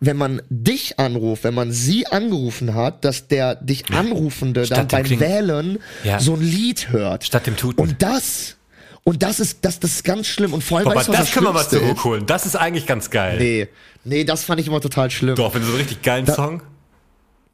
[0.04, 4.92] wenn man dich anruft, wenn man sie angerufen hat, dass der dich Anrufende dann Statt
[4.92, 6.20] dem beim Kling- Wählen Ja.
[6.20, 7.24] so ein Lied hört.
[7.24, 7.80] Statt dem Tuten.
[7.80, 8.58] Und das
[9.04, 11.20] und das ist das das ist ganz schlimm und vor allem Aber weißt du, was
[11.20, 11.70] das können wir mal ist?
[11.70, 12.26] zurückholen.
[12.26, 13.38] Das ist eigentlich ganz geil.
[13.40, 13.68] Nee,
[14.04, 15.36] nee, das fand ich immer total schlimm.
[15.36, 16.62] Doch, wenn du so einen richtig geilen Song.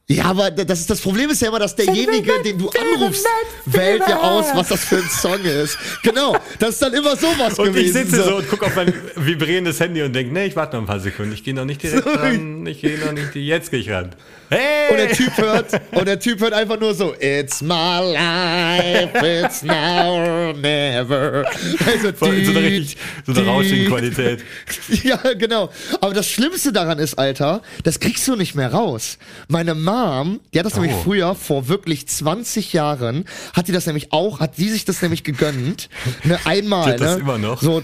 [0.09, 3.25] Ja, aber das ist das Problem ist ja immer, dass derjenige, den du anrufst,
[3.65, 5.77] wählt ja aus, was das für ein Song ist.
[6.01, 8.05] Genau, das ist dann immer sowas Und ich gewesen.
[8.09, 10.87] sitze so und gucke auf mein vibrierendes Handy und denke, nee, ich warte noch ein
[10.87, 11.33] paar Sekunden.
[11.33, 12.65] Ich gehe noch nicht direkt ran.
[12.67, 13.35] Ich gehe noch nicht.
[13.35, 14.11] Jetzt gehe ich ran.
[14.49, 14.91] Hey!
[14.91, 19.09] Und der Typ hört, und der Typ hört einfach nur so, It's my life,
[19.45, 21.43] it's now or never.
[21.85, 23.49] Also, Voll in so einer düt, richtig, so einer düt.
[23.49, 24.43] rauschigen Qualität.
[25.03, 25.69] Ja, genau.
[26.01, 29.17] Aber das Schlimmste daran ist, Alter, das kriegst du nicht mehr raus.
[29.49, 31.01] Meine Mom, die hat das nämlich Oh.
[31.03, 35.23] früher, vor wirklich 20 Jahren, hat die das nämlich auch, hat die sich das nämlich
[35.25, 35.89] gegönnt.
[36.23, 37.21] Ne, einmal, Die hat das ne?
[37.21, 37.61] immer noch?
[37.61, 37.83] So,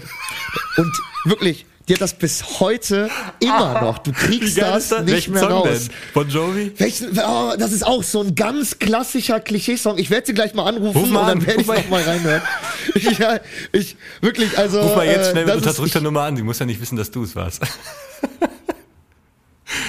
[0.76, 0.92] und
[1.26, 3.98] wirklich, die hat das bis heute immer noch.
[3.98, 5.04] Du kriegst das das?
[5.04, 5.68] nicht mehr Song raus.
[5.68, 5.90] denn?
[6.14, 6.72] Bon Jovi?
[6.78, 9.98] Welchen, oh, das ist auch so ein ganz klassischer Klischeesong.
[9.98, 12.02] Ich werde sie gleich mal anrufen Ruf mal und dann an, werde ich noch mal
[12.02, 12.42] reinhören.
[13.18, 13.38] ja,
[13.72, 14.80] ich, wirklich, also.
[14.80, 16.36] Ruf mal jetzt äh, schnell mit unterdrückter Nummer an.
[16.36, 17.60] Die muss ja nicht wissen, dass du es warst.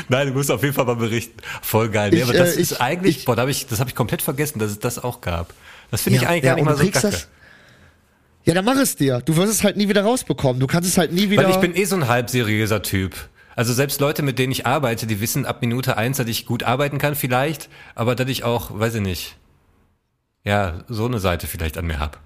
[0.10, 1.38] Nein, du musst auf jeden Fall mal berichten.
[1.62, 2.10] Voll geil.
[2.12, 3.90] Nee, Ich, aber das äh, ist ich- eigentlich, ich- boah, da hab ich, das habe
[3.90, 5.54] ich komplett vergessen, dass es das auch gab.
[5.92, 7.00] Das finde ich Ja, eigentlich ja, gar nicht mal so kacke.
[7.12, 7.28] das-
[8.46, 9.22] Ja, dann mach es dir.
[9.26, 10.60] Du wirst es halt nie wieder rausbekommen.
[10.60, 11.44] Du kannst es halt nie wieder.
[11.44, 13.16] Weil ich bin eh so ein halb seriöser Typ.
[13.56, 16.64] Also selbst Leute, mit denen ich arbeite, die wissen ab Minute eins, dass ich gut
[16.64, 19.38] arbeiten kann vielleicht, aber dass ich auch, weiß ich nicht,
[20.44, 22.20] ja, so eine Seite vielleicht an mir hab.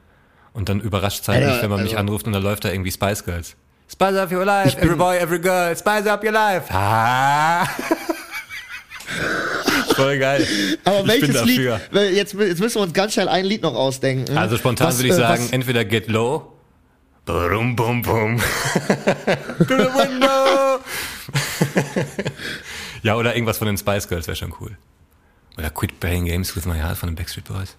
[0.51, 2.71] Und dann überrascht es halt mich, wenn man mich also- anruft und dann läuft da
[2.71, 3.55] irgendwie Spice Girls.
[3.91, 6.65] Spice up your life, every boy, every girl, spice up your life.
[6.71, 7.67] Ah.
[9.99, 10.47] Voll geil.
[10.85, 11.59] aber ich welches bin Lied?
[12.15, 14.37] Jetzt, jetzt müssen wir uns ganz schnell ein Lied noch ausdenken.
[14.37, 16.53] Also spontan Was, würde ich äh, sagen, was- entweder Get Low.
[17.25, 18.37] Bum, bum, bum.
[19.59, 20.79] To the window.
[23.03, 24.75] ja, oder irgendwas von den Spice Girls wäre schon cool.
[25.57, 27.75] Oder Quit Playing Games with My Heart von den Backstreet Boys.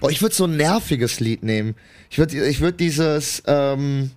[0.00, 1.74] Boah, ich würde so ein nerviges Lied nehmen.
[2.10, 4.10] Ich würde ich würd dieses, ähm,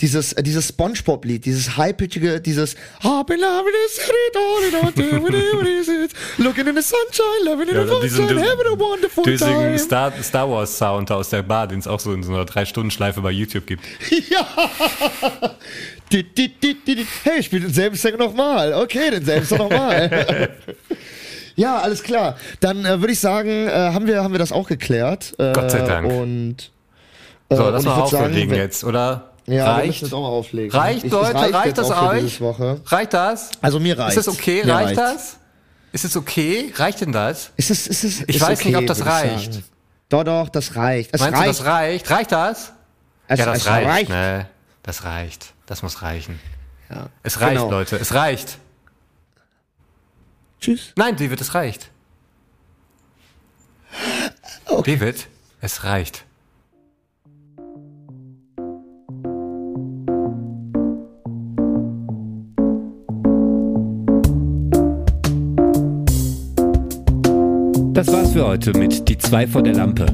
[0.00, 6.82] dieses, äh, dieses Spongebob-Lied, dieses high-pitchige, dieses the city, don't it, is, looking in the
[6.82, 9.78] sunshine, loving in Ja, the diesen sunshine, having a wonderful düsigen time.
[9.78, 12.44] Star, Star Wars Sound da aus der Bar, den es auch so in so einer
[12.44, 13.84] Drei-Stunden-Schleife bei YouTube gibt.
[14.30, 14.46] Ja.
[16.12, 17.06] Di, di, di, di, di.
[17.24, 18.72] Hey, spiel denselben Song nochmal.
[18.74, 20.50] Okay, denselben Song nochmal.
[21.56, 22.36] ja, alles klar.
[22.60, 25.34] Dann äh, würde ich sagen, äh, haben, wir, haben wir das auch geklärt.
[25.38, 26.10] Äh, Gott sei Dank.
[26.12, 26.70] Und,
[27.48, 27.70] äh, So,
[28.04, 29.29] ich sagen, auflegen wenn- jetzt, oder?
[29.46, 30.02] Ja, reicht?
[30.02, 30.70] jetzt auch mal auflegen.
[30.70, 31.34] Reicht, Ich- Leute?
[31.34, 32.40] Reicht, jetzt das euch?
[32.92, 33.50] Reicht das?
[33.60, 34.16] Also mir reicht.
[34.16, 34.62] Ist das okay?
[34.64, 35.22] Mir reicht reicht's.
[35.32, 35.36] das?
[35.92, 36.72] Ist es okay?
[36.76, 37.50] Reicht denn das?
[37.56, 39.52] Ist es, ist es, Ich ist weiß nicht, ob das reicht.
[39.54, 39.64] sagen.
[40.08, 41.10] Doch, doch, das reicht.
[41.12, 41.44] Es Meinst reicht.
[41.60, 42.10] du, das reicht?
[42.10, 42.72] Reicht das?
[43.28, 44.08] es, ja, das es reicht.
[44.08, 44.46] Ne?
[44.82, 45.52] Das reicht.
[45.66, 46.38] Das muss reichen.
[46.90, 47.06] Ja.
[47.22, 47.70] Es reicht, Genau.
[47.70, 47.96] Leute.
[47.96, 48.58] Es reicht.
[50.60, 50.92] Tschüss.
[50.96, 51.90] Nein, David, es reicht.
[54.84, 55.26] David,
[55.60, 56.24] es reicht.
[68.00, 70.06] Das war's für heute mit Die zwei vor der Lampe.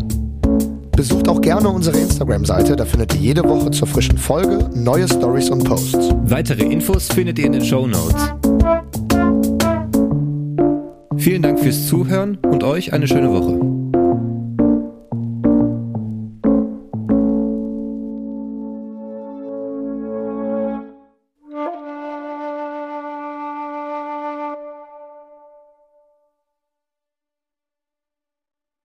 [0.96, 5.50] Besucht auch gerne unsere Instagram-Seite, da findet ihr jede Woche zur frischen Folge neue Stories
[5.50, 6.12] und Posts.
[6.24, 8.34] Weitere Infos findet ihr in den Show Notes.
[11.16, 13.75] Vielen Dank fürs Zuhören und euch eine schöne Woche.